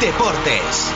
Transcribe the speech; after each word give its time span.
Deportes. 0.00 0.92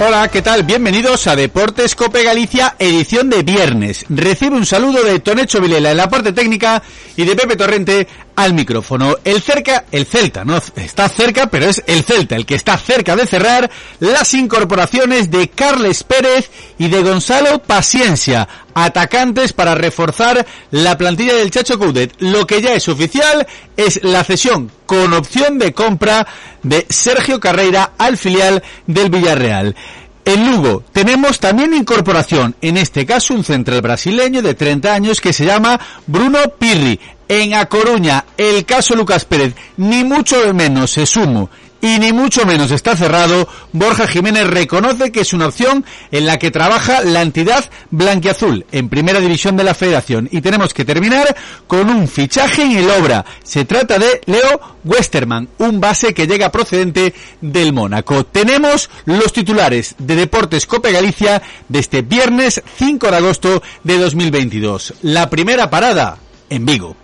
Hola, 0.00 0.28
¿qué 0.28 0.40
tal? 0.40 0.62
Bienvenidos 0.62 1.26
a 1.26 1.36
Deportes 1.36 1.94
Cope 1.94 2.24
Galicia, 2.24 2.74
edición 2.78 3.28
de 3.28 3.42
viernes. 3.42 4.06
Recibe 4.08 4.56
un 4.56 4.64
saludo 4.64 5.04
de 5.04 5.20
Tonecho 5.20 5.60
Vilela 5.60 5.90
en 5.90 5.98
la 5.98 6.08
parte 6.08 6.32
técnica 6.32 6.82
y 7.16 7.26
de 7.26 7.36
Pepe 7.36 7.56
Torrente 7.56 8.08
al 8.42 8.54
micrófono. 8.54 9.16
El 9.22 9.42
cerca, 9.42 9.84
el 9.92 10.06
Celta, 10.06 10.44
no 10.44 10.56
está 10.76 11.08
cerca, 11.08 11.48
pero 11.48 11.66
es 11.66 11.82
el 11.86 12.04
Celta 12.04 12.36
el 12.36 12.46
que 12.46 12.54
está 12.54 12.78
cerca 12.78 13.14
de 13.14 13.26
cerrar 13.26 13.70
las 13.98 14.32
incorporaciones 14.32 15.30
de 15.30 15.48
Carles 15.48 16.04
Pérez 16.04 16.50
y 16.78 16.88
de 16.88 17.02
Gonzalo 17.02 17.60
Paciencia, 17.60 18.48
atacantes 18.72 19.52
para 19.52 19.74
reforzar 19.74 20.46
la 20.70 20.96
plantilla 20.96 21.34
del 21.34 21.50
Chacho 21.50 21.78
Coudet. 21.78 22.14
Lo 22.20 22.46
que 22.46 22.62
ya 22.62 22.72
es 22.72 22.88
oficial 22.88 23.46
es 23.76 24.02
la 24.02 24.24
cesión 24.24 24.70
con 24.86 25.12
opción 25.12 25.58
de 25.58 25.74
compra 25.74 26.26
de 26.62 26.86
Sergio 26.88 27.40
Carreira 27.40 27.92
al 27.98 28.16
filial 28.16 28.62
del 28.86 29.10
Villarreal. 29.10 29.76
En 30.24 30.50
Lugo 30.50 30.84
tenemos 30.92 31.40
también 31.40 31.74
incorporación, 31.74 32.54
en 32.60 32.76
este 32.76 33.04
caso 33.04 33.34
un 33.34 33.44
central 33.44 33.80
brasileño 33.80 34.42
de 34.42 34.54
30 34.54 34.92
años 34.94 35.20
que 35.20 35.32
se 35.32 35.44
llama 35.44 35.80
Bruno 36.06 36.38
Pirri. 36.58 37.00
En 37.30 37.54
A 37.54 37.66
Coruña, 37.66 38.24
el 38.36 38.64
caso 38.64 38.96
Lucas 38.96 39.24
Pérez, 39.24 39.54
ni 39.76 40.02
mucho 40.02 40.52
menos 40.52 40.90
se 40.90 41.06
sumo 41.06 41.48
y 41.80 42.00
ni 42.00 42.12
mucho 42.12 42.44
menos 42.44 42.72
está 42.72 42.96
cerrado, 42.96 43.46
Borja 43.72 44.08
Jiménez 44.08 44.48
reconoce 44.48 45.12
que 45.12 45.20
es 45.20 45.32
una 45.32 45.46
opción 45.46 45.84
en 46.10 46.26
la 46.26 46.40
que 46.40 46.50
trabaja 46.50 47.02
la 47.02 47.22
entidad 47.22 47.70
blanquiazul 47.92 48.66
en 48.72 48.88
primera 48.88 49.20
división 49.20 49.56
de 49.56 49.62
la 49.62 49.74
federación. 49.74 50.28
Y 50.32 50.40
tenemos 50.40 50.74
que 50.74 50.84
terminar 50.84 51.36
con 51.68 51.88
un 51.88 52.08
fichaje 52.08 52.62
en 52.62 52.72
el 52.72 52.90
obra. 52.90 53.24
Se 53.44 53.64
trata 53.64 54.00
de 54.00 54.22
Leo 54.26 54.78
Westerman, 54.82 55.50
un 55.58 55.80
base 55.80 56.12
que 56.12 56.26
llega 56.26 56.50
procedente 56.50 57.14
del 57.40 57.72
Mónaco. 57.72 58.26
Tenemos 58.26 58.90
los 59.04 59.32
titulares 59.32 59.94
de 59.98 60.16
Deportes 60.16 60.66
Cope 60.66 60.90
Galicia 60.90 61.40
de 61.68 61.78
este 61.78 62.02
viernes 62.02 62.60
5 62.76 63.08
de 63.08 63.16
agosto 63.16 63.62
de 63.84 63.98
2022. 63.98 64.94
La 65.02 65.30
primera 65.30 65.70
parada 65.70 66.18
en 66.48 66.66
Vigo. 66.66 66.96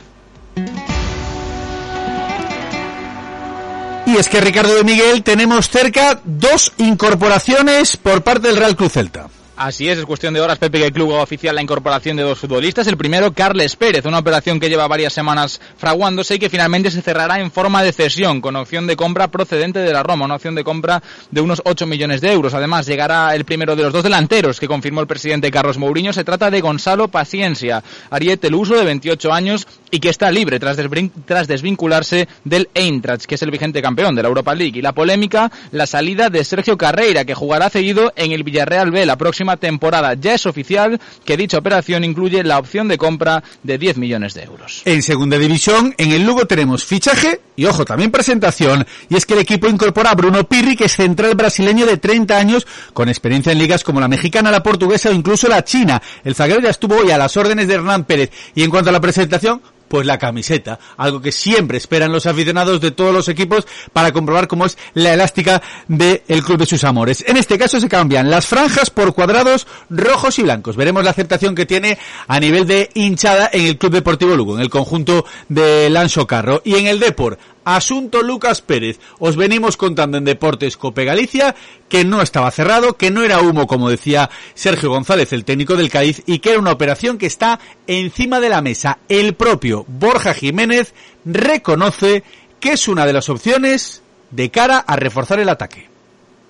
Y 4.07 4.17
es 4.17 4.29
que 4.29 4.41
Ricardo 4.41 4.75
de 4.75 4.85
Miguel 4.85 5.23
tenemos 5.25 5.69
cerca 5.69 6.21
dos 6.25 6.73
incorporaciones 6.79 7.97
por 7.97 8.23
parte 8.23 8.49
del 8.49 8.57
Real 8.57 8.77
Cruz 8.77 8.93
Celta. 8.93 9.29
Así 9.57 9.89
es, 9.89 9.97
es 9.97 10.05
cuestión 10.05 10.35
de 10.35 10.41
horas, 10.43 10.59
Pepe, 10.59 10.79
que 10.79 10.87
el 10.87 10.93
club 10.93 11.13
oficial 11.13 11.55
la 11.55 11.63
incorporación 11.63 12.19
de 12.19 12.23
dos 12.23 12.39
futbolistas. 12.39 12.87
El 12.89 12.99
primero, 12.99 13.33
Carles 13.33 13.75
Pérez, 13.75 14.05
una 14.05 14.19
operación 14.19 14.61
que 14.61 14.69
lleva 14.69 14.87
varias 14.87 15.15
semanas 15.15 15.63
fraguándose 15.79 16.35
y 16.35 16.39
que 16.39 16.51
finalmente 16.51 16.91
se 16.91 17.01
cerrará 17.01 17.41
en 17.41 17.51
forma 17.51 17.83
de 17.83 17.93
cesión, 17.93 18.43
con 18.43 18.55
opción 18.55 18.87
de 18.87 18.97
compra 18.97 19.29
procedente 19.29 19.79
de 19.79 19.95
la 19.95 20.03
Roma, 20.03 20.27
una 20.27 20.35
opción 20.35 20.55
de 20.55 20.63
compra 20.63 21.03
de 21.31 21.41
unos 21.41 21.63
8 21.65 21.87
millones 21.87 22.21
de 22.21 22.33
euros. 22.33 22.53
Además, 22.53 22.85
llegará 22.85 23.35
el 23.35 23.47
primero 23.47 23.75
de 23.75 23.85
los 23.85 23.95
dos 23.95 24.03
delanteros 24.03 24.61
que 24.61 24.69
confirmó 24.69 25.01
el 25.01 25.07
presidente 25.07 25.51
Carlos 25.51 25.79
Mourinho. 25.79 26.13
Se 26.13 26.25
trata 26.25 26.51
de 26.51 26.61
Gonzalo 26.61 27.09
Paciencia, 27.09 27.83
Ariete 28.11 28.51
Luso, 28.51 28.77
de 28.77 28.85
28 28.85 29.33
años 29.33 29.67
y 29.91 30.01
que 30.01 30.11
está 30.11 30.31
libre 30.31 30.61
tras, 30.61 30.77
tras 31.25 31.49
desvincularse 31.49 32.29
del 32.45 32.69
Eintracht, 32.75 33.25
que 33.25 33.37
es 33.37 33.43
el 33.43 33.51
vigente 33.51 33.81
campeón 33.81 34.15
de 34.15 34.23
la 34.23 34.29
Europa 34.29 34.55
League. 34.55 34.79
Y 34.79 34.83
la 34.83 34.93
polémica, 34.93 35.51
la 35.71 35.87
salida 35.87 36.29
de 36.29 36.45
Sergio 36.45 36.77
Carreira, 36.77 37.25
que 37.25 37.35
jugará 37.35 37.71
seguido 37.71 38.13
en 38.17 38.33
el 38.33 38.43
Villarreal 38.43 38.91
B 38.91 39.07
la 39.07 39.17
próxima 39.17 39.46
temporada. 39.55 40.15
Ya 40.15 40.35
es 40.35 40.47
oficial 40.47 41.01
que 41.25 41.37
dicha 41.37 41.59
operación 41.59 42.03
incluye 42.03 42.43
la 42.43 42.59
opción 42.59 42.89
de 42.89 42.99
compra 42.99 43.45
de 43.63 43.79
10 43.79 43.99
millones 43.99 44.35
de 44.35 44.43
euros. 44.43 44.83
En 44.85 45.03
segunda 45.03 45.39
división, 45.39 45.95
en 45.99 46.11
el 46.11 46.25
Lugo 46.25 46.47
tenemos 46.47 46.85
fichaje 46.85 47.41
y, 47.55 47.67
ojo, 47.67 47.85
también 47.85 48.11
presentación. 48.11 48.85
Y 49.09 49.17
es 49.17 49.25
que 49.25 49.35
el 49.35 49.41
equipo 49.41 49.69
incorpora 49.69 50.11
a 50.11 50.15
Bruno 50.15 50.49
Pirri, 50.49 50.75
que 50.75 50.87
es 50.87 50.97
central 50.97 51.35
brasileño 51.37 51.87
de 51.87 51.99
30 51.99 52.37
años, 52.37 52.67
con 52.93 53.09
experiencia 53.09 53.53
en 53.53 53.59
ligas 53.59 53.85
como 53.85 54.01
la 54.01 54.09
mexicana, 54.09 54.51
la 54.51 54.63
portuguesa 54.63 55.11
o 55.11 55.13
incluso 55.13 55.47
la 55.47 55.63
china. 55.65 56.03
El 56.25 56.35
zaguero 56.35 56.61
ya 56.61 56.71
estuvo 56.71 56.97
hoy 56.97 57.11
a 57.13 57.19
las 57.19 57.37
órdenes 57.37 57.69
de 57.69 57.75
Hernán 57.75 58.05
Pérez. 58.05 58.31
Y 58.55 58.63
en 58.63 58.71
cuanto 58.71 58.91
a 58.91 58.93
la 58.93 59.01
presentación, 59.01 59.63
pues 59.89 60.07
la 60.07 60.19
camiseta, 60.19 60.79
algo 60.97 61.21
que 61.21 61.33
siempre 61.33 61.79
esperan 61.79 62.13
los 62.13 62.27
aficionados 62.27 62.81
de 62.81 62.91
todos 62.91 63.13
los 63.13 63.29
equipos 63.29 63.67
para 63.93 64.13
comprobar 64.13 64.49
cómo 64.49 64.67
es 64.67 64.77
la 64.95 65.15
elástica 65.15 65.63
del 65.89 66.43
club 66.45 66.59
de 66.59 66.67
sus 66.67 66.85
amores. 66.85 67.25
En 67.27 67.37
este 67.37 67.59
caso 67.59 67.81
se 67.81 67.89
cambian 67.89 68.31
las 68.31 68.47
franjas 68.47 68.91
por 68.91 69.15
cuadrados 69.15 69.67
rojos 69.91 70.39
y 70.39 70.43
blancos. 70.43 70.77
Veremos 70.77 71.05
la 71.05 71.11
aceptación 71.11 71.55
que 71.55 71.67
tiene 71.67 71.99
a 72.27 72.41
nivel 72.41 72.67
de 72.67 72.91
hinchada 72.95 73.51
en 73.53 73.67
el 73.67 73.79
Club 73.79 73.93
Deportivo 73.93 74.35
Lugo, 74.35 74.57
en 74.57 74.63
el 74.63 74.71
conjunto 74.71 75.25
de 75.49 75.89
Lancho 75.91 76.27
Carro. 76.27 76.63
Y 76.65 76.75
en 76.77 76.87
el 76.87 77.01
Depor, 77.01 77.39
Asunto 77.67 78.23
Lucas 78.23 78.63
Pérez. 78.63 79.01
Os 79.19 79.35
venimos 79.35 79.77
contando 79.77 80.17
en 80.17 80.25
Deportes 80.25 80.77
Cope 80.77 81.05
Galicia 81.05 81.57
que 81.89 82.05
no 82.05 82.23
estaba 82.23 82.53
cerrado, 82.53 82.97
que 82.97 83.11
no 83.11 83.25
era 83.25 83.41
humo, 83.41 83.67
como 83.67 83.91
decía 83.91 84.31
Sergio 84.55 84.89
González, 84.89 85.33
el 85.33 85.45
técnico 85.45 85.75
del 85.75 85.91
Cádiz, 85.91 86.23
y 86.27 86.39
que 86.39 86.51
era 86.51 86.61
una 86.61 86.71
operación 86.71 87.19
que 87.19 87.27
está 87.27 87.59
encima 87.89 88.39
de 88.39 88.51
la 88.51 88.63
mesa. 88.63 88.99
El 89.09 89.35
propio 89.35 89.85
Borja 89.89 90.33
Jiménez 90.33 90.95
reconoce 91.25 92.23
que 92.61 92.73
es 92.73 92.87
una 92.87 93.05
de 93.05 93.13
las 93.13 93.29
opciones 93.29 94.01
de 94.31 94.49
cara 94.53 94.79
a 94.79 94.95
reforzar 94.95 95.41
el 95.41 95.49
ataque. 95.49 95.89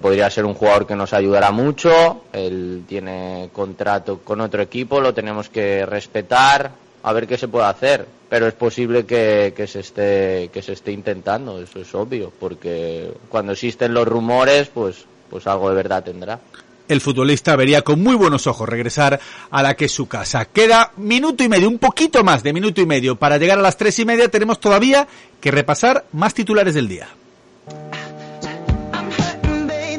Podría 0.02 0.28
ser 0.28 0.44
un 0.44 0.52
jugador 0.52 0.86
que 0.86 0.96
nos 0.96 1.14
ayudará 1.14 1.50
mucho, 1.50 2.24
él 2.34 2.84
tiene 2.86 3.48
contrato 3.54 4.18
con 4.18 4.42
otro 4.42 4.60
equipo, 4.60 5.00
lo 5.00 5.14
tenemos 5.14 5.48
que 5.48 5.86
respetar, 5.86 6.72
a 7.02 7.12
ver 7.14 7.26
qué 7.26 7.38
se 7.38 7.48
puede 7.48 7.64
hacer 7.64 8.15
pero 8.28 8.46
es 8.46 8.54
posible 8.54 9.06
que, 9.06 9.52
se 9.66 9.80
esté 9.80 10.50
que 10.52 10.62
se 10.62 10.72
esté 10.72 10.92
intentando 10.92 11.60
eso 11.60 11.80
es 11.80 11.94
obvio 11.94 12.32
porque 12.38 13.12
cuando 13.28 13.52
existen 13.52 13.94
los 13.94 14.06
rumores 14.06 14.68
pues 14.68 15.04
pues 15.30 15.46
algo 15.46 15.68
de 15.68 15.76
verdad 15.76 16.04
tendrá 16.04 16.40
el 16.88 17.00
futbolista 17.00 17.56
vería 17.56 17.82
con 17.82 18.02
muy 18.02 18.14
buenos 18.14 18.46
ojos 18.46 18.68
regresar 18.68 19.18
a 19.50 19.62
la 19.62 19.74
que 19.74 19.86
es 19.86 19.92
su 19.92 20.06
casa. 20.06 20.44
Queda 20.44 20.92
minuto 20.96 21.42
y 21.42 21.48
medio, 21.48 21.68
un 21.68 21.78
poquito 21.78 22.22
más 22.22 22.44
de 22.44 22.52
minuto 22.52 22.80
y 22.80 22.86
medio 22.86 23.16
para 23.16 23.38
llegar 23.38 23.58
a 23.58 23.62
las 23.62 23.76
tres 23.76 23.98
y 23.98 24.04
media. 24.04 24.28
Tenemos 24.28 24.60
todavía 24.60 25.08
que 25.40 25.50
repasar 25.50 26.04
más 26.12 26.32
titulares 26.32 26.74
del 26.74 26.86
día. 26.86 27.08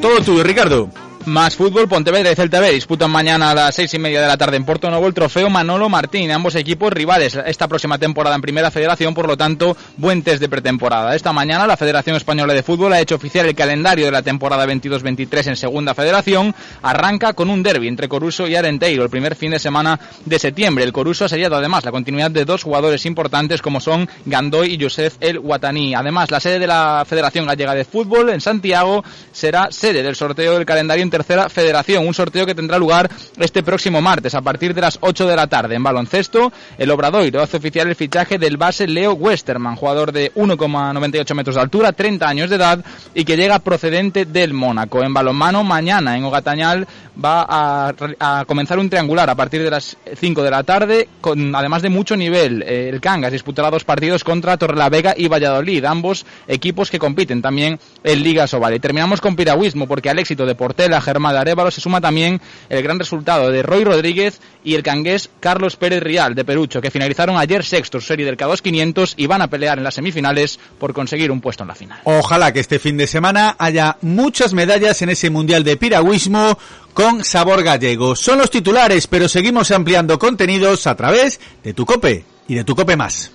Todo 0.00 0.22
tuyo, 0.22 0.42
Ricardo. 0.42 0.90
Más 1.28 1.56
fútbol, 1.56 1.88
Pontevedra 1.88 2.32
y 2.32 2.34
Celta 2.34 2.58
B 2.58 2.72
disputan 2.72 3.10
mañana 3.10 3.50
a 3.50 3.54
las 3.54 3.74
seis 3.74 3.92
y 3.92 3.98
media 3.98 4.22
de 4.22 4.26
la 4.26 4.38
tarde 4.38 4.56
en 4.56 4.64
Porto 4.64 4.90
Novo 4.90 5.06
el 5.06 5.12
trofeo 5.12 5.50
Manolo 5.50 5.90
Martín. 5.90 6.30
Ambos 6.30 6.54
equipos 6.54 6.90
rivales 6.90 7.38
esta 7.44 7.68
próxima 7.68 7.98
temporada 7.98 8.34
en 8.34 8.40
Primera 8.40 8.70
Federación, 8.70 9.12
por 9.12 9.28
lo 9.28 9.36
tanto, 9.36 9.76
buen 9.98 10.22
test 10.22 10.40
de 10.40 10.48
pretemporada. 10.48 11.14
Esta 11.14 11.34
mañana 11.34 11.66
la 11.66 11.76
Federación 11.76 12.16
Española 12.16 12.54
de 12.54 12.62
Fútbol 12.62 12.94
ha 12.94 13.00
hecho 13.00 13.16
oficial 13.16 13.44
el 13.44 13.54
calendario 13.54 14.06
de 14.06 14.10
la 14.10 14.22
temporada 14.22 14.66
22-23 14.66 15.48
en 15.48 15.56
Segunda 15.56 15.94
Federación. 15.94 16.54
Arranca 16.80 17.34
con 17.34 17.50
un 17.50 17.62
derby 17.62 17.88
entre 17.88 18.08
Coruso 18.08 18.48
y 18.48 18.56
Arenteiro 18.56 19.02
el 19.02 19.10
primer 19.10 19.36
fin 19.36 19.50
de 19.50 19.58
semana 19.58 20.00
de 20.24 20.38
septiembre. 20.38 20.84
El 20.84 20.94
Coruso 20.94 21.26
ha 21.26 21.28
sellado 21.28 21.56
además 21.56 21.84
la 21.84 21.92
continuidad 21.92 22.30
de 22.30 22.46
dos 22.46 22.62
jugadores 22.62 23.04
importantes 23.04 23.60
como 23.60 23.80
son 23.80 24.08
Gandoy 24.24 24.72
y 24.72 24.82
Josef 24.82 25.16
El 25.20 25.40
Guataní. 25.40 25.94
Además, 25.94 26.30
la 26.30 26.40
sede 26.40 26.58
de 26.58 26.66
la 26.66 27.04
Federación 27.06 27.44
Gallega 27.44 27.74
de 27.74 27.84
Fútbol 27.84 28.30
en 28.30 28.40
Santiago 28.40 29.04
será 29.30 29.68
sede 29.70 30.02
del 30.02 30.16
sorteo 30.16 30.54
del 30.54 30.64
calendario 30.64 31.04
tercera 31.18 31.48
federación. 31.48 32.06
Un 32.06 32.14
sorteo 32.14 32.46
que 32.46 32.54
tendrá 32.54 32.78
lugar 32.78 33.10
este 33.38 33.62
próximo 33.62 34.00
martes 34.00 34.34
a 34.34 34.42
partir 34.42 34.72
de 34.72 34.80
las 34.80 34.98
8 35.00 35.26
de 35.26 35.36
la 35.36 35.48
tarde. 35.48 35.74
En 35.74 35.82
baloncesto, 35.82 36.52
el 36.78 36.90
Obradoiro 36.90 37.42
hace 37.42 37.56
oficial 37.56 37.88
el 37.88 37.96
fichaje 37.96 38.38
del 38.38 38.56
base 38.56 38.86
Leo 38.86 39.14
Westerman, 39.14 39.74
jugador 39.74 40.12
de 40.12 40.32
1,98 40.34 41.34
metros 41.34 41.56
de 41.56 41.62
altura, 41.62 41.92
30 41.92 42.28
años 42.28 42.50
de 42.50 42.56
edad 42.56 42.84
y 43.14 43.24
que 43.24 43.36
llega 43.36 43.58
procedente 43.58 44.26
del 44.26 44.54
Mónaco. 44.54 45.02
En 45.02 45.12
balonmano, 45.12 45.64
mañana 45.64 46.16
en 46.16 46.24
Ogatañal 46.24 46.86
va 47.22 47.46
a, 47.48 48.44
comenzar 48.46 48.78
un 48.78 48.88
triangular 48.88 49.28
a 49.28 49.34
partir 49.34 49.62
de 49.62 49.70
las 49.70 49.96
5 50.16 50.42
de 50.42 50.50
la 50.50 50.62
tarde, 50.62 51.08
con 51.20 51.54
además 51.54 51.82
de 51.82 51.88
mucho 51.88 52.16
nivel. 52.16 52.62
Eh, 52.62 52.88
el 52.88 53.00
Cangas 53.00 53.32
disputará 53.32 53.70
dos 53.70 53.84
partidos 53.84 54.24
contra 54.24 54.56
Torrelavega 54.56 55.14
y 55.16 55.28
Valladolid, 55.28 55.84
ambos 55.84 56.24
equipos 56.46 56.90
que 56.90 56.98
compiten 56.98 57.42
también 57.42 57.78
en 58.04 58.22
Liga 58.22 58.46
Sobal. 58.46 58.74
Y 58.74 58.80
terminamos 58.80 59.20
con 59.20 59.36
piragüismo, 59.36 59.86
porque 59.86 60.10
al 60.10 60.18
éxito 60.18 60.46
de 60.46 60.54
Portela, 60.54 61.00
Germán 61.00 61.32
de 61.32 61.40
Arevalo, 61.40 61.70
se 61.70 61.80
suma 61.80 62.00
también 62.00 62.40
el 62.68 62.82
gran 62.82 62.98
resultado 62.98 63.50
de 63.50 63.62
Roy 63.62 63.84
Rodríguez 63.84 64.40
y 64.64 64.74
el 64.74 64.82
cangués 64.82 65.30
Carlos 65.40 65.76
Pérez 65.76 66.02
Rial 66.02 66.34
de 66.34 66.44
Perucho, 66.44 66.80
que 66.80 66.90
finalizaron 66.90 67.36
ayer 67.36 67.64
sexto 67.64 68.00
serie 68.00 68.26
del 68.26 68.36
K2500 68.36 69.14
y 69.16 69.26
van 69.26 69.42
a 69.42 69.48
pelear 69.48 69.78
en 69.78 69.84
las 69.84 69.94
semifinales 69.94 70.58
por 70.78 70.92
conseguir 70.92 71.30
un 71.30 71.40
puesto 71.40 71.64
en 71.64 71.68
la 71.68 71.74
final. 71.74 72.00
Ojalá 72.04 72.52
que 72.52 72.60
este 72.60 72.78
fin 72.78 72.96
de 72.96 73.06
semana 73.06 73.56
haya 73.58 73.96
muchas 74.02 74.54
medallas 74.54 75.00
en 75.02 75.10
ese 75.10 75.30
Mundial 75.30 75.64
de 75.64 75.76
Piragüismo 75.76 76.58
con 76.98 77.24
sabor 77.24 77.62
gallego. 77.62 78.16
Son 78.16 78.38
los 78.38 78.50
titulares, 78.50 79.06
pero 79.06 79.28
seguimos 79.28 79.70
ampliando 79.70 80.18
contenidos 80.18 80.88
a 80.88 80.96
través 80.96 81.38
de 81.62 81.72
tu 81.72 81.86
cope 81.86 82.24
y 82.48 82.56
de 82.56 82.64
tu 82.64 82.74
cope 82.74 82.96
más. 82.96 83.30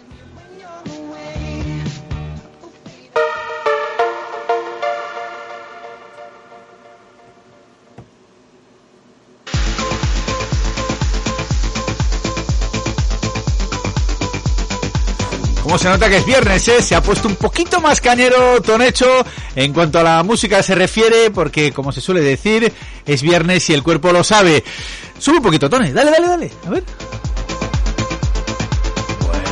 Se 15.77 15.89
nota 15.89 16.09
que 16.09 16.17
es 16.17 16.25
viernes, 16.25 16.67
¿eh? 16.67 16.81
se 16.81 16.95
ha 16.95 17.01
puesto 17.01 17.27
un 17.27 17.35
poquito 17.35 17.81
más 17.81 17.99
cañero 17.99 18.61
Tonecho 18.61 19.07
en 19.55 19.73
cuanto 19.73 19.99
a 19.99 20.03
la 20.03 20.23
música 20.23 20.61
se 20.61 20.75
refiere, 20.75 21.31
porque 21.31 21.71
como 21.71 21.91
se 21.91 22.01
suele 22.01 22.21
decir, 22.21 22.71
es 23.05 23.21
viernes 23.21 23.69
y 23.69 23.73
el 23.73 23.81
cuerpo 23.81 24.11
lo 24.11 24.23
sabe. 24.23 24.63
Sube 25.17 25.37
un 25.37 25.43
poquito, 25.43 25.69
Tone, 25.69 25.91
dale, 25.91 26.11
dale, 26.11 26.27
dale, 26.27 26.51
a 26.65 26.69
ver. 26.69 26.83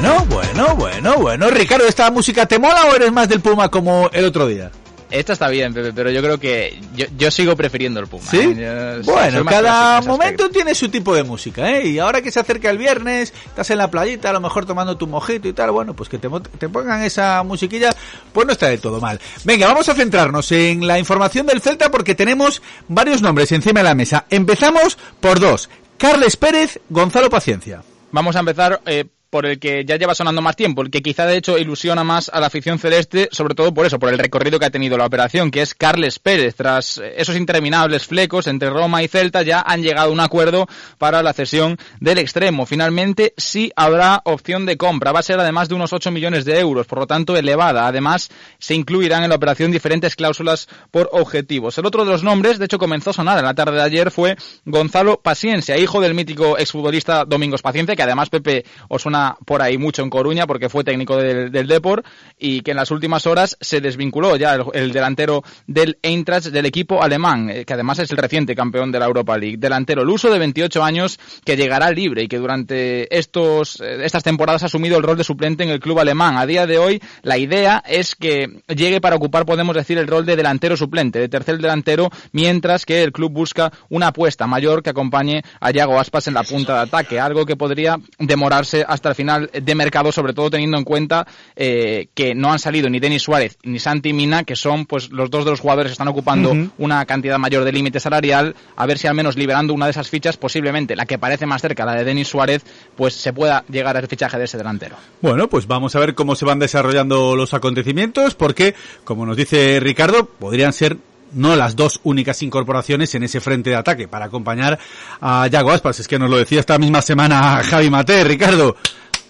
Bueno, 0.02 0.26
bueno, 0.30 0.76
bueno, 0.76 1.18
bueno. 1.18 1.50
Ricardo, 1.50 1.88
¿esta 1.88 2.10
música 2.12 2.46
te 2.46 2.60
mola 2.60 2.86
o 2.86 2.96
eres 2.96 3.12
más 3.12 3.30
del 3.30 3.42
Puma 3.42 3.70
como 3.70 4.10
el 4.12 4.26
otro 4.26 4.48
día? 4.48 4.72
Esta 5.12 5.34
está 5.34 5.50
bien, 5.50 5.74
Pepe, 5.74 5.92
pero 5.94 6.10
yo 6.10 6.22
creo 6.22 6.40
que 6.40 6.80
yo, 7.18 7.30
sigo 7.32 7.56
prefiriendo 7.56 8.00
el 8.00 8.08
Puma. 8.08 8.24
¿Sí? 8.32 8.56
¿eh? 8.58 9.02
bueno, 9.04 9.44
cada 9.46 10.02
momento 10.02 10.50
tiene 10.50 10.74
su 10.74 10.88
tipo 10.88 11.14
de 11.14 11.24
música, 11.24 11.70
¿eh? 11.70 11.88
Y 11.88 12.00
ahora 12.00 12.22
que 12.22 12.32
se 12.32 12.40
acerca 12.40 12.70
el 12.70 12.78
viernes, 12.78 13.34
estás 13.46 13.70
en 13.72 13.78
la 13.78 13.92
playita, 13.92 14.30
a 14.30 14.34
lo 14.34 14.40
mejor 14.40 14.66
tomando 14.66 14.96
tu 14.96 15.08
mojito 15.08 15.50
y 15.50 15.54
tal, 15.54 15.72
bueno, 15.72 15.94
pues 15.94 16.08
que 16.08 16.18
te, 16.18 16.30
te 16.58 16.70
pongan 16.70 17.04
esa 17.04 17.44
musiquilla, 17.44 17.94
pues 18.32 18.48
no 18.48 18.54
está 18.54 18.68
de 18.68 18.78
todo 18.78 19.02
mal. 19.02 19.20
Venga, 19.44 19.68
vamos 19.68 19.90
a 19.90 19.96
centrarnos 19.96 20.50
en 20.54 20.88
la 20.88 20.98
información 20.98 21.46
del 21.46 21.62
Celta 21.62 21.92
porque 21.92 22.16
tenemos 22.16 22.62
varios 22.88 23.22
nombres 23.22 23.52
encima 23.52 23.82
de 23.82 23.84
la 23.84 23.96
mesa. 23.96 24.26
Empezamos 24.30 24.98
por 25.20 25.42
dos. 25.42 25.70
Carles 25.98 26.38
Pérez, 26.38 26.80
Gonzalo 26.90 27.30
Paciencia. 27.30 27.84
Vamos 28.12 28.36
a 28.36 28.40
empezar 28.40 28.82
eh, 28.86 29.06
por 29.32 29.46
el 29.46 29.60
que 29.60 29.86
ya 29.86 29.96
lleva 29.96 30.14
sonando 30.14 30.42
más 30.42 30.58
tiempo, 30.58 30.82
el 30.82 30.92
que 30.92 31.02
quizá 31.02 31.26
de 31.26 31.38
hecho 31.38 31.58
ilusiona 31.58 32.04
más 32.04 32.30
a 32.30 32.40
la 32.42 32.48
afición 32.48 32.78
celeste, 32.78 33.30
sobre 33.32 33.56
todo 33.56 33.74
por 33.74 33.86
eso, 33.86 33.98
por 33.98 34.10
el 34.10 34.20
recorrido 34.20 34.60
que 34.60 34.66
ha 34.66 34.70
tenido 34.70 34.98
la 34.98 35.06
operación, 35.06 35.50
que 35.50 35.62
es 35.62 35.74
Carles 35.74 36.20
Pérez. 36.20 36.54
Tras 36.56 37.02
esos 37.16 37.38
interminables 37.38 38.06
flecos 38.06 38.48
entre 38.48 38.70
Roma 38.70 39.02
y 39.02 39.08
Celta, 39.08 39.42
ya 39.42 39.62
han 39.66 39.82
llegado 39.82 40.10
a 40.10 40.12
un 40.12 40.20
acuerdo 40.20 40.68
para 40.98 41.24
la 41.24 41.32
cesión 41.32 41.78
del 42.02 42.18
extremo. 42.18 42.66
Finalmente, 42.66 43.34
sí 43.38 43.72
habrá 43.78 44.22
opción 44.26 44.66
de 44.66 44.76
compra. 44.76 45.14
Va 45.14 45.22
a 45.22 45.24
ser 45.24 45.40
además 45.40 45.70
de 45.70 45.76
unos 45.76 45.94
8 45.94 46.12
millones 46.12 46.44
de 46.44 46.60
euros, 46.60 46.86
por 46.86 47.00
lo 47.00 47.08
tanto 47.08 47.38
elevada. 47.38 47.88
Además, 47.88 48.30
se 48.60 48.76
incluirán 48.76 49.24
en 49.24 49.30
la 49.30 49.38
operación 49.38 49.72
diferentes 49.72 50.18
cláusulas 50.18 50.68
por 50.92 51.10
objetivos. 51.14 51.78
El 51.78 51.86
otro 51.86 52.04
de 52.04 52.12
los 52.12 52.22
nombres, 52.22 52.60
de 52.60 52.66
hecho, 52.66 52.78
comenzó 52.78 53.12
a 53.12 53.14
sonar 53.14 53.40
en 53.40 53.46
la 53.46 53.54
tarde 53.54 53.78
de 53.78 53.84
ayer, 53.84 54.12
fue 54.12 54.36
Gonzalo 54.66 55.22
Paciencia, 55.22 55.78
hijo 55.78 56.02
del 56.02 56.16
mítico 56.16 56.58
exfutbolista 56.58 57.24
Domingos 57.24 57.62
Paciencia, 57.62 57.96
que 57.96 58.04
además, 58.04 58.30
Pepe, 58.30 58.66
os 58.90 59.02
suena 59.02 59.21
por 59.46 59.62
ahí 59.62 59.78
mucho 59.78 60.04
en 60.04 60.10
Coruña 60.10 60.48
porque 60.48 60.70
fue 60.70 60.84
técnico 60.84 61.18
del, 61.18 61.52
del 61.52 61.68
Depor 61.68 62.04
y 62.38 62.62
que 62.62 62.72
en 62.72 62.78
las 62.78 62.92
últimas 62.92 63.26
horas 63.26 63.58
se 63.60 63.82
desvinculó 63.82 64.36
ya 64.36 64.58
el, 64.74 64.92
delantero 64.92 65.44
del 65.68 65.98
Eintracht 66.02 66.48
del 66.48 66.66
equipo 66.66 67.02
alemán, 67.02 67.50
eh, 67.50 67.66
que 67.66 67.74
además 67.74 68.00
es 68.00 68.12
el 68.12 68.18
reciente 68.18 68.56
campeón 68.56 68.92
de 68.92 69.00
la 69.00 69.06
Europa 69.06 69.38
League. 69.38 69.58
Delantero 69.58 70.04
uso 70.12 70.30
de 70.30 70.40
28 70.40 70.84
años 70.84 71.20
que 71.46 71.56
llegará 71.56 71.90
libre 71.92 72.24
y 72.24 72.28
que 72.28 72.38
durante 72.38 73.18
estos, 73.18 73.80
eh, 73.80 74.04
estas 74.04 74.24
temporadas 74.24 74.64
ha 74.64 74.66
asumido 74.66 74.98
el 74.98 75.04
rol 75.04 75.18
de 75.18 75.24
suplente 75.24 75.64
en 75.64 75.70
el 75.70 75.80
club 75.80 76.00
alemán. 76.00 76.38
A 76.38 76.46
día 76.46 76.68
de 76.68 76.78
hoy 76.78 77.02
la 77.22 77.38
idea 77.38 77.82
es 77.88 78.16
que 78.16 78.62
llegue 78.68 79.02
para 79.02 79.16
ocupar, 79.16 79.46
podemos 79.46 79.76
decir, 79.76 79.98
el 79.98 80.08
rol 80.08 80.26
de 80.26 80.36
delantero 80.36 80.76
suplente, 80.76 81.20
de 81.20 81.30
tercer 81.30 81.58
delantero, 81.58 82.10
mientras 82.32 82.86
que 82.86 83.04
el 83.04 83.12
club 83.12 83.32
busca 83.32 83.72
una 83.90 84.08
apuesta 84.08 84.48
mayor 84.48 84.84
que 84.84 84.90
acompañe 84.90 85.44
a 85.60 85.72
Yago 85.72 86.00
Aspas 86.00 86.28
en 86.28 86.34
la 86.34 86.44
punta 86.44 86.74
de 86.74 86.80
ataque, 86.82 87.20
algo 87.20 87.46
que 87.46 87.56
podría 87.56 87.98
demorarse 88.20 88.84
hasta 88.88 89.11
el 89.12 89.16
final 89.16 89.50
de 89.54 89.76
mercado, 89.76 90.12
sobre 90.12 90.34
todo 90.34 90.50
teniendo 90.50 90.78
en 90.78 90.84
cuenta 90.84 91.28
eh, 91.56 92.08
que 92.14 92.36
no 92.36 92.52
han 92.52 92.60
salido 92.60 92.90
ni 92.90 93.00
Denis 93.00 93.24
Suárez 93.24 93.58
ni 93.64 93.80
Santi 93.80 94.14
Mina, 94.14 94.44
que 94.44 94.56
son 94.56 94.86
pues 94.86 95.12
los 95.12 95.30
dos 95.30 95.46
de 95.46 95.52
los 95.52 95.60
jugadores 95.60 95.92
que 95.92 95.94
están 95.94 96.08
ocupando 96.08 96.54
una 96.78 97.06
cantidad 97.06 97.38
mayor 97.38 97.64
de 97.64 97.72
límite 97.72 98.00
salarial, 98.00 98.56
a 98.76 98.86
ver 98.86 98.98
si 98.98 99.08
al 99.08 99.16
menos 99.16 99.36
liberando 99.36 99.74
una 99.74 99.86
de 99.86 99.92
esas 99.92 100.10
fichas, 100.10 100.38
posiblemente 100.38 100.96
la 100.96 101.06
que 101.06 101.18
parece 101.18 101.46
más 101.46 101.62
cerca, 101.62 101.86
la 101.86 101.96
de 101.96 102.04
Denis 102.04 102.28
Suárez, 102.28 102.64
pues 102.96 103.14
se 103.14 103.34
pueda 103.34 103.64
llegar 103.70 103.98
al 103.98 104.08
fichaje 104.08 104.38
de 104.38 104.46
ese 104.46 104.58
delantero. 104.58 104.96
Bueno, 105.22 105.48
pues 105.48 105.68
vamos 105.68 105.96
a 105.96 106.00
ver 106.00 106.16
cómo 106.16 106.36
se 106.36 106.46
van 106.46 106.60
desarrollando 106.60 107.36
los 107.36 107.54
acontecimientos, 107.54 108.36
porque, 108.36 108.76
como 109.04 109.26
nos 109.26 109.38
dice 109.38 109.80
Ricardo, 109.80 110.26
podrían 110.26 110.74
ser 110.74 110.98
no 111.34 111.56
las 111.56 111.76
dos 111.76 112.00
únicas 112.04 112.42
incorporaciones 112.42 113.14
en 113.16 113.24
ese 113.24 113.42
frente 113.42 113.70
de 113.70 113.76
ataque 113.76 114.08
para 114.08 114.26
acompañar 114.26 114.80
a 115.20 115.48
Yago 115.48 115.72
Aspas. 115.72 116.00
Es 116.00 116.08
que 116.08 116.20
nos 116.20 116.30
lo 116.30 116.38
decía 116.38 116.60
esta 116.60 116.78
misma 116.78 117.02
semana 117.02 117.62
Javi 117.64 117.90
Mate, 117.90 118.24
Ricardo 118.24 118.76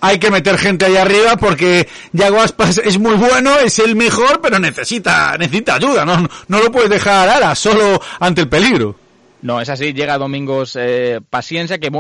hay 0.02 0.18
que 0.18 0.32
meter 0.32 0.58
gente 0.58 0.86
ahí 0.86 0.98
arriba 0.98 1.38
porque 1.38 1.88
Yago 2.12 2.42
Aspas 2.42 2.80
es 2.80 2.98
muy 2.98 3.16
bueno, 3.16 3.58
es 3.60 3.80
el 3.80 3.96
mejor, 3.96 4.42
pero 4.42 4.60
necesita, 4.60 5.38
necesita 5.38 5.76
ayuda, 5.76 6.04
no, 6.06 6.28
no 6.48 6.60
lo 6.60 6.72
puedes 6.72 6.90
dejar 6.90 7.30
ahora 7.30 7.56
solo 7.56 8.02
ante 8.20 8.42
el 8.42 8.50
peligro. 8.50 8.96
No, 9.42 9.60
es 9.60 9.70
así, 9.70 9.94
llega 9.94 10.20
Domingos 10.20 10.78
eh, 10.80 11.20
Paciencia, 11.28 11.80
que 11.80 11.92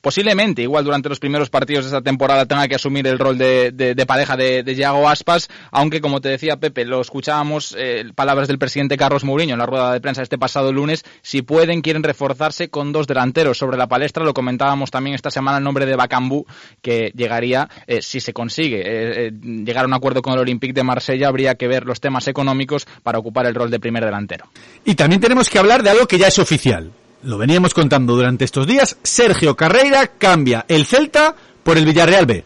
posiblemente, 0.00 0.62
igual 0.62 0.84
durante 0.84 1.08
los 1.08 1.20
primeros 1.20 1.48
partidos 1.48 1.84
de 1.84 1.90
esta 1.90 2.02
temporada, 2.02 2.46
tenga 2.46 2.66
que 2.66 2.74
asumir 2.74 3.06
el 3.06 3.20
rol 3.20 3.38
de, 3.38 3.70
de, 3.70 4.06
pareja 4.06 4.36
de, 4.36 4.64
de 4.64 4.74
Yago 4.74 5.08
Aspas, 5.08 5.48
aunque 5.70 6.00
como 6.00 6.20
te 6.20 6.28
decía 6.28 6.56
Pepe, 6.56 6.84
lo 6.84 7.00
escuchábamos, 7.00 7.76
eh, 7.78 8.04
palabras 8.16 8.48
del 8.48 8.58
presidente 8.58 8.96
Carlos 8.96 9.22
Mourinho 9.22 9.52
en 9.52 9.60
la 9.60 9.66
rueda 9.66 9.92
de 9.92 10.00
prensa 10.00 10.22
este 10.22 10.38
pasado 10.38 10.72
lunes, 10.72 11.04
si 11.22 11.42
pueden, 11.42 11.82
quieren 11.82 12.02
reforzarse 12.02 12.68
con 12.68 12.90
dos 12.90 13.06
delanteros 13.06 13.58
sobre 13.58 13.76
la 13.76 13.86
palestra, 13.86 14.24
lo 14.24 14.34
comentábamos 14.34 14.90
también 14.90 15.14
esta 15.14 15.30
semana 15.30 15.58
el 15.58 15.64
nombre 15.64 15.86
de 15.86 15.94
Bacambú, 15.94 16.46
que 16.82 17.12
llegaría, 17.14 17.68
eh, 17.86 18.02
si 18.02 18.18
se 18.18 18.32
consigue 18.32 18.82
eh, 18.84 19.30
llegar 19.30 19.84
a 19.84 19.86
un 19.86 19.94
acuerdo 19.94 20.20
con 20.20 20.32
el 20.32 20.40
Olympique 20.40 20.72
de 20.72 20.82
Marsella, 20.82 21.28
habría 21.28 21.54
que 21.54 21.68
ver 21.68 21.86
los 21.86 22.00
temas 22.00 22.26
económicos 22.26 22.86
para 23.04 23.18
ocupar 23.18 23.46
el 23.46 23.54
rol 23.54 23.70
de 23.70 23.78
primer 23.78 24.04
delantero. 24.04 24.48
Y 24.84 24.96
también 24.96 25.20
tenemos 25.20 25.48
que 25.48 25.60
hablar 25.60 25.84
de 25.84 25.90
algo 25.90 26.06
que 26.06 26.18
ya 26.18 26.26
es 26.26 26.38
oficial 26.40 26.87
lo 27.22 27.38
veníamos 27.38 27.74
contando 27.74 28.14
durante 28.14 28.44
estos 28.44 28.66
días, 28.66 28.96
Sergio 29.02 29.56
Carreira 29.56 30.06
cambia 30.18 30.64
el 30.68 30.86
Celta 30.86 31.34
por 31.62 31.76
el 31.76 31.84
Villarreal 31.84 32.26
B. 32.26 32.44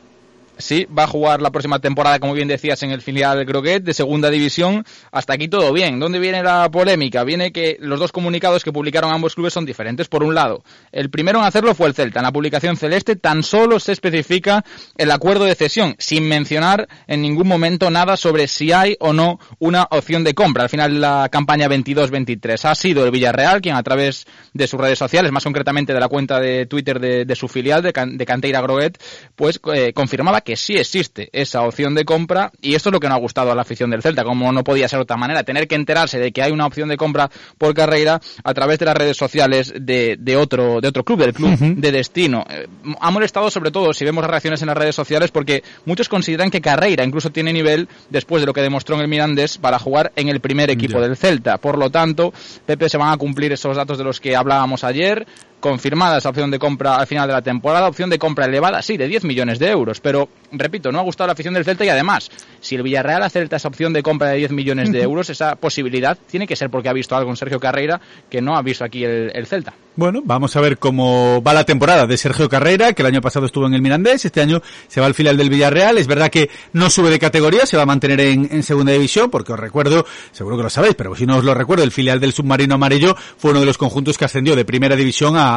Sí, 0.58 0.87
va 0.87 1.04
a 1.04 1.06
jugar 1.06 1.40
la 1.40 1.50
próxima 1.50 1.78
temporada, 1.78 2.19
como 2.19 2.34
bien 2.34 2.46
decías, 2.46 2.82
en 2.82 2.90
el 2.90 3.00
filial 3.00 3.44
Groguet 3.44 3.82
de 3.82 3.94
segunda 3.94 4.31
división. 4.31 4.84
Hasta 5.10 5.32
aquí 5.32 5.49
todo 5.49 5.72
bien. 5.72 5.99
¿Dónde 5.99 6.19
viene 6.19 6.43
la 6.43 6.70
polémica? 6.70 7.24
Viene 7.24 7.53
que 7.53 7.79
los 7.81 7.98
dos 7.98 8.12
comunicados 8.12 8.62
que 8.62 8.72
publicaron 8.72 9.12
ambos 9.12 9.34
clubes 9.34 9.55
son 9.55 9.65
diferentes. 9.65 10.08
Por 10.08 10.22
un 10.22 10.34
lado, 10.34 10.62
el 10.93 11.10
primero 11.10 11.38
en 11.38 11.46
hacerlo 11.46 11.74
fue 11.74 11.88
el 11.88 11.94
Celta. 11.94 12.20
En 12.20 12.24
la 12.24 12.32
publicación 12.32 12.76
celeste 12.76 13.17
tan 13.17 13.43
solo 13.43 13.81
se 13.81 13.93
especifica 13.93 14.65
el 14.96 15.10
acuerdo 15.10 15.46
de 15.46 15.55
cesión, 15.55 15.96
sin 15.98 16.29
mencionar 16.29 16.86
en 17.06 17.22
ningún 17.22 17.48
momento 17.48 17.91
nada 17.91 18.17
sobre 18.17 18.46
si 18.46 18.72
hay 18.72 18.96
o 19.00 19.12
no 19.12 19.41
una 19.58 19.88
opción 19.91 20.22
de 20.22 20.34
compra. 20.34 20.65
Al 20.65 20.69
final, 20.69 21.00
la 21.00 21.29
campaña 21.31 21.69
22-23 21.69 22.65
ha 22.67 22.74
sido 22.74 23.05
el 23.05 23.10
Villarreal 23.10 23.60
quien 23.62 23.74
a 23.74 23.82
través 23.82 24.26
de 24.53 24.67
sus 24.67 24.79
redes 24.79 24.98
sociales, 24.98 25.32
más 25.32 25.44
concretamente 25.44 25.94
de 25.94 26.00
la 26.00 26.08
cuenta 26.08 26.38
de 26.38 26.67
Twitter 26.67 27.00
de, 27.00 27.36
su 27.36 27.48
filial, 27.48 27.82
de, 27.82 27.93
Canteira 27.93 28.60
Groguet, 28.60 29.03
pues 29.34 29.60
eh, 29.74 29.93
confirmaba 29.93 30.42
que 30.43 30.56
sí 30.56 30.75
existe 30.77 31.29
esa 31.32 31.63
opción 31.63 31.94
de 31.94 32.05
compra 32.05 32.53
y 32.61 32.75
esto 32.75 32.89
es 32.89 32.93
lo 32.93 33.01
que 33.01 33.08
no 33.08 33.15
ha 33.15 33.19
gustado 33.19 33.53
a 33.53 33.55
la 33.55 33.63
afición 33.63 33.91
del 33.91 34.03
Celta, 34.03 34.25
como 34.25 34.53
no 34.53 34.65
podía 34.65 34.89
ser 34.89 34.99
de 34.99 35.05
otra 35.05 35.17
manera, 35.17 35.43
tener 35.43 35.69
que 35.69 35.75
enterarse 35.75 36.19
de 36.19 36.32
que 36.32 36.43
hay 36.43 36.53
una 36.53 36.67
opción 36.67 36.89
de 36.89 36.96
compra 36.96 37.31
por 37.58 37.75
carrera 37.75 38.20
a 38.44 38.55
través 38.55 38.79
de 38.79 38.87
las 38.87 38.96
redes 38.96 39.17
sociales 39.17 39.72
de, 39.79 40.17
de 40.19 40.37
otro 40.37 40.81
de 40.81 40.89
otro 40.89 41.05
club, 41.05 41.20
del 41.20 41.32
club 41.32 41.56
de 41.58 41.93
destino. 41.93 42.44
Eh, 42.51 42.67
ha 43.01 43.11
molestado 43.11 43.51
sobre 43.51 43.70
todo 43.70 43.93
si 43.93 44.05
vemos 44.05 44.22
las 44.22 44.31
reacciones 44.31 44.63
en 44.63 44.69
las 44.69 44.77
redes 44.77 44.94
sociales 44.94 45.31
porque 45.31 45.63
muchos 45.84 46.08
consideran 46.08 46.51
que 46.51 46.61
Carreira 46.61 47.05
incluso 47.05 47.31
tiene 47.31 47.53
nivel 47.53 47.89
después 48.11 48.43
de 48.43 48.46
lo 48.46 48.53
que 48.53 48.63
demostró 48.63 48.96
en 48.96 49.03
el 49.03 49.08
Mirandés 49.08 49.58
para 49.58 49.79
jugar 49.79 50.13
en 50.17 50.29
el 50.29 50.41
primer 50.41 50.70
equipo 50.70 51.01
del 51.01 51.17
Celta. 51.17 51.58
Por 51.58 51.79
lo 51.79 51.91
tanto, 51.91 52.32
Pepe 52.67 52.89
se 52.89 52.99
van 52.99 53.13
a 53.13 53.17
cumplir 53.17 53.53
esos 53.53 53.77
datos 53.77 53.99
de 53.99 54.05
los 54.05 54.20
que 54.20 54.37
hablábamos 54.37 54.84
ayer 54.84 55.27
confirmada 55.62 56.19
esa 56.19 56.28
opción 56.28 56.50
de 56.50 56.58
compra 56.58 56.96
al 56.96 57.06
final 57.06 57.28
de 57.28 57.32
la 57.32 57.40
temporada, 57.40 57.88
opción 57.88 58.10
de 58.10 58.19
compra 58.19 58.46
elevada, 58.46 58.82
sí, 58.82 58.96
de 58.96 59.06
10 59.06 59.24
millones 59.24 59.58
de 59.58 59.70
euros, 59.70 60.00
pero 60.00 60.28
repito, 60.50 60.92
no 60.92 60.98
ha 60.98 61.02
gustado 61.02 61.28
la 61.28 61.32
afición 61.32 61.54
del 61.54 61.64
Celta 61.64 61.84
y 61.84 61.88
además, 61.88 62.31
si 62.60 62.74
el 62.74 62.82
Villarreal 62.82 63.22
acepta 63.22 63.56
esa 63.56 63.69
opción 63.69 63.92
de 63.92 64.02
compra 64.02 64.31
de 64.31 64.38
10 64.38 64.50
millones 64.50 64.92
de 64.92 65.00
euros, 65.00 65.31
esa 65.31 65.54
posibilidad 65.54 66.19
tiene 66.31 66.46
que 66.46 66.56
ser 66.56 66.69
porque 66.69 66.88
ha 66.88 66.92
visto 66.92 67.16
algo 67.16 67.31
en 67.31 67.36
Sergio 67.36 67.60
Carreira 67.60 68.00
que 68.28 68.42
no 68.42 68.56
ha 68.56 68.62
visto 68.62 68.84
aquí 68.84 69.04
el, 69.04 69.46
Celta. 69.46 69.72
Bueno, 69.94 70.20
vamos 70.24 70.56
a 70.56 70.60
ver 70.60 70.78
cómo 70.78 71.42
va 71.42 71.52
la 71.52 71.64
temporada 71.64 72.06
de 72.06 72.16
Sergio 72.16 72.48
Carrera, 72.48 72.92
que 72.92 73.02
el 73.02 73.06
año 73.06 73.20
pasado 73.20 73.46
estuvo 73.46 73.66
en 73.66 73.74
el 73.74 73.82
Mirandés, 73.82 74.24
este 74.24 74.40
año 74.40 74.62
se 74.88 75.00
va 75.00 75.06
al 75.06 75.14
final 75.14 75.36
del 75.36 75.50
Villarreal. 75.50 75.98
Es 75.98 76.06
verdad 76.06 76.31
que 76.31 76.48
no 76.72 76.88
sube 76.88 77.10
de 77.10 77.19
categoría, 77.19 77.66
se 77.66 77.76
va 77.76 77.82
a 77.82 77.86
mantener 77.86 78.20
en, 78.20 78.62
segunda 78.62 78.92
división, 78.92 79.31
porque 79.31 79.52
os 79.52 79.60
recuerdo, 79.60 80.06
seguro 80.32 80.56
que 80.56 80.62
lo 80.62 80.70
sabéis, 80.70 80.94
pero 80.94 81.14
si 81.14 81.26
no 81.26 81.36
os 81.36 81.44
lo 81.44 81.54
recuerdo, 81.54 81.84
el 81.84 81.92
filial 81.92 82.20
del 82.20 82.32
Submarino 82.32 82.74
Amarillo 82.74 83.14
fue 83.36 83.50
uno 83.50 83.60
de 83.60 83.66
los 83.66 83.76
conjuntos 83.76 84.16
que 84.16 84.24
ascendió 84.24 84.56
de 84.56 84.64
primera 84.64 84.96
división 84.96 85.36
a, 85.36 85.51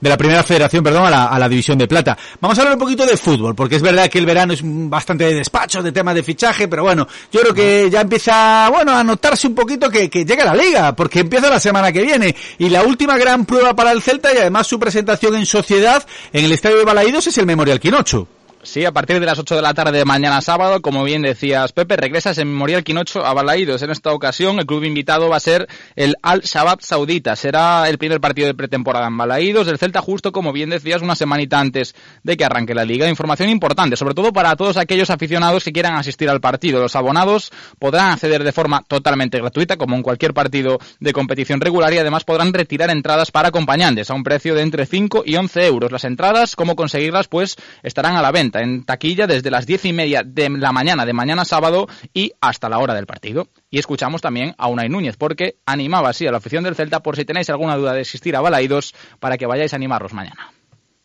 de 0.00 0.08
la 0.08 0.16
primera 0.16 0.42
federación, 0.42 0.82
perdón, 0.82 1.06
a 1.06 1.10
la, 1.10 1.26
a 1.26 1.38
la 1.38 1.48
división 1.48 1.78
de 1.78 1.86
plata. 1.86 2.16
Vamos 2.40 2.58
a 2.58 2.62
hablar 2.62 2.74
un 2.74 2.80
poquito 2.80 3.06
de 3.06 3.16
fútbol, 3.16 3.54
porque 3.54 3.76
es 3.76 3.82
verdad 3.82 4.08
que 4.08 4.18
el 4.18 4.26
verano 4.26 4.52
es 4.52 4.60
bastante 4.64 5.24
de 5.24 5.34
despacho, 5.34 5.82
de 5.82 5.92
tema 5.92 6.14
de 6.14 6.22
fichaje, 6.22 6.68
pero 6.68 6.82
bueno, 6.82 7.06
yo 7.32 7.40
creo 7.40 7.54
que 7.54 7.90
ya 7.90 8.00
empieza, 8.00 8.68
bueno, 8.70 8.96
a 8.96 9.04
notarse 9.04 9.46
un 9.46 9.54
poquito 9.54 9.90
que, 9.90 10.08
que 10.08 10.24
llega 10.24 10.44
la 10.44 10.54
liga, 10.54 10.94
porque 10.94 11.20
empieza 11.20 11.50
la 11.50 11.60
semana 11.60 11.92
que 11.92 12.02
viene, 12.02 12.34
y 12.58 12.68
la 12.68 12.82
última 12.82 13.18
gran 13.18 13.44
prueba 13.44 13.74
para 13.74 13.92
el 13.92 14.02
Celta 14.02 14.32
y 14.34 14.38
además 14.38 14.66
su 14.66 14.78
presentación 14.78 15.36
en 15.36 15.46
sociedad 15.46 16.04
en 16.32 16.44
el 16.44 16.52
Estadio 16.52 16.78
de 16.78 16.84
Balaídos 16.84 17.26
es 17.26 17.38
el 17.38 17.46
Memorial 17.46 17.80
Quinocho. 17.80 18.26
Sí, 18.62 18.84
a 18.84 18.92
partir 18.92 19.18
de 19.20 19.24
las 19.24 19.38
8 19.38 19.56
de 19.56 19.62
la 19.62 19.72
tarde 19.72 19.96
de 19.96 20.04
mañana 20.04 20.42
sábado, 20.42 20.82
como 20.82 21.02
bien 21.02 21.22
decías 21.22 21.72
Pepe, 21.72 21.96
regresas 21.96 22.36
en 22.36 22.48
Memorial 22.48 22.84
Quinocho 22.84 23.24
a 23.24 23.32
Balaídos. 23.32 23.80
En 23.80 23.88
esta 23.88 24.12
ocasión 24.12 24.58
el 24.58 24.66
club 24.66 24.84
invitado 24.84 25.30
va 25.30 25.38
a 25.38 25.40
ser 25.40 25.66
el 25.96 26.16
Al 26.20 26.42
Shabab 26.42 26.82
Saudita. 26.82 27.36
Será 27.36 27.88
el 27.88 27.96
primer 27.96 28.20
partido 28.20 28.48
de 28.48 28.54
pretemporada 28.54 29.06
en 29.06 29.16
Balaídos. 29.16 29.66
El 29.66 29.78
Celta 29.78 30.02
justo, 30.02 30.30
como 30.30 30.52
bien 30.52 30.68
decías, 30.68 31.00
una 31.00 31.16
semanita 31.16 31.58
antes 31.58 31.94
de 32.22 32.36
que 32.36 32.44
arranque 32.44 32.74
la 32.74 32.84
liga. 32.84 33.08
Información 33.08 33.48
importante, 33.48 33.96
sobre 33.96 34.12
todo 34.12 34.30
para 34.30 34.54
todos 34.56 34.76
aquellos 34.76 35.08
aficionados 35.08 35.64
que 35.64 35.72
quieran 35.72 35.94
asistir 35.94 36.28
al 36.28 36.42
partido. 36.42 36.82
Los 36.82 36.96
abonados 36.96 37.52
podrán 37.78 38.12
acceder 38.12 38.44
de 38.44 38.52
forma 38.52 38.82
totalmente 38.86 39.38
gratuita, 39.38 39.78
como 39.78 39.96
en 39.96 40.02
cualquier 40.02 40.34
partido 40.34 40.78
de 40.98 41.14
competición 41.14 41.62
regular, 41.62 41.94
y 41.94 41.98
además 41.98 42.24
podrán 42.24 42.52
retirar 42.52 42.90
entradas 42.90 43.30
para 43.30 43.48
acompañantes 43.48 44.10
a 44.10 44.14
un 44.14 44.22
precio 44.22 44.54
de 44.54 44.60
entre 44.60 44.84
5 44.84 45.22
y 45.24 45.36
11 45.36 45.66
euros. 45.66 45.90
Las 45.90 46.04
entradas, 46.04 46.56
cómo 46.56 46.76
conseguirlas, 46.76 47.26
pues 47.26 47.56
estarán 47.82 48.16
a 48.16 48.22
la 48.22 48.30
venta 48.30 48.49
en 48.54 48.84
taquilla 48.84 49.26
desde 49.26 49.50
las 49.50 49.66
diez 49.66 49.84
y 49.84 49.92
media 49.92 50.22
de 50.24 50.50
la 50.50 50.72
mañana 50.72 51.06
de 51.06 51.12
mañana 51.12 51.44
sábado 51.44 51.86
y 52.12 52.32
hasta 52.40 52.68
la 52.68 52.78
hora 52.78 52.94
del 52.94 53.06
partido. 53.06 53.48
Y 53.70 53.78
escuchamos 53.78 54.20
también 54.20 54.54
a 54.58 54.68
Unai 54.68 54.88
Núñez, 54.88 55.16
porque 55.16 55.56
animaba 55.66 56.10
así 56.10 56.26
a 56.26 56.32
la 56.32 56.38
afición 56.38 56.64
del 56.64 56.74
Celta 56.74 57.00
por 57.00 57.16
si 57.16 57.24
tenéis 57.24 57.50
alguna 57.50 57.76
duda 57.76 57.92
de 57.92 58.00
existir 58.00 58.34
a 58.34 58.40
Balaídos 58.40 58.94
para 59.20 59.38
que 59.38 59.46
vayáis 59.46 59.72
a 59.72 59.76
animarlos 59.76 60.12
mañana. 60.12 60.52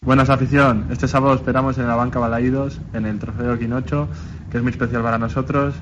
Buenas 0.02 0.30
afición, 0.30 0.88
este 0.92 1.08
sábado 1.08 1.36
esperamos 1.36 1.78
en 1.78 1.88
la 1.88 1.96
banca 1.96 2.20
Balaídos, 2.20 2.80
en 2.94 3.06
el 3.06 3.18
trofeo 3.20 3.58
Quinocho, 3.58 4.08
que 4.52 4.58
es 4.58 4.64
muy 4.64 4.72
especial 4.72 5.02
para 5.02 5.18
nosotros. 5.18 5.75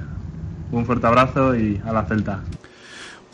Un 0.72 0.86
fuerte 0.86 1.08
abrazo 1.08 1.56
y 1.56 1.82
a 1.86 1.92
la 1.92 2.06
Celta. 2.06 2.40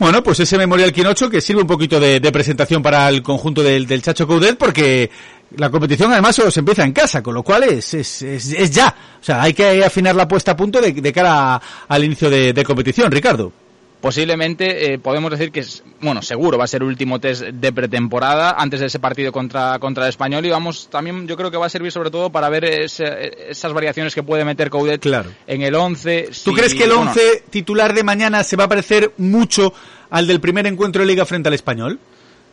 Bueno, 0.00 0.22
pues 0.22 0.40
ese 0.40 0.56
Memorial 0.56 0.94
Quinocho 0.94 1.28
que 1.28 1.42
sirve 1.42 1.60
un 1.60 1.66
poquito 1.66 2.00
de, 2.00 2.20
presentación 2.32 2.82
para 2.82 3.06
el 3.10 3.22
conjunto 3.22 3.62
del, 3.62 4.00
Chacho 4.00 4.26
Coudet 4.26 4.56
porque 4.56 5.10
la 5.56 5.68
competición 5.68 6.10
además 6.10 6.36
se 6.36 6.60
empieza 6.60 6.84
en 6.84 6.92
casa, 6.92 7.22
con 7.22 7.34
lo 7.34 7.42
cual 7.42 7.64
es, 7.64 7.92
es, 7.92 8.22
es, 8.22 8.70
ya. 8.70 8.96
O 9.20 9.22
sea, 9.22 9.42
hay 9.42 9.52
que 9.52 9.84
afinar 9.84 10.14
la 10.14 10.26
puesta 10.26 10.52
a 10.52 10.56
punto 10.56 10.80
de, 10.80 10.92
de 10.92 11.12
cara 11.12 11.60
al 11.86 12.02
inicio 12.02 12.30
de, 12.30 12.54
de, 12.54 12.64
competición, 12.64 13.12
Ricardo. 13.12 13.52
Posiblemente 14.00 14.94
eh, 14.94 14.98
podemos 14.98 15.30
decir 15.30 15.52
que, 15.52 15.60
es, 15.60 15.82
bueno, 16.00 16.22
seguro 16.22 16.56
va 16.56 16.64
a 16.64 16.66
ser 16.66 16.82
el 16.82 16.88
último 16.88 17.20
test 17.20 17.42
de 17.42 17.72
pretemporada 17.72 18.52
antes 18.52 18.80
de 18.80 18.86
ese 18.86 18.98
partido 18.98 19.30
contra, 19.30 19.78
contra 19.78 20.04
el 20.04 20.08
español 20.08 20.46
y 20.46 20.50
vamos, 20.50 20.88
también 20.90 21.28
yo 21.28 21.36
creo 21.36 21.50
que 21.50 21.58
va 21.58 21.66
a 21.66 21.70
servir 21.70 21.92
sobre 21.92 22.10
todo 22.10 22.30
para 22.30 22.48
ver 22.48 22.64
esas 22.64 23.72
variaciones 23.72 24.14
que 24.14 24.22
puede 24.22 24.44
meter 24.44 24.70
Coudet 24.70 25.02
claro. 25.02 25.30
en 25.46 25.62
el 25.62 25.74
11. 25.74 26.30
¿Tú 26.44 26.54
crees 26.54 26.74
que 26.74 26.84
el 26.84 26.92
11 26.92 27.44
titular 27.50 27.92
de 27.92 28.02
mañana 28.02 28.42
se 28.42 28.56
va 28.56 28.64
a 28.64 28.68
parecer 28.68 29.12
mucho 29.18 29.74
al 30.08 30.26
del 30.26 30.40
primer 30.40 30.66
encuentro 30.66 31.02
de 31.02 31.06
liga 31.06 31.26
frente 31.26 31.48
al 31.48 31.54
español? 31.54 31.98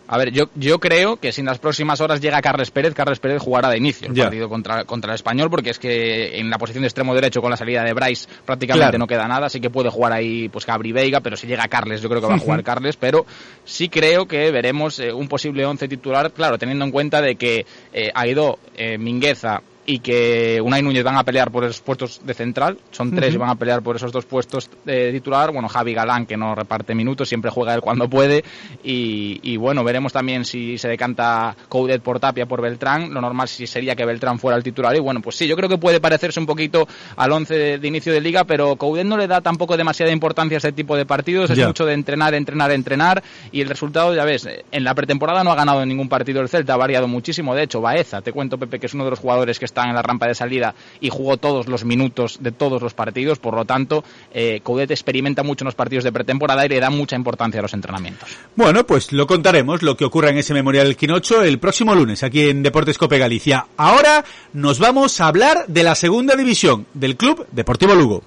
A 0.07 0.17
ver, 0.17 0.31
yo, 0.31 0.45
yo 0.55 0.79
creo 0.79 1.17
que 1.17 1.31
si 1.31 1.41
en 1.41 1.47
las 1.47 1.59
próximas 1.59 1.99
horas 1.99 2.21
llega 2.21 2.41
Carles 2.41 2.71
Pérez, 2.71 2.93
Carles 2.93 3.19
Pérez 3.19 3.41
jugará 3.41 3.69
de 3.69 3.77
inicio 3.77 4.07
el 4.07 4.15
partido 4.15 4.47
contra, 4.47 4.85
contra 4.85 5.11
el 5.11 5.15
español, 5.15 5.49
porque 5.49 5.71
es 5.71 5.79
que 5.79 6.39
en 6.39 6.49
la 6.49 6.57
posición 6.57 6.83
de 6.83 6.87
extremo 6.87 7.13
derecho 7.13 7.41
con 7.41 7.51
la 7.51 7.57
salida 7.57 7.83
de 7.83 7.93
Bryce 7.93 8.27
prácticamente 8.45 8.97
no 8.97 9.05
queda 9.05 9.27
nada, 9.27 9.47
así 9.47 9.59
que 9.59 9.69
puede 9.69 9.89
jugar 9.89 10.13
ahí 10.13 10.47
pues 10.49 10.65
Gabri 10.65 10.93
Veiga, 10.93 11.19
pero 11.19 11.35
si 11.35 11.47
llega 11.47 11.67
Carles, 11.67 12.01
yo 12.01 12.09
creo 12.09 12.21
que 12.21 12.27
va 12.27 12.35
a 12.35 12.39
jugar 12.39 12.63
Carles, 12.63 12.95
pero 12.95 13.25
sí 13.65 13.89
creo 13.89 14.27
que 14.27 14.49
veremos 14.51 14.99
eh, 14.99 15.11
un 15.11 15.27
posible 15.27 15.65
once 15.65 15.87
titular, 15.87 16.31
claro, 16.31 16.57
teniendo 16.57 16.85
en 16.85 16.91
cuenta 16.91 17.21
de 17.21 17.35
que 17.35 17.65
eh, 17.91 18.11
ha 18.13 18.27
ido 18.27 18.59
eh, 18.75 18.97
Mingueza, 18.97 19.61
y 19.89 19.99
que 19.99 20.59
Unai 20.61 20.81
Núñez 20.81 21.01
van 21.05 21.15
a 21.15 21.23
pelear 21.23 21.49
por 21.49 21.63
esos 21.63 21.79
puestos 21.79 22.19
de 22.25 22.33
central, 22.33 22.77
son 22.91 23.15
tres 23.15 23.33
y 23.33 23.37
van 23.37 23.49
a 23.49 23.55
pelear 23.55 23.81
por 23.81 23.95
esos 23.95 24.11
dos 24.11 24.25
puestos 24.25 24.69
de 24.83 25.13
titular, 25.13 25.53
bueno, 25.53 25.69
Javi 25.69 25.93
Galán 25.93 26.25
que 26.25 26.35
no 26.35 26.53
reparte 26.53 26.93
minutos, 26.93 27.29
siempre 27.29 27.49
juega 27.49 27.73
él 27.73 27.79
cuando 27.79 28.09
puede. 28.09 28.43
Y, 28.83 29.55
bueno, 29.55 29.85
veremos 29.85 30.11
también 30.11 30.43
si 30.43 30.77
se 30.77 30.89
decanta 30.89 31.55
Coudet 31.69 32.01
por 32.01 32.19
Tapia, 32.19 32.45
por 32.45 32.61
Beltrán, 32.61 33.13
lo 33.13 33.21
normal 33.21 33.47
sí 33.47 33.65
sería 33.65 33.95
que 33.95 34.03
Beltrán 34.03 34.39
fuera 34.39 34.57
el 34.57 34.63
titular. 34.63 34.93
Y 34.93 34.99
bueno, 34.99 35.21
pues 35.21 35.37
sí, 35.37 35.47
yo 35.47 35.55
creo 35.55 35.69
que 35.69 35.77
puede 35.77 36.01
parecerse 36.01 36.41
un 36.41 36.45
poquito 36.45 36.85
al 37.15 37.31
once 37.31 37.77
de, 37.77 37.87
inicio 37.87 38.11
de 38.11 38.19
liga, 38.19 38.43
pero 38.43 38.75
Coudet 38.75 39.05
no 39.05 39.15
le 39.15 39.27
da 39.27 39.39
tampoco 39.39 39.77
demasiada 39.77 40.11
importancia 40.11 40.57
a 40.57 40.59
este 40.59 40.73
tipo 40.73 40.97
de 40.97 41.05
partidos, 41.05 41.49
es 41.49 41.65
mucho 41.65 41.85
de 41.85 41.93
entrenar, 41.93 42.33
entrenar, 42.33 42.71
entrenar. 42.71 43.23
Y 43.53 43.61
el 43.61 43.69
resultado, 43.69 44.13
ya 44.13 44.25
ves, 44.25 44.49
en 44.69 44.83
la 44.83 44.93
pretemporada 44.93 45.45
no 45.45 45.51
ha 45.53 45.55
ganado 45.55 45.85
ningún 45.85 46.09
partido 46.09 46.41
el 46.41 46.49
Celta, 46.49 46.73
ha 46.73 46.77
variado 46.77 47.07
muchísimo, 47.07 47.55
de 47.55 47.63
hecho, 47.63 47.79
Baeza, 47.79 48.21
te 48.21 48.33
cuento 48.33 48.57
Pepe 48.57 48.79
que 48.79 48.87
es 48.87 48.93
uno 48.93 49.05
de 49.05 49.11
los 49.11 49.19
jugadores 49.19 49.59
que 49.59 49.65
está 49.65 49.76
en 49.85 49.95
la 49.95 50.01
rampa 50.01 50.27
de 50.27 50.35
salida 50.35 50.73
y 50.99 51.09
jugó 51.09 51.37
todos 51.37 51.67
los 51.67 51.85
minutos 51.85 52.37
de 52.41 52.51
todos 52.51 52.81
los 52.81 52.93
partidos, 52.93 53.39
por 53.39 53.55
lo 53.55 53.65
tanto, 53.65 54.03
eh, 54.33 54.61
Coudet 54.63 54.91
experimenta 54.91 55.43
mucho 55.43 55.63
en 55.63 55.67
los 55.67 55.75
partidos 55.75 56.03
de 56.03 56.11
pretemporada 56.11 56.65
y 56.65 56.69
le 56.69 56.79
da 56.79 56.89
mucha 56.89 57.15
importancia 57.15 57.59
a 57.59 57.63
los 57.63 57.73
entrenamientos. 57.73 58.29
Bueno, 58.55 58.85
pues 58.85 59.11
lo 59.11 59.27
contaremos, 59.27 59.81
lo 59.81 59.95
que 59.97 60.05
ocurra 60.05 60.29
en 60.29 60.37
ese 60.37 60.53
Memorial 60.53 60.95
Quinocho 60.95 61.43
el 61.43 61.59
próximo 61.59 61.95
lunes 61.95 62.23
aquí 62.23 62.49
en 62.49 62.63
Deportes 62.63 62.97
Cope 62.97 63.17
Galicia. 63.17 63.67
Ahora 63.77 64.23
nos 64.53 64.79
vamos 64.79 65.19
a 65.21 65.27
hablar 65.27 65.65
de 65.67 65.83
la 65.83 65.95
segunda 65.95 66.35
división 66.35 66.85
del 66.93 67.15
Club 67.15 67.47
Deportivo 67.51 67.95
Lugo. 67.95 68.23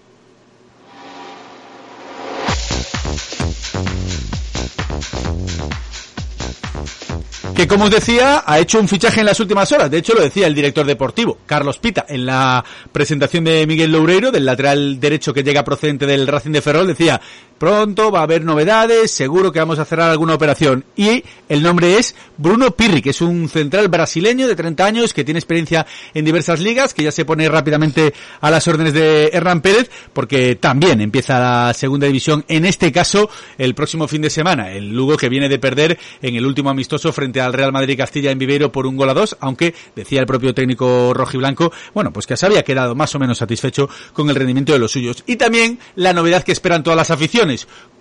Que 7.55 7.67
como 7.67 7.85
os 7.85 7.91
decía, 7.91 8.43
ha 8.47 8.59
hecho 8.59 8.79
un 8.81 8.89
fichaje 8.89 9.21
en 9.21 9.27
las 9.27 9.41
últimas 9.41 9.71
horas. 9.73 9.91
De 9.91 9.99
hecho, 9.99 10.15
lo 10.15 10.23
decía 10.23 10.47
el 10.47 10.55
director 10.55 10.87
deportivo, 10.87 11.39
Carlos 11.47 11.79
Pita, 11.79 12.07
en 12.09 12.27
la 12.27 12.65
presentación 12.93 13.45
de 13.45 13.67
Miguel 13.67 13.93
Loureiro, 13.93 14.31
del 14.31 14.45
lateral 14.45 14.99
derecho 15.01 15.33
que 15.33 15.43
llega 15.43 15.65
procedente 15.65 16.07
del 16.07 16.27
Racing 16.27 16.53
de 16.53 16.63
Ferrol, 16.63 16.87
decía, 16.87 17.21
pronto 17.61 18.11
va 18.11 18.21
a 18.21 18.23
haber 18.23 18.43
novedades, 18.43 19.11
seguro 19.11 19.53
que 19.53 19.59
vamos 19.59 19.79
a 19.79 19.85
cerrar 19.85 20.09
alguna 20.09 20.33
operación. 20.33 20.87
Y 20.97 21.23
el 21.47 21.63
nombre 21.63 21.99
es 21.99 22.15
Bruno 22.39 22.71
Pirri, 22.71 23.03
que 23.03 23.11
es 23.11 23.21
un 23.21 23.51
central 23.51 23.89
brasileño 23.89 24.49
de 24.49 24.57
30 24.57 24.83
años, 24.83 25.13
que 25.13 25.25
tiene 25.25 25.41
experiencia 25.41 25.87
en 26.15 26.25
diversas 26.25 26.61
ligas, 26.61 26.95
que 26.95 27.03
ya 27.03 27.13
se 27.13 27.27
pone 27.27 27.47
rápidamente 27.51 28.15
a 28.41 28.51
las 28.51 28.67
órdenes 28.67 28.95
de 28.95 29.29
Hernán 29.35 29.61
Pérez, 29.61 29.91
porque 30.15 30.57
también 30.57 31.03
empieza 31.03 31.39
la 31.39 31.75
segunda 31.75 32.07
división, 32.07 32.47
en 32.49 32.65
este 32.65 32.91
caso, 32.93 33.29
el 33.59 33.75
próximo 33.75 34.09
fin 34.09 34.23
de 34.23 34.31
semana. 34.31 34.73
El 34.73 34.97
Lugo 34.97 35.19
que 35.19 35.29
viene 35.29 35.51
de 35.51 35.59
perder 35.59 35.99
en 36.23 36.37
el 36.37 36.47
último 36.47 36.71
amistoso 36.71 37.13
frente 37.13 37.43
al 37.43 37.53
Real 37.53 37.73
Madrid 37.73 37.99
Castilla 37.99 38.31
en 38.31 38.39
Viveiro 38.39 38.73
por 38.73 38.87
un 38.87 38.97
gol 38.97 39.11
a 39.11 39.15
dos, 39.15 39.37
aunque 39.39 39.75
decía 39.95 40.21
el 40.21 40.27
propio 40.27 40.55
técnico 40.55 41.13
rojiblanco, 41.13 41.73
bueno, 41.93 42.11
pues 42.11 42.27
que 42.27 42.39
se 42.39 42.47
había 42.47 42.63
quedado 42.63 42.95
más 42.95 43.15
o 43.15 43.19
menos 43.19 43.37
satisfecho 43.37 43.91
con 44.15 44.31
el 44.31 44.37
rendimiento 44.37 44.73
de 44.73 44.79
los 44.79 44.93
suyos. 44.93 45.23
Y 45.27 45.37
también 45.37 45.79
la 45.95 46.15
novedad 46.15 46.43
que 46.43 46.53
esperan 46.53 46.83
todas 46.83 46.97
las 46.97 47.11
aficiones. 47.11 47.50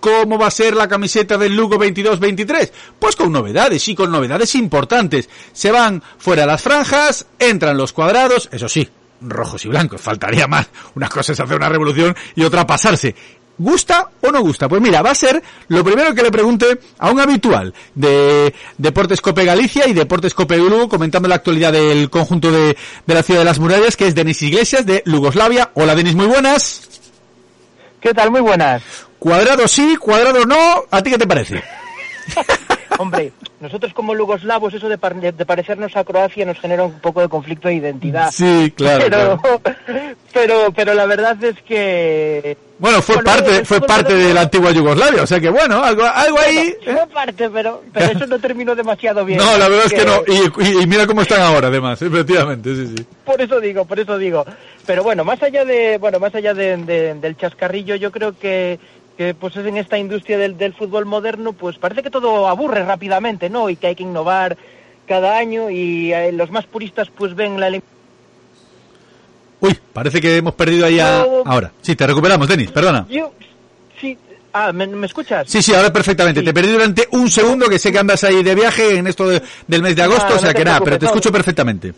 ¿Cómo 0.00 0.38
va 0.38 0.46
a 0.46 0.50
ser 0.50 0.74
la 0.74 0.88
camiseta 0.88 1.36
del 1.36 1.54
Lugo 1.54 1.76
22-23? 1.76 2.70
Pues 2.98 3.16
con 3.16 3.32
novedades 3.32 3.86
y 3.88 3.94
con 3.94 4.10
novedades 4.10 4.54
importantes. 4.54 5.28
Se 5.52 5.70
van 5.70 6.02
fuera 6.18 6.46
las 6.46 6.62
franjas, 6.62 7.26
entran 7.38 7.76
los 7.76 7.92
cuadrados, 7.92 8.48
eso 8.50 8.68
sí, 8.68 8.88
rojos 9.20 9.64
y 9.66 9.68
blancos, 9.68 10.00
faltaría 10.00 10.46
más. 10.46 10.70
Una 10.94 11.08
cosa 11.08 11.32
es 11.32 11.40
hacer 11.40 11.56
una 11.56 11.68
revolución 11.68 12.16
y 12.34 12.44
otra 12.44 12.66
pasarse. 12.66 13.14
¿Gusta 13.58 14.08
o 14.22 14.32
no 14.32 14.40
gusta? 14.40 14.70
Pues 14.70 14.80
mira, 14.80 15.02
va 15.02 15.10
a 15.10 15.14
ser 15.14 15.42
lo 15.68 15.84
primero 15.84 16.14
que 16.14 16.22
le 16.22 16.30
pregunte 16.30 16.80
a 16.98 17.10
un 17.10 17.20
habitual 17.20 17.74
de 17.94 18.54
Deportes 18.78 19.20
Cope 19.20 19.44
Galicia 19.44 19.86
y 19.86 19.92
Deportes 19.92 20.32
Cope 20.32 20.56
Lugo 20.56 20.88
comentando 20.88 21.28
la 21.28 21.34
actualidad 21.34 21.70
del 21.70 22.08
conjunto 22.08 22.50
de, 22.50 22.74
de 23.06 23.14
la 23.14 23.22
ciudad 23.22 23.40
de 23.40 23.44
las 23.44 23.58
murallas, 23.58 23.98
que 23.98 24.06
es 24.06 24.14
Denis 24.14 24.40
Iglesias 24.40 24.86
de 24.86 25.02
Lugoslavia. 25.04 25.72
Hola 25.74 25.94
Denis, 25.94 26.14
muy 26.14 26.26
buenas. 26.26 26.99
¿Qué 28.00 28.14
tal? 28.14 28.30
Muy 28.30 28.40
buenas. 28.40 28.82
Cuadrado 29.18 29.68
sí, 29.68 29.96
cuadrado 29.96 30.44
no. 30.46 30.84
¿A 30.90 31.02
ti 31.02 31.10
qué 31.10 31.18
te 31.18 31.26
parece? 31.26 31.62
Hombre, 32.98 33.32
nosotros 33.60 33.92
como 33.92 34.14
lugoslavos, 34.14 34.72
eso 34.72 34.88
de, 34.88 34.96
parecernos 34.98 35.94
a 35.94 36.04
Croacia 36.04 36.46
nos 36.46 36.58
genera 36.58 36.84
un 36.84 36.98
poco 36.98 37.20
de 37.20 37.28
conflicto 37.28 37.68
de 37.68 37.74
identidad. 37.74 38.30
Sí, 38.32 38.72
claro. 38.74 39.38
Pero, 40.32 40.72
pero, 40.74 40.94
la 40.94 41.04
verdad 41.04 41.42
es 41.44 41.60
que... 41.62 42.56
Bueno, 42.78 43.02
fue 43.02 43.22
parte, 43.22 43.62
fue 43.66 43.82
parte 43.82 44.14
de 44.14 44.32
la 44.32 44.42
antigua 44.42 44.70
Yugoslavia, 44.70 45.22
o 45.22 45.26
sea 45.26 45.38
que 45.38 45.50
bueno, 45.50 45.84
algo, 45.84 46.02
algo 46.02 46.38
ahí... 46.40 46.74
Fue 46.82 46.94
¿eh? 46.94 47.06
parte, 47.12 47.50
pero, 47.50 47.82
pero 47.92 48.06
eso 48.06 48.26
no 48.26 48.38
terminó 48.38 48.74
demasiado 48.74 49.26
bien. 49.26 49.38
No, 49.44 49.58
la 49.58 49.68
verdad 49.68 49.86
es 49.86 49.92
que 49.92 50.06
no, 50.06 50.22
y, 50.26 50.86
mira 50.86 51.06
cómo 51.06 51.20
están 51.20 51.42
ahora 51.42 51.68
además, 51.68 52.00
efectivamente, 52.02 52.74
sí, 52.74 52.94
sí. 52.96 53.06
Por 53.26 53.42
eso 53.42 53.60
digo, 53.60 53.84
por 53.84 54.00
eso 54.00 54.16
digo. 54.16 54.46
Pero 54.86 55.02
bueno, 55.02 55.22
más 55.22 55.42
allá 55.42 55.66
de, 55.66 55.98
bueno, 55.98 56.18
más 56.18 56.34
allá 56.34 56.54
del 56.54 57.36
chascarrillo, 57.36 57.94
yo 57.96 58.10
creo 58.10 58.36
que 58.36 58.80
que 59.20 59.34
pues 59.34 59.54
es 59.54 59.66
en 59.66 59.76
esta 59.76 59.98
industria 59.98 60.38
del, 60.38 60.56
del, 60.56 60.72
fútbol 60.72 61.04
moderno, 61.04 61.52
pues 61.52 61.76
parece 61.76 62.02
que 62.02 62.08
todo 62.08 62.48
aburre 62.48 62.82
rápidamente, 62.86 63.50
¿no? 63.50 63.68
Y 63.68 63.76
que 63.76 63.88
hay 63.88 63.94
que 63.94 64.02
innovar 64.02 64.56
cada 65.06 65.36
año 65.36 65.68
y 65.68 66.10
eh, 66.10 66.32
los 66.32 66.50
más 66.50 66.64
puristas 66.64 67.10
pues 67.10 67.34
ven 67.34 67.60
la 67.60 67.68
Uy, 69.60 69.78
parece 69.92 70.22
que 70.22 70.38
hemos 70.38 70.54
perdido 70.54 70.86
ahí 70.86 71.00
ahora. 71.00 71.70
Sí, 71.82 71.94
te 71.96 72.06
recuperamos, 72.06 72.48
Denis, 72.48 72.70
perdona. 72.70 73.06
Yo, 73.10 73.34
sí, 74.00 74.16
Ah, 74.54 74.72
¿me, 74.72 74.86
escuchas? 75.04 75.46
Sí, 75.50 75.60
sí, 75.62 75.74
ahora 75.74 75.92
perfectamente. 75.92 76.40
Te 76.42 76.54
perdí 76.54 76.72
durante 76.72 77.06
un 77.10 77.30
segundo 77.30 77.68
que 77.68 77.78
sé 77.78 77.92
que 77.92 77.98
andas 77.98 78.24
ahí 78.24 78.42
de 78.42 78.54
viaje 78.54 78.96
en 78.96 79.06
esto 79.06 79.28
del 79.28 79.82
mes 79.82 79.94
de 79.94 80.02
agosto, 80.02 80.34
o 80.34 80.38
sea 80.38 80.54
que 80.54 80.64
nada, 80.64 80.80
pero 80.80 80.98
te 80.98 81.04
escucho 81.04 81.30
perfectamente. 81.30 81.92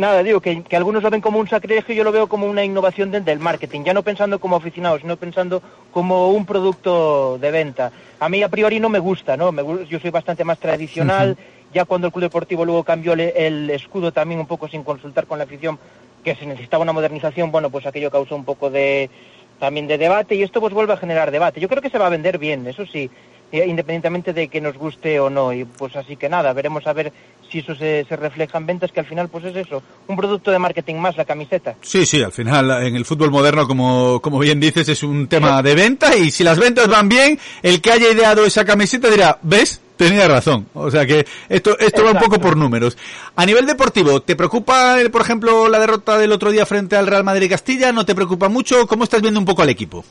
Nada, 0.00 0.22
digo 0.22 0.40
que, 0.40 0.64
algunos 0.72 1.02
lo 1.02 1.10
ven 1.10 1.20
como 1.20 1.38
un 1.38 1.46
sacrilegio, 1.46 1.94
yo 1.94 2.04
lo 2.04 2.10
veo 2.10 2.26
como 2.26 2.46
una 2.46 2.64
innovación 2.64 3.10
del 3.10 3.38
marketing, 3.38 3.82
ya 3.84 3.92
no 3.92 4.02
pensando 4.02 4.38
como 4.38 4.56
aficionado, 4.56 4.98
sino 4.98 5.18
pensando 5.18 5.62
como 5.90 6.30
un 6.30 6.46
producto 6.46 7.36
de 7.36 7.50
venta. 7.50 7.92
A 8.18 8.30
mí 8.30 8.42
a 8.42 8.48
priori 8.48 8.80
no 8.80 8.88
me 8.88 8.98
gusta, 8.98 9.36
¿no? 9.36 9.52
Me, 9.52 9.62
yo 9.86 10.00
soy 10.00 10.08
bastante 10.08 10.42
más 10.42 10.58
tradicional, 10.58 11.36
ya 11.74 11.84
cuando 11.84 12.06
el 12.06 12.14
Club 12.14 12.22
Deportivo 12.22 12.64
luego 12.64 12.82
cambió 12.82 13.12
el, 13.12 13.68
escudo 13.68 14.10
también 14.10 14.40
un 14.40 14.46
poco 14.46 14.68
sin 14.68 14.84
consultar 14.84 15.26
con 15.26 15.36
la 15.36 15.44
afición, 15.44 15.78
que 16.24 16.34
se 16.34 16.46
necesitaba 16.46 16.82
una 16.82 16.94
modernización, 16.94 17.50
bueno, 17.50 17.68
pues 17.68 17.84
aquello 17.84 18.10
causó 18.10 18.36
un 18.36 18.46
poco 18.46 18.70
de 18.70 19.10
también 19.58 19.86
de 19.86 19.98
debate 19.98 20.34
y 20.34 20.42
esto 20.42 20.62
pues 20.62 20.72
vuelve 20.72 20.94
a 20.94 20.96
generar 20.96 21.30
debate. 21.30 21.60
Yo 21.60 21.68
creo 21.68 21.82
que 21.82 21.90
se 21.90 21.98
va 21.98 22.06
a 22.06 22.10
vender 22.10 22.38
bien, 22.38 22.66
eso 22.66 22.86
sí, 22.86 23.10
eh, 23.52 23.66
independientemente 23.66 24.32
de 24.32 24.48
que 24.48 24.62
nos 24.62 24.78
guste 24.78 25.20
o 25.20 25.28
no. 25.28 25.52
Y 25.52 25.66
pues 25.66 25.94
así 25.94 26.16
que 26.16 26.30
nada, 26.30 26.54
veremos 26.54 26.86
a 26.86 26.94
ver 26.94 27.12
si 27.50 27.58
eso 27.58 27.74
se, 27.74 28.04
se, 28.08 28.16
refleja 28.16 28.58
en 28.58 28.66
ventas, 28.66 28.92
que 28.92 29.00
al 29.00 29.06
final 29.06 29.28
pues 29.28 29.44
es 29.44 29.56
eso, 29.56 29.82
un 30.06 30.16
producto 30.16 30.50
de 30.50 30.58
marketing 30.58 30.96
más, 30.96 31.16
la 31.16 31.24
camiseta. 31.24 31.74
Sí, 31.80 32.06
sí, 32.06 32.22
al 32.22 32.32
final 32.32 32.70
en 32.86 32.96
el 32.96 33.04
fútbol 33.04 33.30
moderno, 33.30 33.66
como, 33.66 34.20
como 34.20 34.38
bien 34.38 34.60
dices, 34.60 34.88
es 34.88 35.02
un 35.02 35.28
tema 35.28 35.62
de 35.62 35.74
venta 35.74 36.16
y 36.16 36.30
si 36.30 36.44
las 36.44 36.58
ventas 36.58 36.88
van 36.88 37.08
bien, 37.08 37.38
el 37.62 37.80
que 37.80 37.92
haya 37.92 38.10
ideado 38.10 38.44
esa 38.44 38.64
camiseta 38.64 39.08
dirá, 39.08 39.38
¿ves? 39.42 39.80
Tenía 39.96 40.26
razón. 40.28 40.66
O 40.72 40.90
sea 40.90 41.04
que 41.04 41.26
esto, 41.50 41.78
esto 41.78 42.02
va 42.02 42.12
un 42.12 42.18
poco 42.18 42.40
por 42.40 42.56
números. 42.56 42.96
A 43.36 43.44
nivel 43.44 43.66
deportivo, 43.66 44.22
¿te 44.22 44.34
preocupa, 44.34 44.96
por 45.12 45.20
ejemplo, 45.20 45.68
la 45.68 45.78
derrota 45.78 46.16
del 46.16 46.32
otro 46.32 46.50
día 46.50 46.64
frente 46.64 46.96
al 46.96 47.06
Real 47.06 47.22
Madrid 47.22 47.50
Castilla? 47.50 47.92
¿No 47.92 48.06
te 48.06 48.14
preocupa 48.14 48.48
mucho? 48.48 48.86
¿Cómo 48.86 49.04
estás 49.04 49.20
viendo 49.20 49.38
un 49.38 49.44
poco 49.44 49.60
al 49.60 49.68
equipo? 49.68 50.02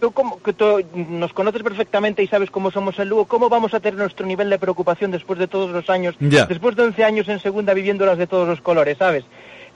Tú 0.00 0.12
como 0.12 0.42
que 0.42 0.52
tú 0.52 0.82
nos 0.94 1.32
conoces 1.32 1.62
perfectamente 1.62 2.22
y 2.22 2.26
sabes 2.26 2.50
cómo 2.50 2.70
somos 2.70 2.98
el 2.98 3.08
Lugo, 3.08 3.26
¿cómo 3.26 3.48
vamos 3.48 3.74
a 3.74 3.80
tener 3.80 3.98
nuestro 3.98 4.26
nivel 4.26 4.50
de 4.50 4.58
preocupación 4.58 5.10
después 5.10 5.38
de 5.38 5.48
todos 5.48 5.70
los 5.70 5.88
años, 5.90 6.14
después 6.18 6.76
de 6.76 6.82
11 6.82 7.04
años 7.04 7.28
en 7.28 7.40
segunda 7.40 7.74
viviéndolas 7.74 8.18
de 8.18 8.26
todos 8.26 8.46
los 8.46 8.60
colores, 8.60 8.98
¿sabes? 8.98 9.24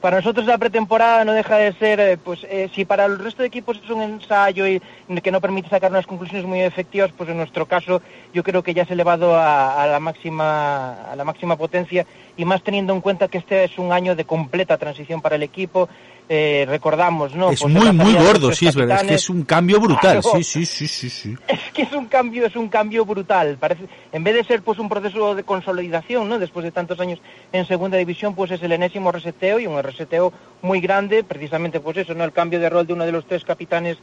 Para 0.00 0.18
nosotros 0.18 0.46
la 0.46 0.58
pretemporada 0.58 1.24
no 1.24 1.32
deja 1.32 1.56
de 1.56 1.72
ser, 1.72 1.98
eh, 1.98 2.16
pues 2.16 2.44
eh, 2.44 2.70
si 2.72 2.84
para 2.84 3.04
el 3.04 3.18
resto 3.18 3.42
de 3.42 3.48
equipos 3.48 3.80
es 3.82 3.90
un 3.90 4.02
ensayo 4.02 4.64
y 4.64 4.80
que 5.24 5.32
no 5.32 5.40
permite 5.40 5.68
sacar 5.68 5.90
unas 5.90 6.06
conclusiones 6.06 6.46
muy 6.46 6.60
efectivas, 6.60 7.10
pues 7.16 7.28
en 7.30 7.36
nuestro 7.36 7.66
caso 7.66 8.00
yo 8.32 8.44
creo 8.44 8.62
que 8.62 8.74
ya 8.74 8.84
se 8.84 8.92
ha 8.92 8.94
elevado 8.94 9.36
a, 9.36 9.88
la 9.88 9.98
máxima 9.98 11.02
a 11.10 11.16
la 11.16 11.24
máxima 11.24 11.56
potencia 11.56 12.06
y 12.36 12.44
más 12.44 12.62
teniendo 12.62 12.94
en 12.94 13.00
cuenta 13.00 13.26
que 13.26 13.38
este 13.38 13.64
es 13.64 13.76
un 13.76 13.92
año 13.92 14.14
de 14.14 14.24
completa 14.24 14.78
transición 14.78 15.20
para 15.20 15.34
el 15.34 15.42
equipo, 15.42 15.88
eh, 16.28 16.66
recordamos, 16.68 17.34
¿no? 17.34 17.50
Es 17.50 17.60
pues 17.60 17.72
muy, 17.72 17.90
muy 17.92 18.12
gordo, 18.12 18.52
sí, 18.52 18.66
es 18.66 18.74
verdad, 18.74 19.00
es 19.00 19.08
que 19.08 19.14
es 19.14 19.30
un 19.30 19.44
cambio 19.44 19.80
brutal, 19.80 20.22
sí, 20.22 20.44
sí, 20.44 20.66
sí, 20.66 20.86
sí, 20.86 21.08
sí. 21.08 21.34
Es 21.48 21.60
que 21.72 21.82
es 21.82 21.92
un 21.92 22.06
cambio, 22.06 22.44
es 22.46 22.56
un 22.56 22.68
cambio 22.68 23.04
brutal, 23.04 23.56
parece, 23.58 23.84
en 24.12 24.24
vez 24.24 24.34
de 24.34 24.44
ser 24.44 24.62
pues 24.62 24.78
un 24.78 24.88
proceso 24.88 25.34
de 25.34 25.44
consolidación, 25.44 26.28
¿no? 26.28 26.38
Después 26.38 26.64
de 26.64 26.72
tantos 26.72 27.00
años 27.00 27.20
en 27.52 27.66
segunda 27.66 27.96
división, 27.96 28.34
pues 28.34 28.50
es 28.50 28.62
el 28.62 28.72
enésimo 28.72 29.10
reseteo 29.10 29.58
y 29.58 29.66
un 29.66 29.82
reseteo 29.82 30.32
muy 30.60 30.80
grande, 30.80 31.24
precisamente 31.24 31.80
pues 31.80 31.96
eso, 31.96 32.14
¿no? 32.14 32.24
El 32.24 32.32
cambio 32.32 32.60
de 32.60 32.68
rol 32.68 32.86
de 32.86 32.92
uno 32.92 33.06
de 33.06 33.12
los 33.12 33.26
tres 33.26 33.44
capitanes 33.44 33.96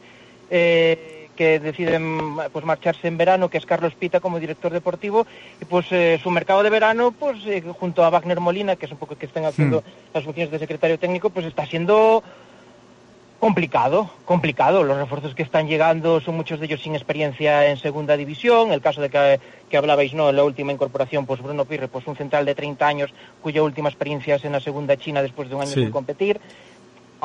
eh, 0.49 1.24
que 1.35 1.59
deciden 1.59 2.35
pues 2.51 2.65
marcharse 2.65 3.07
en 3.07 3.17
verano, 3.17 3.49
que 3.49 3.57
es 3.57 3.65
Carlos 3.65 3.93
Pita 3.95 4.19
como 4.19 4.39
director 4.39 4.71
deportivo, 4.71 5.27
y 5.61 5.65
pues 5.65 5.91
eh, 5.91 6.19
su 6.21 6.31
mercado 6.31 6.63
de 6.63 6.69
verano, 6.69 7.11
pues 7.11 7.45
eh, 7.45 7.63
junto 7.77 8.03
a 8.03 8.09
Wagner 8.09 8.39
Molina, 8.39 8.75
que 8.75 8.85
es 8.85 8.91
un 8.91 8.97
poco 8.97 9.17
que 9.17 9.25
están 9.25 9.45
haciendo 9.45 9.81
hmm. 9.81 10.13
las 10.13 10.23
funciones 10.23 10.51
de 10.51 10.59
secretario 10.59 10.99
técnico, 10.99 11.29
pues 11.29 11.45
está 11.45 11.65
siendo 11.65 12.23
complicado, 13.39 14.09
complicado. 14.25 14.83
Los 14.83 14.97
refuerzos 14.97 15.35
que 15.35 15.43
están 15.43 15.67
llegando 15.67 16.19
son 16.19 16.35
muchos 16.35 16.59
de 16.59 16.65
ellos 16.65 16.81
sin 16.81 16.95
experiencia 16.95 17.69
en 17.69 17.77
segunda 17.77 18.17
división. 18.17 18.71
El 18.71 18.81
caso 18.81 19.01
de 19.01 19.09
que, 19.09 19.39
que 19.69 19.77
hablabais, 19.77 20.13
¿no? 20.13 20.29
En 20.29 20.35
la 20.35 20.43
última 20.43 20.71
incorporación, 20.71 21.25
pues 21.25 21.41
Bruno 21.41 21.65
Pirre, 21.65 21.87
pues 21.87 22.07
un 22.07 22.15
central 22.15 22.45
de 22.45 22.55
30 22.55 22.87
años 22.87 23.13
cuya 23.43 23.61
última 23.61 23.89
experiencia 23.89 24.35
es 24.35 24.45
en 24.45 24.53
la 24.53 24.59
segunda 24.59 24.97
China 24.97 25.21
después 25.21 25.49
de 25.49 25.55
un 25.55 25.61
año 25.61 25.71
sin 25.71 25.91
competir. 25.91 26.39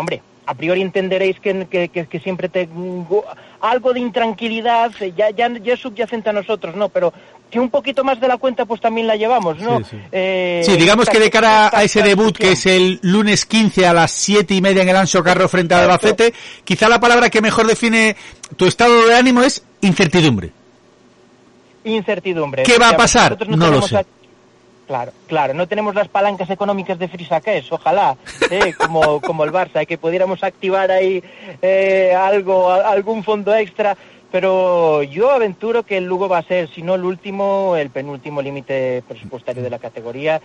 Hombre, 0.01 0.23
a 0.47 0.55
priori 0.55 0.81
entenderéis 0.81 1.39
que, 1.41 1.69
que, 1.69 2.21
siempre 2.21 2.49
tengo 2.49 3.23
algo 3.61 3.93
de 3.93 4.01
intranquilidad, 4.01 4.91
eh, 5.01 5.13
ya, 5.15 5.29
ya, 5.29 5.47
ya, 5.63 5.75
es 5.75 5.81
subyacente 5.81 6.31
a 6.31 6.33
nosotros, 6.33 6.75
¿no? 6.75 6.89
Pero 6.89 7.13
que 7.51 7.61
un 7.61 7.69
poquito 7.69 8.03
más 8.03 8.19
de 8.19 8.27
la 8.27 8.39
cuenta 8.39 8.65
pues 8.65 8.81
también 8.81 9.07
la 9.07 9.17
llevamos, 9.17 9.59
¿no? 9.61 9.85
Sí, 9.85 9.99
eh, 10.11 10.77
digamos 10.79 11.11
que 11.11 11.21
de 11.21 11.29
cara 11.29 11.69
a 11.71 11.85
ese 11.85 12.03
debut 12.03 12.35
que 12.35 12.53
es 12.53 12.65
el 12.65 12.99
lunes 13.03 13.45
15 13.45 13.87
a 13.87 13.93
las 13.93 14.13
siete 14.13 14.55
y 14.55 14.63
media 14.63 14.83
en 14.83 14.89
el 14.89 14.97
Anso 14.97 15.23
Carro 15.23 15.51
frente 15.51 15.75
a 15.75 15.83
Albacete, 15.83 16.33
quizá 16.65 16.89
la 16.89 16.99
palabra 16.99 17.29
que 17.29 17.43
mejor 17.43 17.67
define 17.67 18.17
tu 18.57 18.65
estado 18.65 19.07
de 19.07 19.15
ánimo 19.15 19.43
es 19.43 19.63
incertidumbre. 19.83 20.51
Incertidumbre. 21.85 22.63
¿Qué 22.63 22.79
va 22.79 22.89
a 22.89 22.97
pasar? 22.97 23.47
No, 23.47 23.71
lo 23.71 23.83
sé. 23.83 24.07
Claro, 24.91 25.13
claro, 25.29 25.55
no 25.55 25.69
tenemos 25.69 25.95
las 25.95 26.09
palancas 26.09 26.51
económicas 26.51 26.99
de 26.99 27.07
Frisaques, 27.07 27.71
ojalá, 27.71 28.17
¿eh? 28.51 28.75
como, 28.77 29.21
como 29.21 29.45
el 29.45 29.53
Barça, 29.53 29.87
que 29.87 29.97
pudiéramos 29.99 30.43
activar 30.43 30.91
ahí 30.91 31.23
eh, 31.63 32.13
algo, 32.13 32.69
algún 32.73 33.23
fondo 33.23 33.55
extra, 33.55 33.97
pero 34.31 35.03
yo 35.03 35.31
aventuro 35.31 35.83
que 35.83 35.97
el 35.97 36.05
Lugo 36.05 36.29
va 36.29 36.39
a 36.39 36.43
ser, 36.43 36.69
si 36.69 36.83
no 36.83 36.95
el 36.95 37.05
último, 37.05 37.77
el 37.77 37.91
penúltimo 37.91 38.43
límite 38.43 39.03
presupuestario 39.07 39.63
de 39.63 39.71
la 39.71 39.79
categoría 39.79 40.41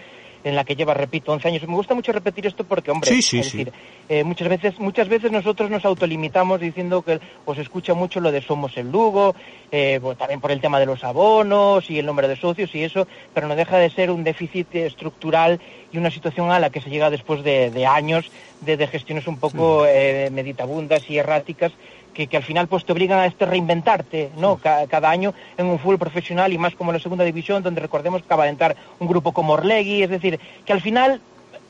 en 0.45 0.55
la 0.55 0.63
que 0.63 0.75
lleva, 0.75 0.93
repito, 0.93 1.31
11 1.31 1.47
años. 1.47 1.67
Me 1.67 1.73
gusta 1.73 1.95
mucho 1.95 2.11
repetir 2.11 2.45
esto 2.45 2.63
porque, 2.63 2.91
hombre, 2.91 3.09
decir, 3.11 3.73
eh, 4.07 4.23
muchas 4.23 4.47
veces 4.47 4.79
muchas 4.79 5.09
veces 5.09 5.31
nosotros 5.31 5.71
nos 5.71 5.83
autolimitamos 5.83 6.61
diciendo 6.61 7.01
que 7.01 7.19
os 7.45 7.57
escucha 7.57 7.95
mucho 7.95 8.19
lo 8.19 8.31
de 8.31 8.41
somos 8.41 8.77
el 8.77 8.91
Lugo, 8.91 9.35
eh, 9.71 9.99
pues, 9.99 10.17
también 10.19 10.39
por 10.39 10.51
el 10.51 10.61
tema 10.61 10.79
de 10.79 10.85
los 10.85 11.03
abonos 11.03 11.89
y 11.89 11.97
el 11.97 12.05
número 12.05 12.27
de 12.27 12.35
socios 12.35 12.73
y 12.75 12.83
eso, 12.83 13.07
pero 13.33 13.47
no 13.47 13.55
deja 13.55 13.79
de 13.79 13.89
ser 13.89 14.11
un 14.11 14.23
déficit 14.23 14.75
estructural 14.75 15.59
y 15.91 15.97
una 15.97 16.11
situación 16.11 16.51
a 16.51 16.59
la 16.59 16.69
que 16.69 16.79
se 16.79 16.91
llega 16.91 17.09
después 17.09 17.43
de, 17.43 17.85
años 17.87 18.29
de, 18.61 18.87
gestiones 18.87 19.25
un 19.25 19.37
poco 19.37 19.87
eh, 19.87 20.29
meditabundas 20.31 21.09
y 21.09 21.17
erráticas 21.17 21.71
que, 22.15 22.28
que, 22.28 22.38
al 22.38 22.43
final 22.43 22.67
pues 22.67 22.86
te 22.86 22.93
obligan 22.93 23.19
a 23.19 23.25
este 23.28 23.45
reinventarte, 23.45 24.32
¿no? 24.38 24.58
Cada, 24.58 25.10
año 25.10 25.34
en 25.58 25.67
un 25.67 25.78
fútbol 25.78 25.99
profesional 25.99 26.51
y 26.51 26.58
más 26.58 26.73
como 26.73 26.89
en 26.91 26.95
la 26.95 27.04
segunda 27.04 27.23
división, 27.23 27.62
donde 27.62 27.82
recordemos 27.82 28.21
que 28.21 28.25
acaba 28.25 28.45
de 28.45 28.51
entrar 28.51 28.75
un 28.99 29.08
grupo 29.08 29.34
como 29.34 29.54
Orlegui, 29.54 30.01
es 30.01 30.10
decir, 30.10 30.39
que 30.65 30.73
al 30.73 30.82
final 30.82 31.21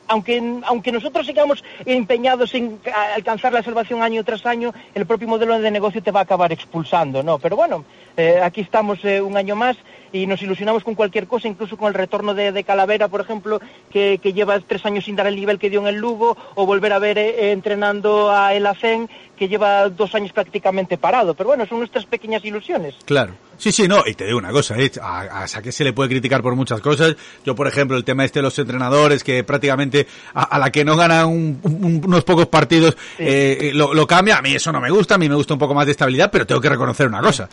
aunque, 0.08 0.60
aunque 0.66 0.92
nosotros 0.92 1.26
sigamos 1.26 1.64
empeñados 1.84 2.54
en 2.54 2.78
alcanzar 3.14 3.52
la 3.52 3.62
salvación 3.62 4.02
año 4.02 4.22
tras 4.24 4.46
año, 4.46 4.72
el 4.94 5.04
propio 5.04 5.28
modelo 5.28 5.58
de 5.58 5.70
negocio 5.70 6.02
te 6.02 6.12
va 6.12 6.20
a 6.20 6.22
acabar 6.22 6.52
expulsando, 6.52 7.22
¿no? 7.22 7.38
Pero 7.38 7.56
bueno, 7.56 7.84
eh, 8.16 8.40
aquí 8.42 8.60
estamos 8.60 9.04
eh, 9.04 9.20
un 9.20 9.36
año 9.36 9.56
más 9.56 9.76
y 10.12 10.26
nos 10.26 10.42
ilusionamos 10.42 10.84
con 10.84 10.94
cualquier 10.94 11.26
cosa, 11.26 11.48
incluso 11.48 11.76
con 11.76 11.88
el 11.88 11.94
retorno 11.94 12.34
de, 12.34 12.64
Calavera, 12.64 13.08
por 13.08 13.20
ejemplo, 13.20 13.60
que, 13.90 14.18
lleva 14.18 14.58
tres 14.60 14.84
años 14.84 15.04
sin 15.04 15.16
dar 15.16 15.26
el 15.26 15.36
nivel 15.36 15.58
que 15.58 15.70
dio 15.70 15.80
en 15.80 15.86
el 15.86 15.96
Lugo, 15.96 16.36
o 16.54 16.66
volver 16.66 16.92
a 16.92 16.98
ver 16.98 17.18
eh, 17.18 17.52
entrenando 17.52 18.30
a 18.30 18.54
El 18.54 18.66
Acen, 18.66 19.08
que 19.36 19.48
lleva 19.48 19.88
dos 19.88 20.14
años 20.14 20.32
prácticamente 20.32 20.98
parado. 20.98 21.34
Pero 21.34 21.48
bueno, 21.48 21.66
son 21.66 21.78
nuestras 21.78 22.06
pequeñas 22.06 22.44
ilusiones. 22.44 22.94
Claro. 23.04 23.34
Sí, 23.58 23.72
sí, 23.72 23.88
no, 23.88 24.02
y 24.06 24.12
te 24.12 24.26
digo 24.26 24.38
una 24.38 24.50
cosa, 24.50 24.76
¿eh? 24.78 24.90
a, 25.00 25.44
a 25.44 25.48
se 25.48 25.84
le 25.84 25.94
puede 25.94 26.10
criticar 26.10 26.42
por 26.42 26.54
muchas 26.54 26.80
cosas. 26.82 27.16
Yo, 27.42 27.54
por 27.54 27.66
ejemplo, 27.66 27.96
el 27.96 28.04
tema 28.04 28.22
este 28.24 28.40
de 28.40 28.42
los 28.42 28.58
entrenadores, 28.58 29.24
que 29.24 29.44
prácticamente 29.44 30.06
a, 30.34 30.58
la 30.58 30.70
que 30.70 30.84
no 30.84 30.94
ganan 30.94 31.58
unos 31.62 32.24
pocos 32.24 32.48
partidos 32.48 32.96
eh, 33.18 33.70
lo, 33.72 33.94
lo, 33.94 34.06
cambia, 34.06 34.36
a 34.36 34.42
mí 34.42 34.54
eso 34.54 34.72
no 34.72 34.80
me 34.80 34.90
gusta, 34.90 35.14
a 35.14 35.18
mí 35.18 35.26
me 35.28 35.34
gusta 35.34 35.54
un 35.54 35.58
poco 35.58 35.74
más 35.74 35.86
de 35.86 35.92
estabilidad, 35.92 36.30
pero 36.30 36.46
tengo 36.46 36.60
que 36.60 36.68
reconocer 36.68 37.06
una 37.06 37.22
cosa. 37.22 37.48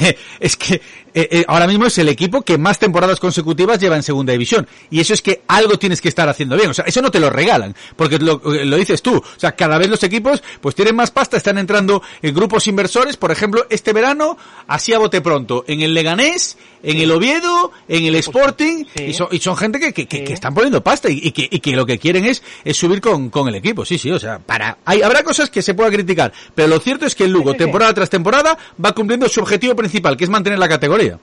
es 0.40 0.56
que 0.56 0.80
eh, 1.16 1.28
eh, 1.30 1.44
ahora 1.48 1.66
mismo 1.66 1.86
es 1.86 1.96
el 1.96 2.10
equipo 2.10 2.42
que 2.42 2.58
más 2.58 2.78
temporadas 2.78 3.18
consecutivas 3.20 3.78
lleva 3.80 3.96
en 3.96 4.02
segunda 4.02 4.32
división. 4.32 4.68
Y 4.90 5.00
eso 5.00 5.14
es 5.14 5.22
que 5.22 5.42
algo 5.48 5.78
tienes 5.78 6.02
que 6.02 6.10
estar 6.10 6.28
haciendo 6.28 6.56
bien. 6.56 6.68
O 6.68 6.74
sea, 6.74 6.84
eso 6.84 7.00
no 7.00 7.10
te 7.10 7.20
lo 7.20 7.30
regalan, 7.30 7.74
porque 7.96 8.18
lo, 8.18 8.54
eh, 8.54 8.66
lo 8.66 8.76
dices 8.76 9.00
tú. 9.00 9.16
O 9.16 9.38
sea, 9.40 9.56
cada 9.56 9.78
vez 9.78 9.88
los 9.88 10.02
equipos 10.02 10.42
pues 10.60 10.74
tienen 10.74 10.94
más 10.94 11.10
pasta, 11.10 11.38
están 11.38 11.56
entrando 11.56 12.02
en 12.20 12.34
grupos 12.34 12.66
inversores. 12.66 13.16
Por 13.16 13.30
ejemplo, 13.30 13.66
este 13.70 13.94
verano, 13.94 14.36
así 14.66 14.92
a 14.92 14.98
bote 14.98 15.22
pronto, 15.22 15.64
en 15.66 15.80
el 15.80 15.94
Leganés, 15.94 16.58
en 16.82 16.98
el 16.98 17.10
Oviedo, 17.10 17.72
en 17.88 18.04
el 18.04 18.14
Sporting, 18.16 18.84
y, 18.94 19.14
son, 19.14 19.28
y 19.30 19.38
son 19.38 19.56
gente 19.56 19.80
que, 19.80 19.92
que, 19.92 20.06
que, 20.06 20.32
están 20.32 20.54
poniendo 20.54 20.82
pasta 20.84 21.08
y, 21.10 21.32
que, 21.32 21.48
y 21.50 21.60
que 21.60 21.74
lo 21.74 21.86
que 21.86 21.98
quieren 21.98 22.26
es, 22.26 22.42
es 22.64 22.76
subir 22.76 23.00
con, 23.00 23.30
con 23.30 23.48
el 23.48 23.54
equipo. 23.54 23.84
Sí, 23.84 23.98
sí, 23.98 24.10
o 24.10 24.18
sea, 24.18 24.38
para, 24.38 24.78
hay, 24.84 25.02
habrá 25.02 25.22
cosas 25.22 25.50
que 25.50 25.62
se 25.62 25.74
pueda 25.74 25.90
criticar, 25.90 26.32
pero 26.54 26.68
lo 26.68 26.78
cierto 26.78 27.06
es 27.06 27.14
que 27.14 27.24
el 27.24 27.32
Lugo, 27.32 27.54
temporada 27.54 27.94
tras 27.94 28.10
temporada, 28.10 28.56
va 28.82 28.92
cumpliendo 28.92 29.28
su 29.28 29.40
objetivo 29.40 29.74
principal, 29.74 29.85
que 29.90 30.24
es 30.24 30.30
mantener 30.30 30.58
la 30.58 30.68
categoría. 30.68 31.18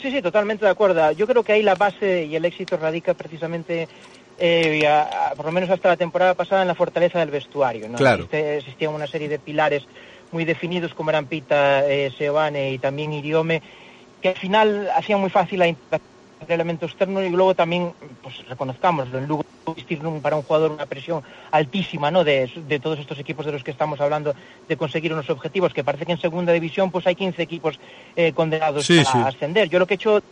Sí, 0.00 0.10
sí, 0.10 0.22
totalmente 0.22 0.64
de 0.64 0.70
acuerdo. 0.70 1.10
Yo 1.12 1.26
creo 1.26 1.42
que 1.42 1.52
ahí 1.52 1.62
la 1.62 1.74
base 1.74 2.24
y 2.24 2.36
el 2.36 2.44
éxito 2.44 2.76
radica 2.76 3.14
precisamente, 3.14 3.88
eh, 4.38 4.88
por 5.36 5.46
lo 5.46 5.52
menos 5.52 5.70
hasta 5.70 5.88
la 5.88 5.96
temporada 5.96 6.34
pasada, 6.34 6.62
en 6.62 6.68
la 6.68 6.74
fortaleza 6.74 7.18
del 7.18 7.30
vestuario. 7.30 7.88
¿no? 7.88 7.98
Claro. 7.98 8.28
existían 8.30 8.94
una 8.94 9.06
serie 9.06 9.28
de 9.28 9.38
pilares 9.38 9.84
muy 10.30 10.44
definidos 10.44 10.94
como 10.94 11.10
eran 11.10 11.26
Pita, 11.26 11.88
eh, 11.88 12.12
Seoane 12.16 12.72
y 12.72 12.78
también 12.78 13.12
Iriome, 13.12 13.62
que 14.20 14.30
al 14.30 14.36
final 14.36 14.88
hacían 14.94 15.20
muy 15.20 15.30
fácil 15.30 15.58
la 15.60 15.68
el 16.46 16.52
elemento 16.52 16.86
externo 16.86 17.22
y 17.22 17.30
luego 17.30 17.54
también, 17.54 17.92
pues 18.22 18.46
reconozcámoslo, 18.48 19.18
en 19.18 19.26
Lugo 19.26 19.44
existir 19.72 20.00
para 20.22 20.36
un 20.36 20.42
jugador 20.42 20.70
una 20.70 20.86
presión 20.86 21.22
altísima 21.50 22.10
¿no? 22.10 22.24
De, 22.24 22.50
de, 22.68 22.80
todos 22.80 22.98
estos 22.98 23.18
equipos 23.18 23.44
de 23.44 23.52
los 23.52 23.62
que 23.62 23.70
estamos 23.70 24.00
hablando 24.00 24.34
de 24.66 24.76
conseguir 24.76 25.12
unos 25.12 25.28
objetivos, 25.30 25.74
que 25.74 25.84
parece 25.84 26.06
que 26.06 26.12
en 26.12 26.20
segunda 26.20 26.52
división 26.52 26.90
pues 26.90 27.06
hay 27.06 27.14
15 27.14 27.42
equipos 27.42 27.78
eh, 28.16 28.32
condenados 28.32 28.88
a 28.90 29.26
ascender. 29.26 29.68
Yo 29.68 29.78
lo 29.78 29.86
que 29.86 29.94
he 29.94 29.96
hecho 29.96 30.22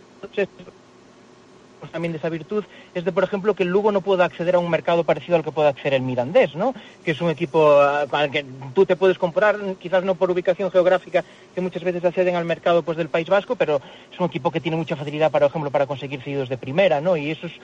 también 1.96 2.12
de 2.12 2.18
esa 2.18 2.28
virtud 2.28 2.62
es 2.94 3.06
de, 3.06 3.12
por 3.12 3.24
ejemplo, 3.24 3.54
que 3.54 3.62
el 3.62 3.70
Lugo 3.70 3.90
no 3.90 4.02
pueda 4.02 4.26
acceder 4.26 4.54
a 4.54 4.58
un 4.58 4.68
mercado 4.68 5.04
parecido 5.04 5.34
al 5.34 5.42
que 5.42 5.50
puede 5.50 5.70
acceder 5.70 5.94
el 5.94 6.02
Mirandés, 6.02 6.54
¿no? 6.54 6.74
Que 7.02 7.12
es 7.12 7.20
un 7.22 7.30
equipo 7.30 7.80
al 7.80 8.06
ah, 8.12 8.28
que 8.30 8.44
tú 8.74 8.84
te 8.84 8.96
puedes 8.96 9.16
comprar, 9.16 9.56
quizás 9.78 10.04
no 10.04 10.14
por 10.14 10.30
ubicación 10.30 10.70
geográfica, 10.70 11.24
que 11.54 11.62
muchas 11.62 11.82
veces 11.82 12.04
acceden 12.04 12.36
al 12.36 12.44
mercado 12.44 12.82
pues 12.82 12.98
del 12.98 13.08
País 13.08 13.30
Vasco, 13.30 13.56
pero 13.56 13.80
es 14.12 14.20
un 14.20 14.26
equipo 14.26 14.50
que 14.50 14.60
tiene 14.60 14.76
mucha 14.76 14.94
facilidad, 14.94 15.30
por 15.30 15.42
ejemplo, 15.42 15.70
para 15.70 15.86
conseguir 15.86 16.20
cedidos 16.20 16.50
de 16.50 16.58
primera, 16.58 17.00
¿no? 17.00 17.16
Y 17.16 17.30
eso 17.30 17.46
es 17.46 17.54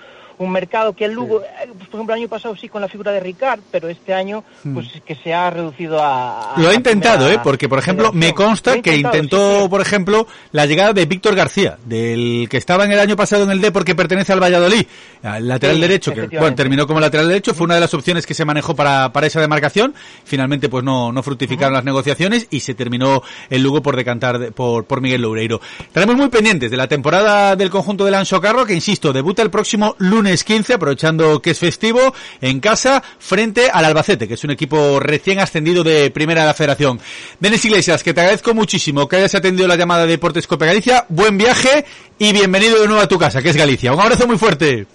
un 0.44 0.52
mercado 0.52 0.92
que 0.94 1.04
el 1.04 1.12
Lugo, 1.12 1.40
eh, 1.42 1.68
pues, 1.76 1.88
por 1.88 1.96
ejemplo, 1.98 2.14
el 2.14 2.20
año 2.20 2.28
pasado 2.28 2.56
sí 2.56 2.68
con 2.68 2.80
la 2.80 2.88
figura 2.88 3.12
de 3.12 3.20
Ricard, 3.20 3.60
pero 3.70 3.88
este 3.88 4.14
año 4.14 4.44
hmm. 4.64 4.74
pues 4.74 4.88
que 5.04 5.14
se 5.14 5.32
ha 5.32 5.50
reducido 5.50 5.98
a... 6.02 6.54
Lo 6.56 6.68
ha 6.68 6.74
intentado, 6.74 7.30
¿eh? 7.30 7.40
Porque, 7.42 7.68
por 7.68 7.78
ejemplo, 7.78 8.12
me 8.12 8.34
consta 8.34 8.80
que 8.80 8.96
intentó, 8.96 9.68
por 9.68 9.80
ejemplo, 9.80 10.26
la 10.52 10.66
llegada 10.66 10.92
de 10.92 11.06
Víctor 11.06 11.34
García, 11.34 11.78
del 11.84 12.46
que 12.50 12.56
estaba 12.56 12.84
en 12.84 12.92
el 12.92 13.00
año 13.00 13.16
pasado 13.16 13.44
en 13.44 13.50
el 13.50 13.60
D 13.60 13.72
porque 13.72 13.94
pertenece 13.94 14.32
al 14.32 14.42
Valladolid, 14.42 14.84
al 15.22 15.46
lateral 15.46 15.80
derecho, 15.80 16.12
que 16.12 16.26
bueno, 16.38 16.54
terminó 16.54 16.86
como 16.86 17.00
lateral 17.00 17.28
derecho, 17.28 17.54
fue 17.54 17.64
una 17.64 17.74
de 17.74 17.80
las 17.80 17.94
opciones 17.94 18.26
que 18.26 18.34
se 18.34 18.44
manejó 18.44 18.74
para, 18.74 19.12
para 19.12 19.26
esa 19.26 19.40
demarcación, 19.40 19.94
finalmente 20.24 20.68
pues 20.68 20.84
no, 20.84 21.12
no 21.12 21.22
fructificaron 21.22 21.74
las 21.74 21.84
negociaciones 21.84 22.46
y 22.50 22.60
se 22.60 22.74
terminó 22.74 23.22
el 23.50 23.62
Lugo 23.62 23.82
por 23.82 23.96
decantar 23.96 24.52
por, 24.52 24.84
por 24.84 25.00
Miguel 25.00 25.22
Loureiro. 25.22 25.60
Estaremos 25.80 26.16
muy 26.16 26.28
pendientes 26.28 26.70
de 26.70 26.76
la 26.76 26.88
temporada 26.88 27.56
del 27.56 27.70
conjunto 27.70 28.04
del 28.04 28.14
Anso 28.14 28.40
Carro, 28.40 28.66
que 28.66 28.74
insisto, 28.74 29.12
debuta 29.12 29.42
el 29.42 29.50
próximo 29.50 29.94
lunes 29.98 30.31
15, 30.40 30.74
aprovechando 30.74 31.40
que 31.42 31.50
es 31.50 31.58
festivo, 31.58 32.14
en 32.40 32.60
casa, 32.60 33.02
frente 33.18 33.68
al 33.72 33.84
Albacete, 33.84 34.26
que 34.26 34.34
es 34.34 34.44
un 34.44 34.50
equipo 34.50 34.98
recién 34.98 35.38
ascendido 35.38 35.84
de 35.84 36.10
primera 36.10 36.40
de 36.40 36.46
la 36.46 36.54
federación. 36.54 37.00
Denis 37.38 37.64
Iglesias, 37.64 38.02
que 38.02 38.14
te 38.14 38.20
agradezco 38.20 38.54
muchísimo 38.54 39.06
que 39.06 39.16
hayas 39.16 39.34
atendido 39.34 39.68
la 39.68 39.76
llamada 39.76 40.02
de 40.02 40.12
Deportes 40.12 40.46
Cope 40.46 40.66
Galicia, 40.66 41.04
buen 41.08 41.36
viaje 41.36 41.84
y 42.18 42.32
bienvenido 42.32 42.80
de 42.80 42.86
nuevo 42.86 43.02
a 43.02 43.08
tu 43.08 43.18
casa, 43.18 43.42
que 43.42 43.50
es 43.50 43.56
Galicia. 43.56 43.92
Un 43.92 44.00
abrazo 44.00 44.26
muy 44.26 44.38
fuerte. 44.38 44.86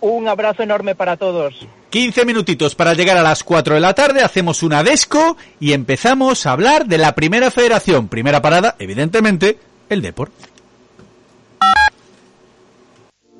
Un 0.00 0.28
abrazo 0.28 0.62
enorme 0.62 0.94
para 0.94 1.16
todos. 1.16 1.66
15 1.90 2.24
minutitos 2.24 2.74
para 2.74 2.94
llegar 2.94 3.18
a 3.18 3.22
las 3.22 3.44
4 3.44 3.74
de 3.74 3.80
la 3.80 3.94
tarde, 3.94 4.22
hacemos 4.22 4.62
una 4.62 4.82
desco 4.82 5.36
y 5.58 5.72
empezamos 5.72 6.46
a 6.46 6.52
hablar 6.52 6.86
de 6.86 6.98
la 6.98 7.14
primera 7.14 7.50
federación. 7.50 8.08
Primera 8.08 8.40
parada, 8.40 8.76
evidentemente, 8.78 9.58
el 9.88 10.00
Deport. 10.00 10.32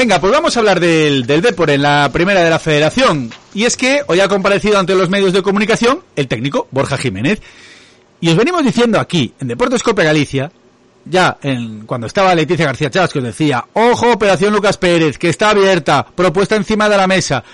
Venga, 0.00 0.18
pues 0.18 0.32
vamos 0.32 0.56
a 0.56 0.60
hablar 0.60 0.80
del, 0.80 1.26
del 1.26 1.42
Depor 1.42 1.68
en 1.68 1.82
la 1.82 2.08
primera 2.10 2.40
de 2.40 2.48
la 2.48 2.58
federación. 2.58 3.30
Y 3.52 3.64
es 3.64 3.76
que 3.76 4.00
hoy 4.06 4.18
ha 4.20 4.28
comparecido 4.28 4.78
ante 4.78 4.94
los 4.94 5.10
medios 5.10 5.34
de 5.34 5.42
comunicación 5.42 6.00
el 6.16 6.26
técnico 6.26 6.68
Borja 6.70 6.96
Jiménez. 6.96 7.42
Y 8.18 8.30
os 8.30 8.36
venimos 8.36 8.64
diciendo 8.64 8.98
aquí, 8.98 9.34
en 9.38 9.48
Deportes 9.48 9.82
Cope 9.82 10.02
Galicia, 10.02 10.50
ya 11.04 11.36
en, 11.42 11.84
cuando 11.84 12.06
estaba 12.06 12.34
Leticia 12.34 12.64
García 12.64 12.88
Chávez, 12.88 13.12
que 13.12 13.18
os 13.18 13.24
decía, 13.26 13.66
ojo, 13.74 14.10
Operación 14.10 14.54
Lucas 14.54 14.78
Pérez, 14.78 15.18
que 15.18 15.28
está 15.28 15.50
abierta, 15.50 16.06
propuesta 16.06 16.56
encima 16.56 16.88
de 16.88 16.96
la 16.96 17.06
mesa. 17.06 17.44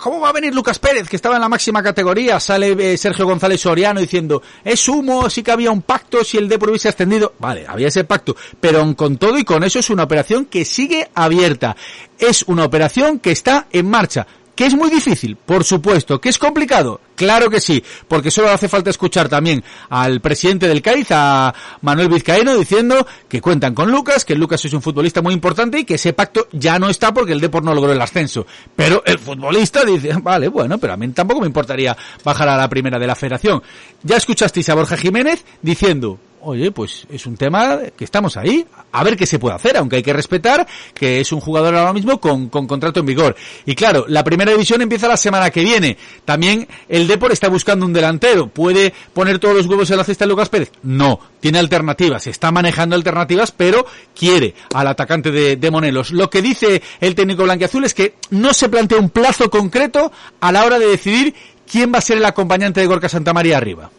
¿Cómo 0.00 0.20
va 0.20 0.30
a 0.30 0.32
venir 0.32 0.54
Lucas 0.54 0.78
Pérez, 0.78 1.08
que 1.08 1.16
estaba 1.16 1.36
en 1.36 1.42
la 1.42 1.48
máxima 1.48 1.82
categoría? 1.82 2.40
Sale 2.40 2.92
eh, 2.92 2.96
Sergio 2.96 3.26
González 3.26 3.60
Soriano 3.60 4.00
diciendo, 4.00 4.42
es 4.64 4.88
humo, 4.88 5.30
sí 5.30 5.42
que 5.42 5.52
había 5.52 5.70
un 5.70 5.82
pacto 5.82 6.24
si 6.24 6.36
el 6.36 6.48
Depor 6.48 6.70
hubiese 6.70 6.88
extendido. 6.88 7.34
Vale, 7.38 7.66
había 7.66 7.88
ese 7.88 8.04
pacto, 8.04 8.36
pero 8.60 8.94
con 8.96 9.16
todo 9.16 9.38
y 9.38 9.44
con 9.44 9.62
eso 9.62 9.78
es 9.78 9.90
una 9.90 10.04
operación 10.04 10.46
que 10.46 10.64
sigue 10.64 11.08
abierta. 11.14 11.76
Es 12.18 12.42
una 12.44 12.64
operación 12.64 13.20
que 13.20 13.32
está 13.32 13.66
en 13.70 13.88
marcha. 13.88 14.26
¿Que 14.54 14.66
es 14.66 14.74
muy 14.74 14.88
difícil? 14.88 15.36
Por 15.36 15.64
supuesto. 15.64 16.20
¿Que 16.20 16.28
es 16.28 16.38
complicado? 16.38 17.00
Claro 17.16 17.48
que 17.50 17.60
sí, 17.60 17.82
porque 18.08 18.30
solo 18.30 18.50
hace 18.50 18.68
falta 18.68 18.90
escuchar 18.90 19.28
también 19.28 19.62
al 19.88 20.20
presidente 20.20 20.66
del 20.66 20.82
Cádiz, 20.82 21.08
a 21.10 21.54
Manuel 21.82 22.08
Vizcaíno, 22.08 22.56
diciendo 22.56 23.06
que 23.28 23.40
cuentan 23.40 23.74
con 23.74 23.90
Lucas, 23.90 24.24
que 24.24 24.34
Lucas 24.34 24.64
es 24.64 24.72
un 24.72 24.82
futbolista 24.82 25.22
muy 25.22 25.34
importante 25.34 25.78
y 25.78 25.84
que 25.84 25.94
ese 25.94 26.12
pacto 26.12 26.48
ya 26.52 26.78
no 26.78 26.88
está 26.88 27.14
porque 27.14 27.32
el 27.32 27.40
Depor 27.40 27.62
no 27.62 27.74
logró 27.74 27.92
el 27.92 28.00
ascenso. 28.00 28.46
Pero 28.74 29.02
el 29.06 29.18
futbolista 29.18 29.84
dice, 29.84 30.12
vale, 30.20 30.48
bueno, 30.48 30.78
pero 30.78 30.92
a 30.92 30.96
mí 30.96 31.08
tampoco 31.08 31.40
me 31.40 31.46
importaría 31.46 31.96
bajar 32.24 32.48
a 32.48 32.56
la 32.56 32.68
primera 32.68 32.98
de 32.98 33.06
la 33.06 33.14
federación. 33.14 33.62
Ya 34.02 34.16
escuchasteis 34.16 34.68
a 34.68 34.74
Borja 34.74 34.96
Jiménez 34.96 35.44
diciendo, 35.62 36.18
oye, 36.44 36.70
pues 36.70 37.06
es 37.10 37.26
un 37.26 37.36
tema 37.36 37.78
que 37.96 38.04
estamos 38.04 38.36
ahí, 38.36 38.66
a 38.92 39.02
ver 39.02 39.16
qué 39.16 39.26
se 39.26 39.38
puede 39.38 39.56
hacer, 39.56 39.76
aunque 39.76 39.96
hay 39.96 40.02
que 40.02 40.12
respetar 40.12 40.66
que 40.92 41.20
es 41.20 41.32
un 41.32 41.40
jugador 41.40 41.74
ahora 41.74 41.92
mismo 41.92 42.20
con, 42.20 42.48
con 42.48 42.66
contrato 42.66 43.00
en 43.00 43.06
vigor. 43.06 43.36
Y 43.66 43.74
claro, 43.74 44.04
la 44.08 44.24
primera 44.24 44.52
división 44.52 44.82
empieza 44.82 45.08
la 45.08 45.16
semana 45.16 45.50
que 45.50 45.62
viene. 45.62 45.96
También 46.24 46.68
el 46.88 47.06
Depor 47.06 47.32
está 47.32 47.48
buscando 47.48 47.86
un 47.86 47.92
delantero. 47.92 48.48
¿Puede 48.48 48.92
poner 49.12 49.38
todos 49.38 49.56
los 49.56 49.66
huevos 49.66 49.90
en 49.90 49.96
la 49.96 50.04
cesta 50.04 50.24
de 50.24 50.30
Lucas 50.30 50.48
Pérez? 50.48 50.72
No, 50.82 51.18
tiene 51.40 51.58
alternativas, 51.58 52.26
está 52.26 52.50
manejando 52.52 52.96
alternativas, 52.96 53.52
pero 53.52 53.86
quiere 54.14 54.54
al 54.74 54.86
atacante 54.86 55.30
de, 55.30 55.56
de 55.56 55.70
Monelos. 55.70 56.10
Lo 56.12 56.30
que 56.30 56.42
dice 56.42 56.82
el 57.00 57.14
técnico 57.14 57.44
blanquiazul 57.44 57.84
es 57.84 57.94
que 57.94 58.14
no 58.30 58.52
se 58.52 58.68
plantea 58.68 58.98
un 58.98 59.10
plazo 59.10 59.50
concreto 59.50 60.12
a 60.40 60.52
la 60.52 60.64
hora 60.64 60.78
de 60.78 60.86
decidir 60.86 61.34
quién 61.70 61.92
va 61.92 61.98
a 61.98 62.02
ser 62.02 62.18
el 62.18 62.24
acompañante 62.24 62.80
de 62.80 62.86
Gorka 62.86 63.08
Santamaría 63.08 63.56
arriba 63.56 63.90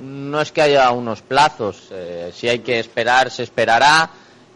no 0.00 0.40
es 0.40 0.52
que 0.52 0.62
haya 0.62 0.90
unos 0.92 1.22
plazos. 1.22 1.88
Eh, 1.90 2.30
si 2.34 2.48
hay 2.48 2.60
que 2.60 2.78
esperar, 2.78 3.30
se 3.30 3.42
esperará. 3.42 4.10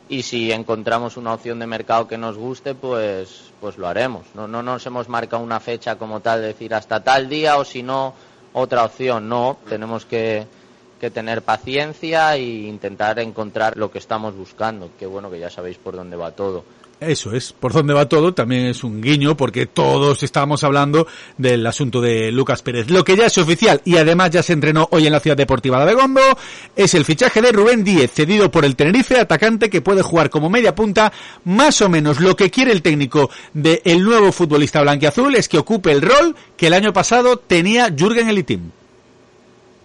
Y 0.09 0.23
si 0.23 0.53
encontramos 0.53 1.17
una 1.17 1.35
opción 1.35 1.59
de 1.59 1.67
mercado 1.67 2.07
que 2.07 2.17
nos 2.17 2.37
guste, 2.37 2.75
pues, 2.75 3.51
pues 3.61 3.77
lo 3.77 3.89
haremos. 3.89 4.27
No, 4.35 4.47
no 4.47 4.63
nos 4.63 4.87
hemos 4.87 5.09
marcado 5.09 5.43
una 5.43 5.59
fecha 5.59 5.97
como 5.97 6.21
tal, 6.21 6.43
decir 6.43 6.73
hasta 6.75 7.03
tal 7.03 7.29
día 7.29 7.57
o 7.57 7.65
si 7.65 7.83
no, 7.83 8.15
otra 8.53 8.85
opción. 8.85 9.29
No, 9.29 9.59
tenemos 9.69 10.05
que, 10.05 10.47
que 11.01 11.11
tener 11.11 11.43
paciencia 11.43 12.37
e 12.37 12.43
intentar 12.43 13.19
encontrar 13.19 13.77
lo 13.77 13.91
que 13.91 13.99
estamos 13.99 14.37
buscando. 14.37 14.91
Que 14.97 15.07
bueno, 15.07 15.29
que 15.29 15.41
ya 15.41 15.51
sabéis 15.51 15.79
por 15.79 15.97
dónde 15.97 16.17
va 16.17 16.31
todo. 16.31 16.65
Eso 16.99 17.33
es, 17.33 17.53
por 17.53 17.75
dónde 17.75 17.93
va 17.93 18.09
todo, 18.09 18.33
también 18.33 18.65
es 18.65 18.83
un 18.83 19.03
guiño 19.03 19.37
porque 19.37 19.67
todos 19.67 20.23
estábamos 20.23 20.65
hablando 20.65 21.07
del 21.37 21.67
asunto 21.67 22.01
de 22.01 22.33
Lucas 22.33 22.63
Pérez. 22.63 22.91
Lo 22.91 23.05
que 23.05 23.17
ya 23.17 23.27
es 23.27 23.37
oficial 23.37 23.83
y 23.85 23.99
además 23.99 24.31
ya 24.31 24.43
se 24.43 24.55
entrenó 24.55 24.89
hoy 24.93 25.07
en 25.07 25.13
la 25.13 25.21
Ciudad 25.21 25.37
Deportiva 25.37 25.79
de 25.81 25.95
Begondo 25.95 26.23
es 26.75 26.95
el 26.95 27.05
fichaje 27.05 27.43
de 27.43 27.53
Rubén 27.53 27.85
Díez, 27.85 28.13
cedido 28.13 28.51
por 28.51 28.65
el 28.65 28.77
Tenerife, 28.77 29.21
atacante 29.21 29.69
que 29.69 29.83
puede 29.83 30.01
jugar 30.01 30.31
como 30.31 30.49
media 30.49 30.75
punta, 30.75 31.13
más 31.45 31.83
o 31.83 31.91
menos 31.91 32.19
lo 32.19 32.35
que 32.35 32.51
quiere 32.51 32.73
el 32.73 32.81
técnico 32.81 33.29
del 33.53 34.03
nuevo 34.03 34.33
futbolista 34.33 34.81
blanquiazul 34.81 35.35
es 35.35 35.51
que 35.51 35.59
ocupe 35.59 35.93
el 35.93 36.01
rol 36.01 36.35
que 36.57 36.69
el 36.69 36.73
año 36.73 36.95
pasado 36.95 37.37
tenía 37.37 37.95
Jürgen 37.95 38.31
Elitim. 38.31 38.71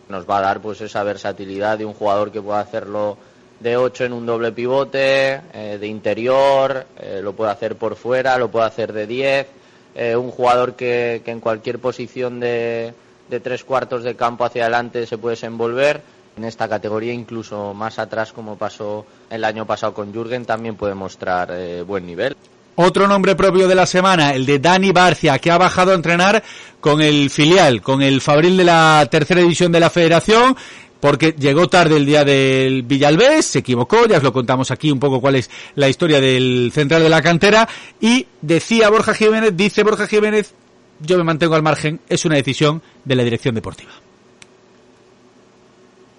Nos 0.07 0.29
va 0.29 0.37
a 0.37 0.41
dar 0.41 0.61
pues 0.61 0.79
esa 0.79 1.03
versatilidad 1.03 1.77
de 1.77 1.83
un 1.83 1.93
jugador 1.93 2.31
que 2.31 2.41
pueda 2.41 2.61
hacerlo 2.61 3.17
de 3.61 3.77
8 3.77 4.05
en 4.05 4.13
un 4.13 4.25
doble 4.25 4.51
pivote, 4.51 5.41
eh, 5.53 5.77
de 5.79 5.87
interior, 5.87 6.85
eh, 6.97 7.19
lo 7.21 7.33
puede 7.33 7.51
hacer 7.51 7.75
por 7.75 7.95
fuera, 7.95 8.37
lo 8.37 8.49
puede 8.49 8.65
hacer 8.65 8.91
de 8.91 9.05
10, 9.05 9.47
eh, 9.93 10.15
un 10.15 10.31
jugador 10.31 10.75
que, 10.75 11.21
que, 11.23 11.31
en 11.31 11.39
cualquier 11.39 11.79
posición 11.79 12.39
de, 12.39 12.93
de, 13.29 13.39
tres 13.39 13.63
cuartos 13.63 14.03
de 14.03 14.15
campo 14.15 14.45
hacia 14.45 14.63
adelante 14.63 15.05
se 15.05 15.17
puede 15.17 15.33
desenvolver. 15.33 16.01
En 16.37 16.45
esta 16.45 16.67
categoría, 16.69 17.11
incluso 17.11 17.73
más 17.73 17.99
atrás, 17.99 18.31
como 18.31 18.57
pasó 18.57 19.05
el 19.29 19.43
año 19.43 19.65
pasado 19.65 19.93
con 19.93 20.13
Jürgen, 20.13 20.45
también 20.45 20.75
puede 20.75 20.95
mostrar 20.95 21.51
buen 21.85 22.05
nivel. 22.05 22.37
Otro 22.75 23.07
nombre 23.07 23.35
propio 23.35 23.67
de 23.67 23.75
la 23.75 23.85
semana, 23.85 24.33
el 24.33 24.45
de 24.45 24.59
Dani 24.59 24.91
Barcia, 24.91 25.39
que 25.39 25.51
ha 25.51 25.57
bajado 25.57 25.91
a 25.91 25.95
entrenar 25.95 26.41
con 26.79 27.01
el 27.01 27.29
filial, 27.29 27.81
con 27.81 28.01
el 28.01 28.21
Fabril 28.21 28.55
de 28.57 28.63
la 28.63 29.07
tercera 29.11 29.41
división 29.41 29.71
de 29.71 29.79
la 29.79 29.89
federación 29.89 30.55
porque 31.01 31.33
llegó 31.37 31.67
tarde 31.67 31.97
el 31.97 32.05
día 32.05 32.23
del 32.23 32.83
Villalbés, 32.83 33.47
se 33.47 33.59
equivocó, 33.59 34.05
ya 34.05 34.17
os 34.17 34.23
lo 34.23 34.31
contamos 34.31 34.69
aquí 34.69 34.91
un 34.91 34.99
poco 34.99 35.19
cuál 35.19 35.35
es 35.35 35.49
la 35.75 35.89
historia 35.89 36.21
del 36.21 36.71
central 36.73 37.01
de 37.01 37.09
la 37.09 37.23
cantera, 37.23 37.67
y 37.99 38.27
decía 38.41 38.89
Borja 38.89 39.15
Jiménez, 39.15 39.57
dice 39.57 39.83
Borja 39.83 40.07
Jiménez, 40.07 40.53
yo 40.99 41.17
me 41.17 41.23
mantengo 41.23 41.55
al 41.55 41.63
margen, 41.63 41.99
es 42.07 42.23
una 42.23 42.35
decisión 42.35 42.83
de 43.03 43.15
la 43.15 43.23
dirección 43.23 43.55
deportiva. 43.55 43.91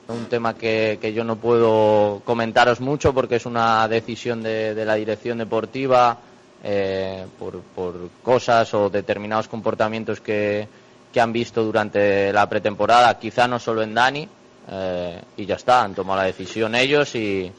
Un 0.08 0.26
tema 0.26 0.58
que, 0.58 1.12
yo 1.14 1.22
no 1.22 1.36
puedo 1.36 2.20
comentaros 2.24 2.80
mucho 2.80 3.14
porque 3.14 3.36
es 3.36 3.46
una 3.46 3.86
decisión 3.86 4.42
de, 4.42 4.74
de 4.74 4.84
la 4.84 4.96
dirección 4.96 5.38
deportiva 5.38 6.18
eh, 6.62 7.26
por, 7.38 7.60
cosas 8.22 8.72
o 8.74 8.88
determinados 8.88 9.48
comportamientos 9.48 10.20
que, 10.20 10.66
que 11.12 11.20
han 11.20 11.32
visto 11.32 11.62
durante 11.64 12.32
la 12.32 12.48
pretemporada, 12.48 13.18
quizá 13.18 13.48
no 13.48 13.58
solo 13.58 13.82
en 13.82 13.94
Dani, 13.94 14.28
eh, 14.70 15.20
y 15.36 15.46
ya 15.46 15.56
está, 15.56 15.82
han 15.82 15.94
tomado 15.94 16.20
la 16.20 16.26
decisión 16.26 16.74
ellos 16.74 17.14
y, 17.14 17.50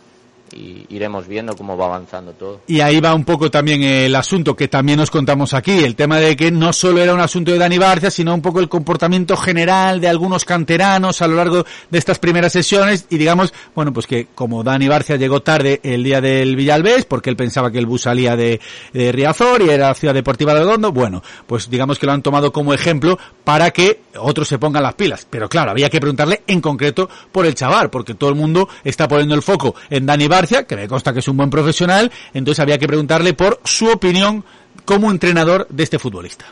y 0.55 0.85
iremos 0.89 1.27
viendo 1.27 1.55
cómo 1.55 1.77
va 1.77 1.85
avanzando 1.85 2.31
todo. 2.33 2.61
Y 2.67 2.79
ahí 2.81 2.99
va 2.99 3.13
un 3.13 3.25
poco 3.25 3.49
también 3.49 3.83
el 3.83 4.15
asunto 4.15 4.55
que 4.55 4.67
también 4.67 4.99
nos 4.99 5.11
contamos 5.11 5.53
aquí, 5.53 5.71
el 5.83 5.95
tema 5.95 6.19
de 6.19 6.35
que 6.35 6.51
no 6.51 6.73
solo 6.73 7.01
era 7.01 7.13
un 7.13 7.19
asunto 7.19 7.51
de 7.51 7.57
Dani 7.57 7.77
Barcia, 7.77 8.11
sino 8.11 8.33
un 8.33 8.41
poco 8.41 8.59
el 8.59 8.69
comportamiento 8.69 9.35
general 9.37 9.99
de 9.99 10.07
algunos 10.07 10.45
canteranos 10.45 11.21
a 11.21 11.27
lo 11.27 11.35
largo 11.35 11.65
de 11.89 11.97
estas 11.97 12.19
primeras 12.19 12.51
sesiones 12.51 13.07
y 13.09 13.17
digamos, 13.17 13.53
bueno, 13.75 13.93
pues 13.93 14.07
que 14.07 14.27
como 14.33 14.63
Dani 14.63 14.87
Barcia 14.87 15.15
llegó 15.15 15.41
tarde 15.41 15.79
el 15.83 16.03
día 16.03 16.21
del 16.21 16.55
Villalbés, 16.55 17.05
porque 17.05 17.29
él 17.29 17.35
pensaba 17.35 17.71
que 17.71 17.79
el 17.79 17.85
bus 17.85 18.03
salía 18.03 18.35
de, 18.35 18.59
Riazor 18.93 19.61
y 19.61 19.69
era 19.69 19.93
Ciudad 19.93 20.13
Deportiva 20.13 20.53
de 20.53 20.59
Redondo, 20.59 20.91
bueno, 20.91 21.23
pues 21.47 21.69
digamos 21.69 21.99
que 21.99 22.05
lo 22.05 22.11
han 22.11 22.21
tomado 22.21 22.51
como 22.51 22.73
ejemplo 22.73 23.17
para 23.43 23.71
que 23.71 24.01
otros 24.17 24.47
se 24.47 24.59
pongan 24.59 24.83
las 24.83 24.93
pilas. 24.93 25.27
Pero 25.29 25.49
claro, 25.49 25.71
había 25.71 25.89
que 25.89 25.99
preguntarle 25.99 26.43
en 26.47 26.61
concreto 26.61 27.09
por 27.31 27.45
el 27.45 27.55
chaval, 27.55 27.89
porque 27.89 28.13
todo 28.13 28.29
el 28.29 28.35
mundo 28.35 28.69
está 28.83 29.07
poniendo 29.07 29.35
el 29.35 29.41
foco 29.41 29.75
en 29.89 30.05
Dani 30.05 30.27
Barcia 30.27 30.42
que 30.47 30.75
me 30.75 30.87
consta 30.87 31.13
que 31.13 31.19
es 31.19 31.27
un 31.27 31.37
buen 31.37 31.49
profesional, 31.49 32.11
entonces 32.33 32.61
había 32.61 32.77
que 32.77 32.87
preguntarle 32.87 33.33
por 33.33 33.59
su 33.63 33.89
opinión 33.89 34.43
como 34.85 35.09
entrenador 35.09 35.67
de 35.69 35.83
este 35.83 35.99
futbolista. 35.99 36.45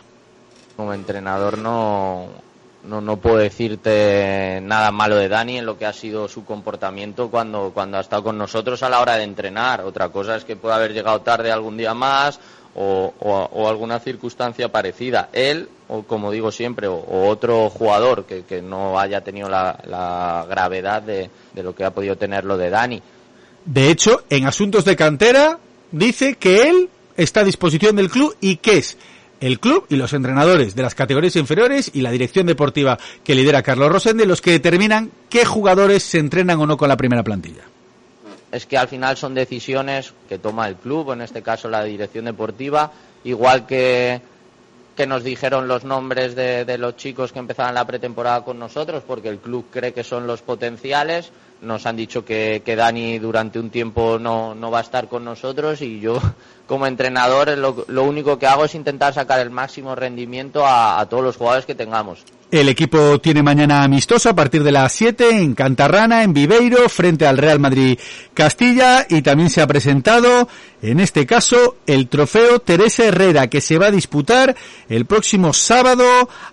Como 0.75 0.93
entrenador 0.93 1.57
no, 1.57 2.29
no, 2.83 3.01
no 3.01 3.17
puedo 3.17 3.37
decirte 3.37 4.59
nada 4.63 4.91
malo 4.91 5.15
de 5.15 5.29
Dani 5.29 5.57
en 5.57 5.65
lo 5.65 5.77
que 5.77 5.85
ha 5.85 5.93
sido 5.93 6.27
su 6.27 6.45
comportamiento 6.45 7.29
cuando, 7.29 7.71
cuando 7.73 7.97
ha 7.97 8.01
estado 8.01 8.23
con 8.23 8.37
nosotros 8.37 8.81
a 8.83 8.89
la 8.89 9.01
hora 9.01 9.17
de 9.17 9.23
entrenar. 9.23 9.81
Otra 9.81 10.09
cosa 10.09 10.35
es 10.35 10.45
que 10.45 10.55
puede 10.55 10.75
haber 10.75 10.93
llegado 10.93 11.21
tarde 11.21 11.51
algún 11.51 11.77
día 11.77 11.93
más 11.93 12.39
o, 12.75 13.13
o, 13.19 13.69
alguna 13.69 13.99
circunstancia 13.99 14.71
parecida. 14.71 15.29
Él, 15.33 15.69
o 15.89 16.03
como 16.03 16.31
digo 16.31 16.51
siempre, 16.51 16.87
o, 16.87 16.95
o 16.95 17.27
otro 17.27 17.69
jugador 17.69 18.25
que, 18.25 18.43
que, 18.43 18.61
no 18.61 18.97
haya 18.97 19.21
tenido 19.21 19.49
la, 19.49 19.77
la 19.85 20.45
gravedad 20.49 21.01
de, 21.01 21.29
de 21.53 21.63
lo 21.63 21.75
que 21.75 21.83
ha 21.83 21.91
podido 21.91 22.15
tener 22.15 22.45
lo 22.45 22.57
de 22.57 22.69
Dani. 22.69 23.01
De 23.65 23.89
hecho, 23.89 24.23
en 24.29 24.47
asuntos 24.47 24.85
de 24.85 24.95
cantera, 24.95 25.59
dice 25.91 26.35
que 26.35 26.69
él 26.69 26.89
está 27.17 27.41
a 27.41 27.45
disposición 27.45 27.95
del 27.95 28.09
club 28.09 28.35
y 28.41 28.57
que 28.57 28.77
es 28.77 28.97
el 29.39 29.59
club 29.59 29.85
y 29.89 29.95
los 29.95 30.13
entrenadores 30.13 30.75
de 30.75 30.83
las 30.83 30.95
categorías 30.95 31.35
inferiores 31.35 31.91
y 31.93 32.01
la 32.01 32.11
dirección 32.11 32.45
deportiva 32.45 32.97
que 33.23 33.35
lidera 33.35 33.63
Carlos 33.63 33.91
Rosende 33.91 34.25
los 34.25 34.39
que 34.39 34.51
determinan 34.51 35.11
qué 35.29 35.45
jugadores 35.45 36.03
se 36.03 36.19
entrenan 36.19 36.59
o 36.59 36.67
no 36.67 36.77
con 36.77 36.89
la 36.89 36.97
primera 36.97 37.23
plantilla. 37.23 37.63
Es 38.51 38.65
que 38.65 38.77
al 38.77 38.87
final 38.87 39.17
son 39.17 39.33
decisiones 39.33 40.13
que 40.29 40.37
toma 40.37 40.67
el 40.67 40.75
club, 40.75 41.11
en 41.13 41.21
este 41.21 41.41
caso 41.41 41.69
la 41.69 41.83
dirección 41.83 42.25
deportiva, 42.25 42.91
igual 43.23 43.65
que, 43.65 44.21
que 44.95 45.07
nos 45.07 45.23
dijeron 45.23 45.67
los 45.67 45.85
nombres 45.85 46.35
de, 46.35 46.65
de 46.65 46.77
los 46.77 46.97
chicos 46.97 47.31
que 47.31 47.39
empezaban 47.39 47.73
la 47.73 47.87
pretemporada 47.87 48.43
con 48.43 48.59
nosotros, 48.59 49.03
porque 49.07 49.29
el 49.29 49.39
club 49.39 49.67
cree 49.71 49.93
que 49.93 50.03
son 50.03 50.27
los 50.27 50.41
potenciales, 50.41 51.31
nos 51.61 51.85
han 51.85 51.95
dicho 51.95 52.25
que, 52.25 52.61
que 52.65 52.75
Dani 52.75 53.19
durante 53.19 53.59
un 53.59 53.69
tiempo 53.69 54.17
no, 54.19 54.55
no, 54.55 54.71
va 54.71 54.79
a 54.79 54.81
estar 54.81 55.07
con 55.07 55.23
nosotros 55.23 55.81
y 55.81 55.99
yo 55.99 56.19
como 56.67 56.87
entrenador 56.87 57.57
lo, 57.57 57.85
lo, 57.87 58.03
único 58.03 58.39
que 58.39 58.47
hago 58.47 58.65
es 58.65 58.75
intentar 58.75 59.13
sacar 59.13 59.39
el 59.39 59.51
máximo 59.51 59.95
rendimiento 59.95 60.65
a, 60.65 61.05
todos 61.09 61.23
los 61.23 61.37
jugadores 61.37 61.65
que 61.65 61.75
tengamos. 61.75 62.23
El 62.49 62.67
equipo 62.67 63.19
tiene 63.19 63.43
mañana 63.43 63.83
amistoso 63.83 64.29
a 64.29 64.35
partir 64.35 64.63
de 64.63 64.73
las 64.73 64.91
7 64.91 65.29
en 65.29 65.55
Cantarrana, 65.55 66.23
en 66.23 66.33
Viveiro, 66.33 66.89
frente 66.89 67.25
al 67.25 67.37
Real 67.37 67.59
Madrid 67.59 67.97
Castilla 68.33 69.05
y 69.09 69.21
también 69.21 69.49
se 69.49 69.61
ha 69.61 69.67
presentado, 69.67 70.49
en 70.81 70.99
este 70.99 71.25
caso, 71.25 71.77
el 71.85 72.09
trofeo 72.09 72.59
Teresa 72.59 73.05
Herrera 73.05 73.47
que 73.47 73.61
se 73.61 73.77
va 73.77 73.87
a 73.87 73.91
disputar 73.91 74.55
el 74.89 75.05
próximo 75.05 75.53
sábado 75.53 76.03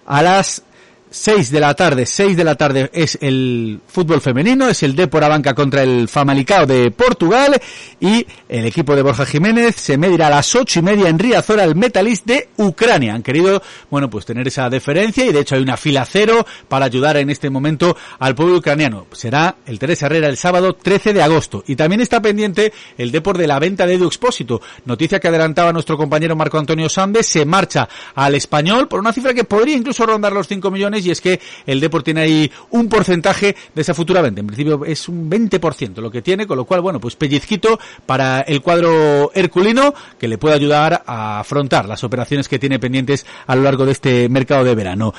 a 0.06 0.22
las 0.22 0.62
6 1.10 1.50
de 1.50 1.60
la 1.60 1.74
tarde, 1.74 2.06
6 2.06 2.36
de 2.36 2.44
la 2.44 2.54
tarde 2.54 2.90
es 2.92 3.18
el 3.20 3.80
fútbol 3.86 4.20
femenino, 4.20 4.68
es 4.68 4.82
el 4.82 4.94
Depor 4.94 5.28
Banca 5.28 5.54
contra 5.54 5.82
el 5.82 6.08
Famalicao 6.08 6.66
de 6.66 6.90
Portugal 6.90 7.60
y 8.00 8.26
el 8.48 8.66
equipo 8.66 8.94
de 8.94 9.02
Borja 9.02 9.24
Jiménez 9.24 9.76
se 9.76 9.96
medirá 9.96 10.26
a 10.26 10.30
las 10.30 10.54
ocho 10.54 10.80
y 10.80 10.82
media 10.82 11.08
en 11.08 11.18
Riazor 11.18 11.60
al 11.60 11.74
Metalist 11.74 12.26
de 12.26 12.48
Ucrania. 12.56 13.14
Han 13.14 13.22
querido, 13.22 13.62
bueno, 13.90 14.10
pues 14.10 14.26
tener 14.26 14.46
esa 14.46 14.68
deferencia 14.68 15.24
y 15.24 15.32
de 15.32 15.40
hecho 15.40 15.54
hay 15.54 15.62
una 15.62 15.76
fila 15.76 16.04
cero 16.04 16.46
para 16.68 16.84
ayudar 16.86 17.16
en 17.16 17.30
este 17.30 17.50
momento 17.50 17.96
al 18.18 18.34
pueblo 18.34 18.58
ucraniano. 18.58 19.06
Será 19.12 19.56
el 19.66 19.78
Teresa 19.78 20.06
Herrera 20.06 20.28
el 20.28 20.36
sábado 20.36 20.74
13 20.74 21.14
de 21.14 21.22
agosto 21.22 21.64
y 21.66 21.76
también 21.76 22.00
está 22.00 22.20
pendiente 22.20 22.72
el 22.96 23.10
Depor 23.10 23.38
de 23.38 23.46
la 23.46 23.58
venta 23.58 23.86
de 23.86 23.94
Edu 23.94 24.06
Expósito. 24.06 24.60
Noticia 24.84 25.20
que 25.20 25.28
adelantaba 25.28 25.72
nuestro 25.72 25.96
compañero 25.96 26.36
Marco 26.36 26.58
Antonio 26.58 26.88
Sandes, 26.88 27.26
se 27.26 27.44
marcha 27.44 27.88
al 28.14 28.34
español 28.34 28.88
por 28.88 29.00
una 29.00 29.12
cifra 29.12 29.32
que 29.32 29.44
podría 29.44 29.76
incluso 29.76 30.04
rondar 30.06 30.32
los 30.32 30.46
5 30.46 30.70
millones 30.70 30.97
y 31.06 31.10
es 31.10 31.20
que 31.20 31.40
el 31.66 31.80
Deport 31.80 32.04
tiene 32.04 32.22
ahí 32.22 32.50
un 32.70 32.88
porcentaje 32.88 33.56
de 33.74 33.82
esa 33.82 33.94
futura 33.94 34.22
venta. 34.22 34.40
En 34.40 34.46
principio 34.46 34.84
es 34.84 35.08
un 35.08 35.30
20% 35.30 35.96
lo 35.96 36.10
que 36.10 36.22
tiene, 36.22 36.46
con 36.46 36.56
lo 36.56 36.64
cual, 36.64 36.80
bueno, 36.80 37.00
pues 37.00 37.16
pellizquito 37.16 37.78
para 38.06 38.40
el 38.42 38.60
cuadro 38.60 39.30
herculino 39.34 39.94
que 40.18 40.28
le 40.28 40.38
puede 40.38 40.54
ayudar 40.54 41.02
a 41.06 41.40
afrontar 41.40 41.88
las 41.88 42.04
operaciones 42.04 42.48
que 42.48 42.58
tiene 42.58 42.78
pendientes 42.78 43.26
a 43.46 43.56
lo 43.56 43.62
largo 43.62 43.86
de 43.86 43.92
este 43.92 44.28
mercado 44.28 44.64
de 44.64 44.74
verano 44.74 45.14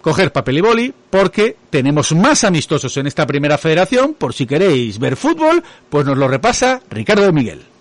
coger 0.00 0.32
papel 0.32 0.58
y 0.58 0.60
boli 0.60 0.94
porque 1.10 1.56
tenemos 1.70 2.12
más 2.12 2.44
amistosos 2.44 2.96
en 2.96 3.06
esta 3.06 3.26
primera 3.26 3.56
federación. 3.56 4.14
Por 4.14 4.34
si 4.34 4.46
queréis 4.46 4.98
ver 4.98 5.16
fútbol, 5.16 5.62
pues 5.88 6.04
nos 6.04 6.18
lo 6.18 6.26
repasa 6.26 6.82
Ricardo 6.90 7.32
Miguel 7.32 7.71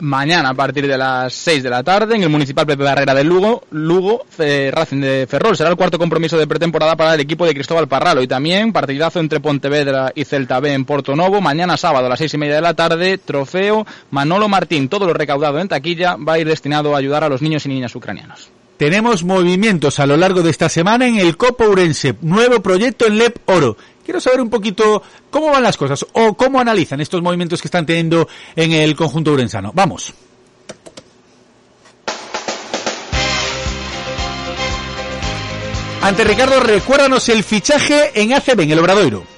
mañana 0.00 0.50
a 0.50 0.54
partir 0.54 0.86
de 0.86 0.98
las 0.98 1.32
6 1.32 1.62
de 1.62 1.70
la 1.70 1.82
tarde 1.82 2.16
en 2.16 2.22
el 2.22 2.28
Municipal 2.28 2.66
Pepe 2.66 2.82
Barrera 2.82 3.14
de 3.14 3.24
Lugo, 3.24 3.64
Lugo, 3.70 4.26
eh, 4.38 4.70
Racing 4.72 5.00
de 5.00 5.26
Ferrol. 5.28 5.56
Será 5.56 5.70
el 5.70 5.76
cuarto 5.76 5.98
compromiso 5.98 6.36
de 6.38 6.46
pretemporada 6.46 6.96
para 6.96 7.14
el 7.14 7.20
equipo 7.20 7.46
de 7.46 7.54
Cristóbal 7.54 7.88
Parralo 7.88 8.22
y 8.22 8.26
también 8.26 8.72
partidazo 8.72 9.20
entre 9.20 9.40
Pontevedra 9.40 10.12
y 10.14 10.24
Celta 10.24 10.60
B 10.60 10.72
en 10.72 10.84
Porto 10.84 11.14
Novo. 11.16 11.40
Mañana 11.40 11.76
sábado 11.76 12.06
a 12.06 12.08
las 12.08 12.18
6 12.18 12.34
y 12.34 12.38
media 12.38 12.56
de 12.56 12.60
la 12.60 12.74
tarde, 12.74 13.18
trofeo 13.18 13.86
Manolo 14.10 14.48
Martín. 14.48 14.88
Todo 14.88 15.06
lo 15.06 15.14
recaudado 15.14 15.58
en 15.58 15.68
taquilla 15.68 16.16
va 16.16 16.34
a 16.34 16.38
ir 16.38 16.46
destinado 16.46 16.94
a 16.94 16.98
ayudar 16.98 17.24
a 17.24 17.28
los 17.28 17.42
niños 17.42 17.66
y 17.66 17.68
niñas 17.68 17.94
ucranianos. 17.94 18.50
Tenemos 18.76 19.22
movimientos 19.22 20.00
a 20.00 20.06
lo 20.06 20.16
largo 20.16 20.42
de 20.42 20.50
esta 20.50 20.68
semana 20.68 21.06
en 21.06 21.16
el 21.16 21.36
Copo 21.36 21.64
Urense, 21.64 22.16
nuevo 22.22 22.60
proyecto 22.60 23.06
en 23.06 23.18
LEP 23.18 23.38
Oro. 23.46 23.76
Quiero 24.04 24.20
saber 24.20 24.40
un 24.40 24.50
poquito 24.50 25.02
cómo 25.30 25.50
van 25.50 25.62
las 25.62 25.76
cosas 25.76 26.04
o 26.12 26.34
cómo 26.34 26.60
analizan 26.60 27.00
estos 27.00 27.22
movimientos 27.22 27.62
que 27.62 27.68
están 27.68 27.86
teniendo 27.86 28.28
en 28.54 28.72
el 28.72 28.94
conjunto 28.94 29.32
urensano. 29.32 29.72
Vamos. 29.74 30.12
Ante 36.02 36.22
Ricardo, 36.22 36.60
recuérdanos 36.60 37.30
el 37.30 37.42
fichaje 37.42 38.20
en 38.20 38.34
ACB, 38.34 38.60
en 38.60 38.70
el 38.72 38.78
Obradoiro. 38.78 39.33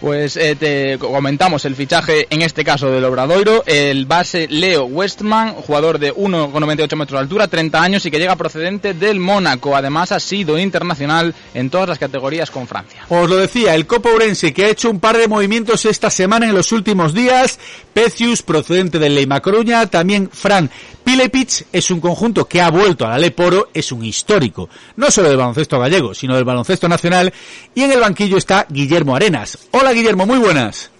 Pues 0.00 0.36
eh, 0.36 0.56
te 0.56 0.98
comentamos 0.98 1.64
el 1.64 1.74
fichaje, 1.74 2.26
en 2.28 2.42
este 2.42 2.64
caso 2.64 2.90
del 2.90 3.04
Obradoiro, 3.04 3.64
el 3.66 4.04
base 4.04 4.46
Leo 4.46 4.84
Westman, 4.84 5.54
jugador 5.54 5.98
de 5.98 6.14
1,98 6.14 6.96
metros 6.96 7.12
de 7.12 7.18
altura, 7.18 7.48
30 7.48 7.82
años 7.82 8.04
y 8.04 8.10
que 8.10 8.18
llega 8.18 8.36
procedente 8.36 8.92
del 8.92 9.20
Mónaco. 9.20 9.74
Además 9.74 10.12
ha 10.12 10.20
sido 10.20 10.58
internacional 10.58 11.34
en 11.54 11.70
todas 11.70 11.88
las 11.88 11.98
categorías 11.98 12.50
con 12.50 12.66
Francia. 12.66 13.06
Os 13.08 13.28
lo 13.28 13.36
decía, 13.36 13.74
el 13.74 13.86
Copa 13.86 14.10
Urense 14.10 14.52
que 14.52 14.66
ha 14.66 14.68
hecho 14.68 14.90
un 14.90 15.00
par 15.00 15.16
de 15.16 15.28
movimientos 15.28 15.86
esta 15.86 16.10
semana 16.10 16.46
en 16.46 16.54
los 16.54 16.72
últimos 16.72 17.14
días. 17.14 17.58
Pecius, 17.94 18.42
procedente 18.42 18.98
del 18.98 19.14
Leima 19.14 19.40
Coruña, 19.40 19.86
también 19.86 20.28
Fran 20.30 20.70
Pilepich 21.06 21.66
es 21.72 21.92
un 21.92 22.00
conjunto 22.00 22.48
que 22.48 22.60
ha 22.60 22.68
vuelto 22.68 23.06
a 23.06 23.10
la 23.10 23.18
Leporo, 23.18 23.68
es 23.72 23.92
un 23.92 24.04
histórico, 24.04 24.68
no 24.96 25.08
solo 25.08 25.28
del 25.28 25.36
baloncesto 25.36 25.78
gallego, 25.78 26.12
sino 26.12 26.34
del 26.34 26.44
baloncesto 26.44 26.88
nacional, 26.88 27.32
y 27.76 27.82
en 27.84 27.92
el 27.92 28.00
banquillo 28.00 28.36
está 28.36 28.66
Guillermo 28.68 29.14
Arenas. 29.14 29.68
Hola 29.70 29.92
Guillermo, 29.92 30.26
muy 30.26 30.38
buenas. 30.40 30.90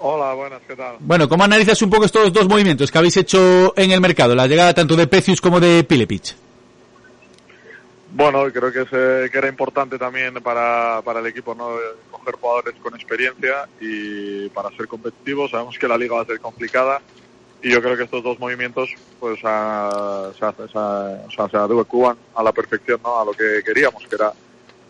Hola, 0.00 0.34
buenas, 0.34 0.62
¿qué 0.66 0.74
tal? 0.74 0.96
Bueno, 0.98 1.28
¿cómo 1.28 1.44
analizas 1.44 1.80
un 1.82 1.90
poco 1.90 2.06
estos 2.06 2.32
dos 2.32 2.48
movimientos 2.48 2.90
que 2.90 2.98
habéis 2.98 3.16
hecho 3.16 3.72
en 3.76 3.92
el 3.92 4.00
mercado, 4.00 4.34
la 4.34 4.48
llegada 4.48 4.74
tanto 4.74 4.96
de 4.96 5.06
Pecius 5.06 5.40
como 5.40 5.60
de 5.60 5.84
Pilepich? 5.84 6.34
Bueno, 8.14 8.50
creo 8.52 8.72
que, 8.72 8.80
es, 8.80 8.88
eh, 8.90 9.28
que 9.30 9.38
era 9.38 9.46
importante 9.46 9.96
también 9.96 10.34
para, 10.42 11.02
para 11.02 11.20
el 11.20 11.26
equipo 11.26 11.54
no 11.54 11.68
coger 12.10 12.34
jugadores 12.34 12.74
con 12.82 12.96
experiencia 12.96 13.68
y 13.80 14.48
para 14.48 14.70
ser 14.70 14.88
competitivos. 14.88 15.52
Sabemos 15.52 15.78
que 15.78 15.86
la 15.86 15.96
liga 15.96 16.16
va 16.16 16.22
a 16.22 16.26
ser 16.26 16.40
complicada 16.40 17.00
y 17.64 17.70
yo 17.70 17.80
creo 17.80 17.96
que 17.96 18.02
estos 18.04 18.22
dos 18.22 18.38
movimientos 18.38 18.90
pues 19.18 19.40
a, 19.42 20.30
se, 20.34 20.66
se, 20.66 20.72
sea, 20.72 21.48
se 21.50 21.56
adecuan 21.56 22.14
a 22.34 22.42
la 22.42 22.52
perfección 22.52 23.00
¿no? 23.02 23.18
a 23.18 23.24
lo 23.24 23.32
que 23.32 23.62
queríamos, 23.64 24.06
que 24.06 24.16
era 24.16 24.34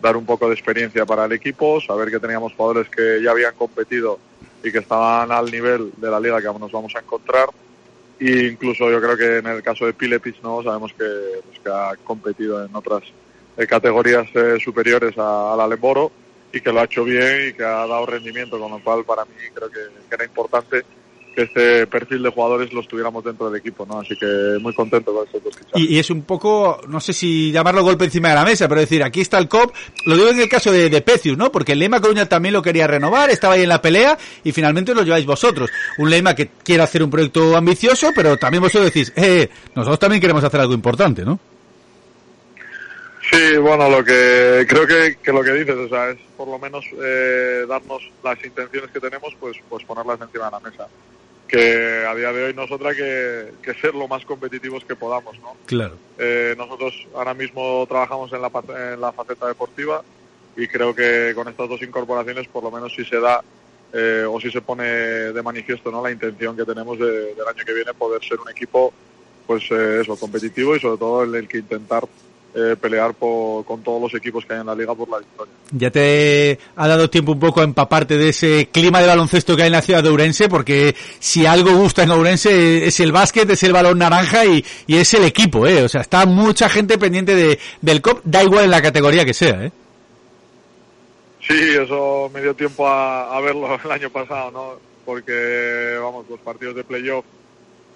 dar 0.01 0.17
un 0.17 0.25
poco 0.25 0.49
de 0.49 0.55
experiencia 0.55 1.05
para 1.05 1.23
el 1.23 1.31
equipo, 1.31 1.79
saber 1.79 2.11
que 2.11 2.19
teníamos 2.19 2.53
jugadores 2.53 2.89
que 2.89 3.21
ya 3.23 3.31
habían 3.31 3.55
competido 3.55 4.19
y 4.61 4.73
que 4.73 4.79
estaban 4.79 5.31
al 5.31 5.49
nivel 5.49 5.93
de 5.95 6.11
la 6.11 6.19
liga 6.19 6.41
que 6.41 6.59
nos 6.59 6.71
vamos 6.71 6.93
a 6.97 6.99
encontrar. 6.99 7.47
E 8.19 8.47
incluso 8.51 8.91
yo 8.91 8.99
creo 9.01 9.15
que 9.15 9.37
en 9.37 9.47
el 9.47 9.63
caso 9.63 9.85
de 9.85 9.93
Pilepich 9.93 10.41
no 10.41 10.61
sabemos 10.61 10.91
que, 10.91 11.05
pues, 11.45 11.59
que 11.63 11.69
ha 11.69 11.93
competido 12.03 12.63
en 12.65 12.75
otras 12.75 13.03
eh, 13.55 13.67
categorías 13.67 14.27
eh, 14.33 14.57
superiores 14.61 15.17
a, 15.17 15.53
a 15.53 15.55
la 15.55 15.67
Lemboro 15.67 16.11
y 16.51 16.59
que 16.59 16.73
lo 16.73 16.81
ha 16.81 16.85
hecho 16.85 17.05
bien 17.05 17.49
y 17.49 17.53
que 17.53 17.63
ha 17.63 17.87
dado 17.87 18.05
rendimiento, 18.05 18.59
con 18.59 18.71
lo 18.71 18.83
cual 18.83 19.05
para 19.05 19.23
mí 19.23 19.31
creo 19.53 19.69
que 19.69 19.79
era 20.13 20.25
importante 20.25 20.83
que 21.35 21.43
este 21.43 21.85
perfil 21.87 22.23
de 22.23 22.29
jugadores 22.29 22.71
los 22.71 22.87
tuviéramos 22.87 23.23
dentro 23.23 23.49
del 23.49 23.59
equipo, 23.59 23.85
¿no? 23.85 23.99
Así 23.99 24.15
que 24.15 24.57
muy 24.61 24.73
contento 24.73 25.13
con 25.13 25.25
estos 25.25 25.43
dos 25.43 25.55
fichajes. 25.55 25.81
Y, 25.81 25.95
y, 25.95 25.99
es 25.99 26.09
un 26.09 26.23
poco, 26.23 26.79
no 26.87 26.99
sé 27.01 27.11
si 27.11 27.51
llamarlo 27.51 27.83
golpe 27.83 28.05
encima 28.05 28.29
de 28.29 28.35
la 28.35 28.45
mesa, 28.45 28.69
pero 28.69 28.79
decir, 28.79 29.03
aquí 29.03 29.21
está 29.21 29.37
el 29.37 29.49
COP, 29.49 29.73
lo 30.05 30.15
digo 30.15 30.29
en 30.29 30.39
el 30.39 30.49
caso 30.49 30.71
de, 30.71 30.89
de 30.89 31.01
Pecius, 31.01 31.37
¿no? 31.37 31.51
Porque 31.51 31.73
el 31.73 31.79
Lema 31.79 31.99
Coruña 31.99 32.27
también 32.27 32.53
lo 32.53 32.61
quería 32.61 32.87
renovar, 32.87 33.29
estaba 33.29 33.55
ahí 33.55 33.63
en 33.63 33.69
la 33.69 33.81
pelea 33.81 34.17
y 34.43 34.53
finalmente 34.53 34.95
lo 34.95 35.03
lleváis 35.03 35.25
vosotros. 35.25 35.69
Un 35.97 36.09
Lema 36.09 36.33
que 36.33 36.49
quiere 36.63 36.83
hacer 36.83 37.03
un 37.03 37.09
proyecto 37.09 37.55
ambicioso, 37.55 38.11
pero 38.15 38.37
también 38.37 38.63
vosotros 38.63 38.93
decís, 38.93 39.11
eh, 39.17 39.49
nosotros 39.75 39.99
también 39.99 40.21
queremos 40.21 40.43
hacer 40.43 40.61
algo 40.61 40.73
importante, 40.73 41.25
¿no? 41.25 41.37
Sí, 43.29 43.57
bueno, 43.57 43.89
lo 43.89 44.03
que 44.03 44.65
creo 44.69 44.85
que, 44.85 45.17
que, 45.21 45.33
lo 45.33 45.43
que 45.43 45.51
dices, 45.51 45.75
o 45.75 45.89
sea, 45.89 46.11
es 46.11 46.17
por 46.37 46.47
lo 46.47 46.59
menos 46.59 46.85
eh, 47.03 47.65
darnos 47.67 48.03
las 48.23 48.43
intenciones 48.45 48.91
que 48.91 48.99
tenemos, 48.99 49.35
pues, 49.39 49.57
pues 49.67 49.83
ponerlas 49.83 50.21
encima 50.21 50.45
de 50.45 50.51
la 50.51 50.59
mesa 50.59 50.87
que 51.47 52.05
a 52.05 52.15
día 52.15 52.31
de 52.31 52.45
hoy 52.45 52.53
nosotros 52.53 52.95
que, 52.95 53.53
que 53.61 53.73
ser 53.79 53.93
lo 53.93 54.07
más 54.07 54.25
competitivos 54.25 54.83
que 54.85 54.95
podamos, 54.95 55.39
¿no? 55.39 55.55
Claro. 55.65 55.95
Eh, 56.17 56.55
nosotros 56.57 57.07
ahora 57.13 57.33
mismo 57.33 57.85
trabajamos 57.87 58.31
en 58.33 58.41
la, 58.41 58.51
en 58.93 59.01
la 59.01 59.11
faceta 59.11 59.47
deportiva 59.47 60.03
y 60.57 60.67
creo 60.67 60.95
que 60.95 61.33
con 61.35 61.47
estas 61.47 61.69
dos 61.69 61.81
incorporaciones 61.81 62.47
por 62.47 62.63
lo 62.63 62.71
menos 62.71 62.93
si 62.93 63.05
se 63.05 63.19
da 63.19 63.43
eh, 63.93 64.25
o 64.27 64.39
si 64.39 64.49
se 64.51 64.61
pone 64.61 64.85
de 64.85 65.43
manifiesto 65.43 65.91
no 65.91 66.03
la 66.03 66.11
intención 66.11 66.55
que 66.55 66.65
tenemos 66.65 66.97
de, 66.97 67.35
del 67.35 67.47
año 67.47 67.63
que 67.65 67.73
viene 67.73 67.93
poder 67.93 68.23
ser 68.23 68.39
un 68.39 68.49
equipo 68.49 68.93
pues 69.45 69.63
eh, 69.71 69.99
eso 70.01 70.17
competitivo 70.17 70.75
y 70.75 70.79
sobre 70.79 70.97
todo 70.97 71.23
el, 71.23 71.35
el 71.35 71.47
que 71.47 71.59
intentar 71.59 72.03
eh, 72.55 72.75
pelear 72.79 73.13
por, 73.13 73.65
con 73.65 73.83
todos 73.83 74.01
los 74.01 74.13
equipos 74.13 74.45
que 74.45 74.53
hay 74.53 74.61
en 74.61 74.67
la 74.67 74.75
liga 74.75 74.95
por 74.95 75.09
la 75.09 75.19
victoria. 75.19 75.53
Ya 75.71 75.91
te 75.91 76.57
ha 76.75 76.87
dado 76.87 77.09
tiempo 77.09 77.33
un 77.33 77.39
poco 77.39 77.59
a 77.59 77.65
empaparte 77.65 78.17
de 78.17 78.29
ese 78.29 78.69
clima 78.71 79.01
de 79.01 79.07
baloncesto 79.07 79.55
que 79.55 79.63
hay 79.63 79.67
en 79.67 79.73
la 79.73 79.81
ciudad 79.81 80.01
de 80.01 80.09
Ourense, 80.09 80.47
porque 80.47 80.95
si 81.19 81.45
algo 81.45 81.73
gusta 81.75 82.03
en 82.03 82.11
Ourense 82.11 82.87
es 82.87 82.99
el 83.01 83.11
básquet, 83.11 83.49
es 83.49 83.63
el 83.63 83.73
balón 83.73 83.97
naranja 83.97 84.45
y, 84.45 84.63
y 84.87 84.95
es 84.95 85.13
el 85.13 85.25
equipo, 85.25 85.67
¿eh? 85.67 85.83
O 85.83 85.89
sea, 85.89 86.01
está 86.01 86.25
mucha 86.25 86.69
gente 86.69 86.97
pendiente 86.97 87.35
de, 87.35 87.59
del 87.81 88.01
COP, 88.01 88.21
da 88.23 88.41
igual 88.41 88.63
en 88.63 88.71
la 88.71 88.81
categoría 88.81 89.25
que 89.25 89.33
sea, 89.33 89.65
¿eh? 89.65 89.71
Sí, 91.45 91.53
eso 91.79 92.31
me 92.33 92.41
dio 92.41 92.55
tiempo 92.55 92.87
a, 92.87 93.35
a 93.35 93.41
verlo 93.41 93.77
el 93.83 93.91
año 93.91 94.09
pasado, 94.09 94.51
¿no? 94.51 94.73
Porque, 95.05 95.97
vamos, 96.01 96.25
los 96.29 96.39
partidos 96.39 96.75
de 96.75 96.83
playoff 96.83 97.25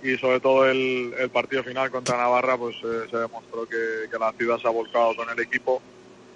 y 0.02 0.18
sobre 0.18 0.40
todo 0.40 0.70
el, 0.70 1.14
partido 1.32 1.64
final 1.64 1.92
contra 1.92 2.18
Navarra 2.18 2.58
pues 2.58 2.76
eh, 2.78 3.08
se 3.10 3.18
demostró 3.18 3.68
que, 3.68 4.18
la 4.18 4.32
ciudad 4.34 4.58
se 4.58 4.68
ha 4.68 4.72
volcado 4.72 5.16
con 5.16 5.30
el 5.30 5.40
equipo 5.40 5.82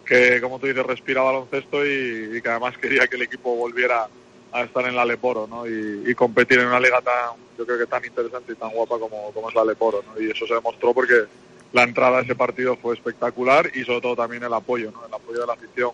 que 0.06 0.42
como 0.42 0.60
tú 0.60 0.68
dices 0.68 0.86
respira 0.86 1.22
baloncesto 1.22 1.86
y, 1.86 2.42
que 2.42 2.50
además 2.50 2.78
quería 2.78 3.08
que 3.08 3.16
el 3.16 3.22
equipo 3.22 3.56
volviera 3.56 4.08
a 4.52 4.64
estar 4.64 4.86
en 4.86 4.96
la 4.96 5.06
Leporo 5.06 5.48
¿no? 5.48 5.66
y, 5.66 6.14
competir 6.16 6.60
en 6.60 6.68
una 6.68 6.80
liga 6.80 7.02
tan 7.02 7.42
yo 7.58 7.66
creo 7.66 7.78
que 7.78 7.86
tan 7.86 8.04
interesante 8.04 8.54
y 8.54 8.56
tan 8.56 8.72
guapa 8.72 9.00
como, 9.00 9.32
como 9.32 9.50
es 9.50 9.56
la 9.56 9.66
Leporo 9.66 10.04
¿no? 10.04 10.22
y 10.22 10.30
eso 10.30 10.46
se 10.46 10.56
demostró 10.56 10.94
porque 10.94 11.24
la 11.72 11.84
entrada 11.84 12.20
a 12.20 12.22
ese 12.22 12.36
partido 12.36 12.76
fue 12.76 12.96
espectacular 12.96 13.72
y 13.74 13.84
sobre 13.84 14.02
todo 14.02 14.16
también 14.16 14.44
el 14.44 14.54
apoyo 14.54 14.92
¿no? 14.92 15.06
el 15.06 15.14
apoyo 15.14 15.40
de 15.42 15.48
la 15.48 15.54
afición 15.54 15.92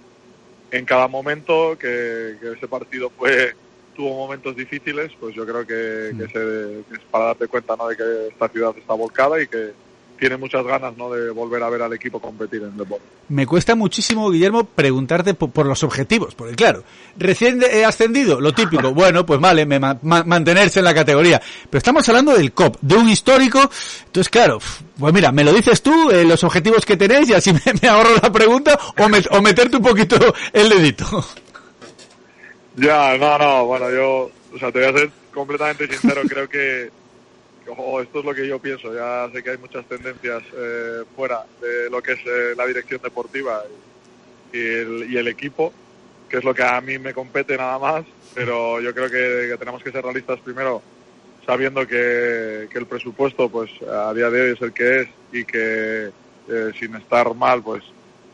en 0.71 0.85
cada 0.85 1.07
momento 1.07 1.77
que 1.77 2.37
ese 2.41 2.67
partido 2.67 3.11
fue 3.11 3.53
tuvo 3.99 4.15
momentos 4.15 4.55
difíciles, 4.55 5.11
pues 5.19 5.35
yo 5.35 5.45
creo 5.45 5.67
que, 5.67 6.15
que, 6.17 6.25
se, 6.27 6.85
que, 6.87 6.95
es 6.95 7.01
para 7.11 7.25
darte 7.25 7.49
cuenta 7.49 7.75
¿no? 7.75 7.89
de 7.89 7.97
que 7.97 8.27
esta 8.29 8.47
ciudad 8.47 8.73
está 8.77 8.93
volcada 8.93 9.41
y 9.41 9.45
que 9.45 9.73
tiene 10.17 10.37
muchas 10.37 10.63
ganas 10.65 10.95
¿no? 10.95 11.11
de 11.11 11.31
volver 11.31 11.61
a 11.61 11.69
ver 11.69 11.81
al 11.81 11.91
equipo 11.91 12.21
competir 12.21 12.61
en 12.61 12.69
el 12.69 12.77
deporte. 12.77 13.03
Me 13.27 13.45
cuesta 13.45 13.75
muchísimo, 13.75 14.29
Guillermo, 14.29 14.63
preguntarte 14.63 15.33
por, 15.33 15.51
por, 15.51 15.65
los 15.65 15.83
objetivos, 15.83 16.33
porque 16.33 16.55
claro, 16.55 16.85
recién 17.17 17.61
he 17.61 17.83
ascendido, 17.83 18.39
lo 18.39 18.53
típico, 18.53 18.93
bueno, 18.93 19.25
pues 19.25 19.41
vale, 19.41 19.65
me, 19.65 19.81
ma, 19.81 19.99
mantenerse 20.01 20.79
en 20.79 20.85
la 20.85 20.93
categoría, 20.93 21.41
pero 21.69 21.79
estamos 21.79 22.07
hablando 22.07 22.37
del 22.37 22.53
COP, 22.53 22.77
de 22.79 22.95
un 22.95 23.09
histórico, 23.09 23.59
entonces 24.05 24.29
claro, 24.29 24.59
pues 24.97 25.13
mira, 25.13 25.33
me 25.33 25.43
lo 25.43 25.51
dices 25.51 25.81
tú, 25.81 26.09
eh, 26.09 26.23
los 26.23 26.41
objetivos 26.45 26.85
que 26.85 26.95
tenéis 26.95 27.27
y 27.27 27.33
así 27.33 27.51
me, 27.65 27.73
me 27.81 27.89
ahorro 27.89 28.15
la 28.23 28.31
pregunta 28.31 28.79
o, 28.97 29.09
me, 29.09 29.21
o 29.31 29.41
meterte 29.41 29.75
un 29.75 29.83
poquito 29.83 30.15
el 30.53 30.69
dedito. 30.69 31.05
Ya, 32.79 33.17
no, 33.17 33.37
no, 33.37 33.65
bueno, 33.65 33.91
yo, 33.91 34.31
o 34.53 34.57
sea, 34.57 34.71
te 34.71 34.79
voy 34.79 34.87
a 34.87 34.97
ser 34.97 35.11
completamente 35.33 35.85
sincero, 35.85 36.21
creo 36.25 36.47
que, 36.47 36.89
ojo, 37.67 37.99
esto 38.01 38.19
es 38.19 38.25
lo 38.25 38.33
que 38.33 38.47
yo 38.47 38.57
pienso, 38.59 38.93
ya 38.93 39.29
sé 39.33 39.43
que 39.43 39.49
hay 39.49 39.57
muchas 39.57 39.85
tendencias 39.85 40.41
eh, 40.55 41.03
fuera 41.13 41.45
de 41.59 41.89
lo 41.89 42.01
que 42.01 42.13
es 42.13 42.19
eh, 42.19 42.53
la 42.55 42.65
dirección 42.65 43.01
deportiva 43.01 43.63
y, 44.53 44.57
el, 44.57 45.27
equipo, 45.27 45.73
que 46.29 46.37
es 46.37 46.43
lo 46.45 46.53
que 46.53 46.63
a 46.63 46.79
mí 46.79 46.97
me 46.97 47.13
compete 47.13 47.57
nada 47.57 47.77
más, 47.79 48.05
pero 48.33 48.79
yo 48.79 48.93
creo 48.93 49.09
que, 49.09 49.49
que 49.49 49.57
tenemos 49.57 49.83
que 49.83 49.91
ser 49.91 50.01
realistas 50.01 50.39
primero, 50.39 50.81
sabiendo 51.45 51.85
que, 51.85 52.69
que, 52.71 52.77
el 52.77 52.85
presupuesto, 52.85 53.49
pues, 53.49 53.71
a 53.81 54.13
día 54.13 54.29
de 54.29 54.41
hoy 54.41 54.53
es 54.53 54.61
el 54.61 54.71
que 54.71 55.01
es 55.01 55.09
y 55.33 55.43
que 55.43 56.11
eh, 56.47 56.71
sin 56.79 56.95
estar 56.95 57.35
mal, 57.35 57.61
pues, 57.61 57.83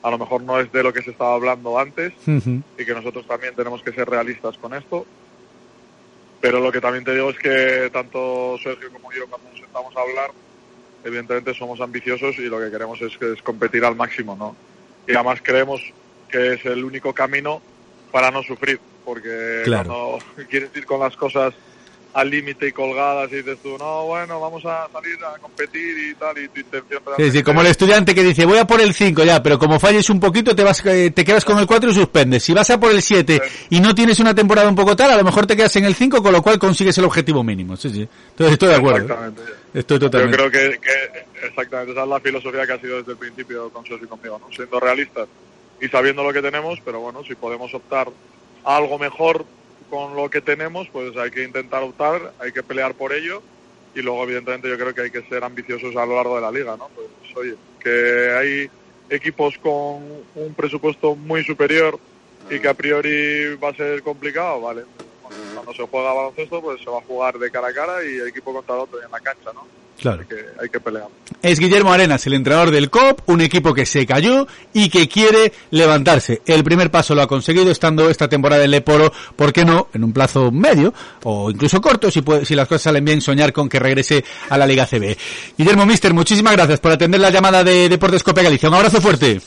a 0.05 0.11
lo 0.11 0.19
mejor 0.19 0.43
no 0.43 0.59
es 0.59 0.71
de 0.71 0.83
lo 0.83 0.93
que 0.93 1.01
se 1.01 1.09
estaba 1.09 1.33
hablando 1.33 1.79
antes 1.79 2.13
uh 2.27 2.31
-huh. 2.31 2.61
y 2.77 2.85
que 2.85 2.93
nosotros 2.93 3.25
también 3.25 3.55
tenemos 3.55 3.81
que 3.81 3.91
ser 3.91 4.07
realistas 4.07 4.55
con 4.59 4.75
esto. 4.75 5.03
Pero 6.39 6.59
lo 6.59 6.71
que 6.71 6.79
también 6.79 7.03
te 7.03 7.15
digo 7.15 7.31
es 7.31 7.39
que 7.39 7.89
tanto 7.91 8.55
Sergio 8.61 8.91
como 8.93 9.11
yo 9.11 9.25
cuando 9.27 9.49
nos 9.49 9.59
sentamos 9.59 9.97
a 9.97 10.01
hablar, 10.01 10.29
evidentemente 11.03 11.55
somos 11.55 11.81
ambiciosos 11.81 12.37
y 12.37 12.43
lo 12.43 12.59
que 12.59 12.69
queremos 12.69 13.01
es, 13.01 13.19
es 13.19 13.41
competir 13.41 13.83
al 13.83 13.95
máximo, 13.95 14.35
¿no? 14.35 14.55
Y 15.07 15.15
además 15.15 15.39
creemos 15.41 15.81
que 16.29 16.53
es 16.53 16.65
el 16.65 16.83
único 16.83 17.11
camino 17.11 17.59
para 18.11 18.29
no 18.29 18.43
sufrir, 18.43 18.79
porque 19.03 19.63
claro. 19.63 19.89
cuando 19.89 20.47
quieres 20.49 20.69
ir 20.75 20.85
con 20.85 20.99
las 20.99 21.15
cosas 21.15 21.55
al 22.15 22.29
límite 22.29 22.69
y 22.69 22.71
colgadas 22.71 23.29
y 23.33 23.35
dices 23.35 23.57
tú, 23.61 23.77
no, 23.77 24.05
bueno, 24.05 24.39
vamos 24.39 24.63
a 24.65 24.87
salir 24.91 25.17
a 25.21 25.37
competir 25.37 26.11
y 26.11 26.15
tal, 26.15 26.37
y 26.37 26.47
tu 26.47 26.61
intención... 26.61 27.01
Sí, 27.17 27.29
sí, 27.29 27.43
como 27.43 27.59
el 27.59 27.67
estudiante 27.67 28.15
que 28.15 28.23
dice, 28.23 28.45
voy 28.45 28.57
a 28.57 28.65
por 28.65 28.79
el 28.79 28.93
5 28.93 29.25
ya, 29.25 29.43
pero 29.43 29.59
como 29.59 29.81
falles 29.81 30.09
un 30.09 30.21
poquito 30.21 30.55
te 30.55 30.63
vas 30.63 30.81
te 30.81 31.25
quedas 31.25 31.43
con 31.43 31.59
el 31.59 31.67
4 31.67 31.89
y 31.89 31.93
suspendes. 31.93 32.41
Si 32.41 32.53
vas 32.53 32.69
a 32.69 32.79
por 32.79 32.91
el 32.91 33.01
7 33.01 33.41
sí. 33.43 33.65
y 33.71 33.79
no 33.81 33.93
tienes 33.93 34.17
una 34.21 34.33
temporada 34.33 34.69
un 34.69 34.75
poco 34.75 34.95
tal, 34.95 35.11
a 35.11 35.17
lo 35.17 35.25
mejor 35.25 35.45
te 35.45 35.57
quedas 35.57 35.75
en 35.75 35.83
el 35.83 35.93
5, 35.93 36.23
con 36.23 36.31
lo 36.31 36.41
cual 36.41 36.57
consigues 36.57 36.97
el 36.97 37.03
objetivo 37.03 37.43
mínimo. 37.43 37.75
Sí, 37.75 37.89
sí. 37.89 38.07
Entonces 38.29 38.53
estoy 38.53 38.69
de 38.69 38.75
acuerdo. 38.75 38.99
¿eh? 38.99 39.01
Exactamente. 39.01 39.41
Estoy 39.73 39.99
totalmente. 39.99 40.37
Yo 40.37 40.49
creo 40.49 40.71
que, 40.71 40.79
que, 40.79 41.47
exactamente, 41.47 41.91
esa 41.91 42.03
es 42.03 42.07
la 42.07 42.19
filosofía 42.21 42.65
que 42.65 42.71
ha 42.71 42.79
sido 42.79 42.97
desde 42.99 43.11
el 43.11 43.17
principio 43.17 43.69
con 43.71 43.85
Sos 43.85 43.99
y 44.01 44.05
conmigo, 44.07 44.39
¿no? 44.39 44.55
Siendo 44.55 44.79
realistas 44.79 45.27
y 45.81 45.89
sabiendo 45.89 46.23
lo 46.23 46.31
que 46.31 46.41
tenemos, 46.41 46.79
pero 46.85 47.01
bueno, 47.01 47.25
si 47.27 47.35
podemos 47.35 47.73
optar 47.73 48.07
a 48.63 48.77
algo 48.77 48.97
mejor 48.97 49.45
con 49.95 50.13
lo 50.13 50.29
que 50.29 50.41
tenemos, 50.41 50.89
pues 50.89 51.15
hay 51.15 51.31
que 51.31 51.43
intentar 51.43 51.81
optar, 51.81 52.33
hay 52.39 52.51
que 52.51 52.61
pelear 52.61 52.95
por 52.95 53.13
ello 53.13 53.41
y 53.93 54.01
luego 54.01 54.23
evidentemente 54.23 54.67
yo 54.67 54.77
creo 54.77 54.93
que 54.93 55.01
hay 55.03 55.09
que 55.09 55.21
ser 55.29 55.41
ambiciosos 55.41 55.95
a 55.95 56.05
lo 56.05 56.17
largo 56.17 56.35
de 56.35 56.41
la 56.41 56.51
liga, 56.51 56.75
¿no? 56.75 56.89
Pues 56.93 57.07
oye, 57.37 57.55
que 57.79 58.35
hay 58.37 58.69
equipos 59.09 59.57
con 59.57 60.03
un 60.35 60.53
presupuesto 60.53 61.15
muy 61.15 61.45
superior 61.45 61.97
y 62.49 62.59
que 62.59 62.67
a 62.67 62.73
priori 62.73 63.55
va 63.55 63.69
a 63.69 63.73
ser 63.73 64.03
complicado, 64.03 64.59
vale. 64.59 64.83
Cuando 65.53 65.73
se 65.73 65.83
juega 65.83 66.13
baloncesto, 66.13 66.61
pues 66.61 66.81
se 66.81 66.89
va 66.89 66.99
a 66.99 67.01
jugar 67.01 67.37
de 67.37 67.51
cara 67.51 67.67
a 67.67 67.73
cara 67.73 68.03
y 68.03 68.15
el 68.17 68.27
equipo 68.27 68.53
contra 68.53 68.75
el 68.75 68.81
otro 68.81 69.01
en 69.03 69.11
la 69.11 69.19
cancha, 69.19 69.51
¿no? 69.53 69.65
Claro. 69.99 70.21
Hay 70.21 70.27
que, 70.27 70.45
hay 70.61 70.69
que 70.69 70.79
pelear. 70.79 71.07
Es 71.41 71.59
Guillermo 71.59 71.93
Arenas, 71.93 72.25
el 72.27 72.33
entrenador 72.33 72.71
del 72.71 72.89
COP, 72.89 73.21
un 73.29 73.41
equipo 73.41 73.73
que 73.73 73.85
se 73.85 74.05
cayó 74.05 74.45
y 74.73 74.89
que 74.89 75.07
quiere 75.07 75.53
levantarse. 75.71 76.41
El 76.45 76.63
primer 76.63 76.91
paso 76.91 77.15
lo 77.15 77.21
ha 77.21 77.27
conseguido 77.27 77.71
estando 77.71 78.09
esta 78.09 78.27
temporada 78.27 78.63
en 78.63 78.71
Leporo, 78.71 79.11
¿por 79.35 79.53
qué 79.53 79.63
no? 79.63 79.87
En 79.93 80.03
un 80.03 80.11
plazo 80.11 80.51
medio 80.51 80.93
o 81.23 81.49
incluso 81.49 81.79
corto, 81.81 82.11
si, 82.11 82.21
puede, 82.21 82.45
si 82.45 82.55
las 82.55 82.67
cosas 82.67 82.83
salen 82.83 83.05
bien, 83.05 83.21
soñar 83.21 83.53
con 83.53 83.69
que 83.69 83.79
regrese 83.79 84.23
a 84.49 84.57
la 84.57 84.67
Liga 84.67 84.85
CB. 84.85 85.17
Guillermo 85.57 85.85
Mister, 85.85 86.13
muchísimas 86.13 86.53
gracias 86.53 86.79
por 86.79 86.91
atender 86.91 87.21
la 87.21 87.29
llamada 87.29 87.63
de 87.63 87.87
Deportes 87.87 88.23
Cope 88.23 88.43
Galicia. 88.43 88.67
Un 88.69 88.75
abrazo 88.75 88.99
fuerte. 88.99 89.39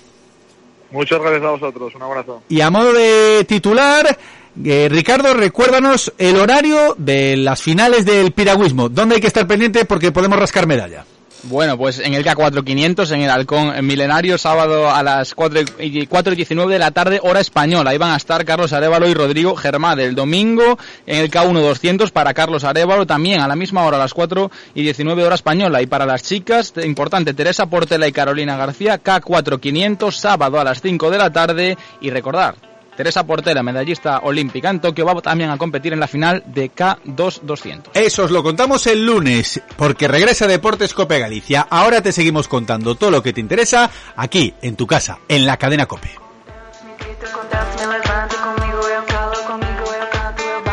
Muchas 0.90 1.20
gracias 1.20 1.42
a 1.42 1.50
vosotros, 1.50 1.94
un 1.94 2.02
abrazo. 2.02 2.42
Y 2.48 2.62
a 2.62 2.70
modo 2.70 2.94
de 2.94 3.44
titular, 3.46 4.18
eh, 4.64 4.88
Ricardo, 4.90 5.34
recuérdanos 5.34 6.12
el 6.18 6.36
horario 6.36 6.94
de 6.98 7.36
las 7.36 7.62
finales 7.62 8.04
del 8.04 8.32
piragüismo. 8.32 8.88
¿Dónde 8.88 9.16
hay 9.16 9.20
que 9.20 9.26
estar 9.26 9.46
pendiente? 9.46 9.84
Porque 9.84 10.12
podemos 10.12 10.38
rascar 10.38 10.66
medalla. 10.66 11.04
Bueno, 11.44 11.78
pues 11.78 12.00
en 12.00 12.14
el 12.14 12.24
K4500, 12.24 13.12
en 13.12 13.20
el 13.22 13.30
Halcón 13.30 13.86
Milenario, 13.86 14.38
sábado 14.38 14.90
a 14.90 15.04
las 15.04 15.34
4 15.34 15.60
y, 15.78 16.06
4 16.06 16.32
y 16.32 16.36
19 16.36 16.72
de 16.72 16.78
la 16.80 16.90
tarde, 16.90 17.20
hora 17.22 17.38
española. 17.38 17.90
Ahí 17.90 17.98
van 17.98 18.10
a 18.10 18.16
estar 18.16 18.44
Carlos 18.44 18.72
Arevalo 18.72 19.08
y 19.08 19.14
Rodrigo 19.14 19.54
Germán. 19.54 20.00
El 20.00 20.16
domingo 20.16 20.78
en 21.06 21.20
el 21.20 21.30
K1200 21.30 22.10
para 22.10 22.34
Carlos 22.34 22.64
Arevalo, 22.64 23.06
también 23.06 23.40
a 23.40 23.46
la 23.46 23.54
misma 23.54 23.84
hora, 23.86 23.98
a 23.98 24.00
las 24.00 24.14
4 24.14 24.50
y 24.74 24.82
19 24.82 25.24
hora 25.24 25.36
española. 25.36 25.80
Y 25.80 25.86
para 25.86 26.06
las 26.06 26.24
chicas, 26.24 26.74
importante, 26.82 27.34
Teresa 27.34 27.66
Portela 27.66 28.08
y 28.08 28.12
Carolina 28.12 28.56
García, 28.56 29.00
K4500, 29.00 30.10
sábado 30.10 30.58
a 30.58 30.64
las 30.64 30.82
5 30.82 31.08
de 31.08 31.18
la 31.18 31.32
tarde. 31.32 31.78
Y 32.00 32.10
recordar, 32.10 32.56
Teresa 32.98 33.24
Portela, 33.24 33.62
medallista 33.62 34.18
olímpica 34.24 34.70
en 34.70 34.80
Tokio, 34.80 35.06
va 35.06 35.14
también 35.22 35.50
a 35.50 35.56
competir 35.56 35.92
en 35.92 36.00
la 36.00 36.08
final 36.08 36.42
de 36.46 36.72
K2 36.72 37.42
200. 37.42 37.94
Eso 37.94 38.24
os 38.24 38.32
lo 38.32 38.42
contamos 38.42 38.88
el 38.88 39.06
lunes, 39.06 39.62
porque 39.76 40.08
regresa 40.08 40.48
Deportes 40.48 40.94
Cope 40.94 41.20
Galicia. 41.20 41.64
Ahora 41.70 42.02
te 42.02 42.10
seguimos 42.10 42.48
contando 42.48 42.96
todo 42.96 43.12
lo 43.12 43.22
que 43.22 43.32
te 43.32 43.40
interesa 43.40 43.88
aquí, 44.16 44.52
en 44.62 44.74
tu 44.74 44.88
casa, 44.88 45.20
en 45.28 45.46
la 45.46 45.56
cadena 45.58 45.86
Cope. 45.86 46.10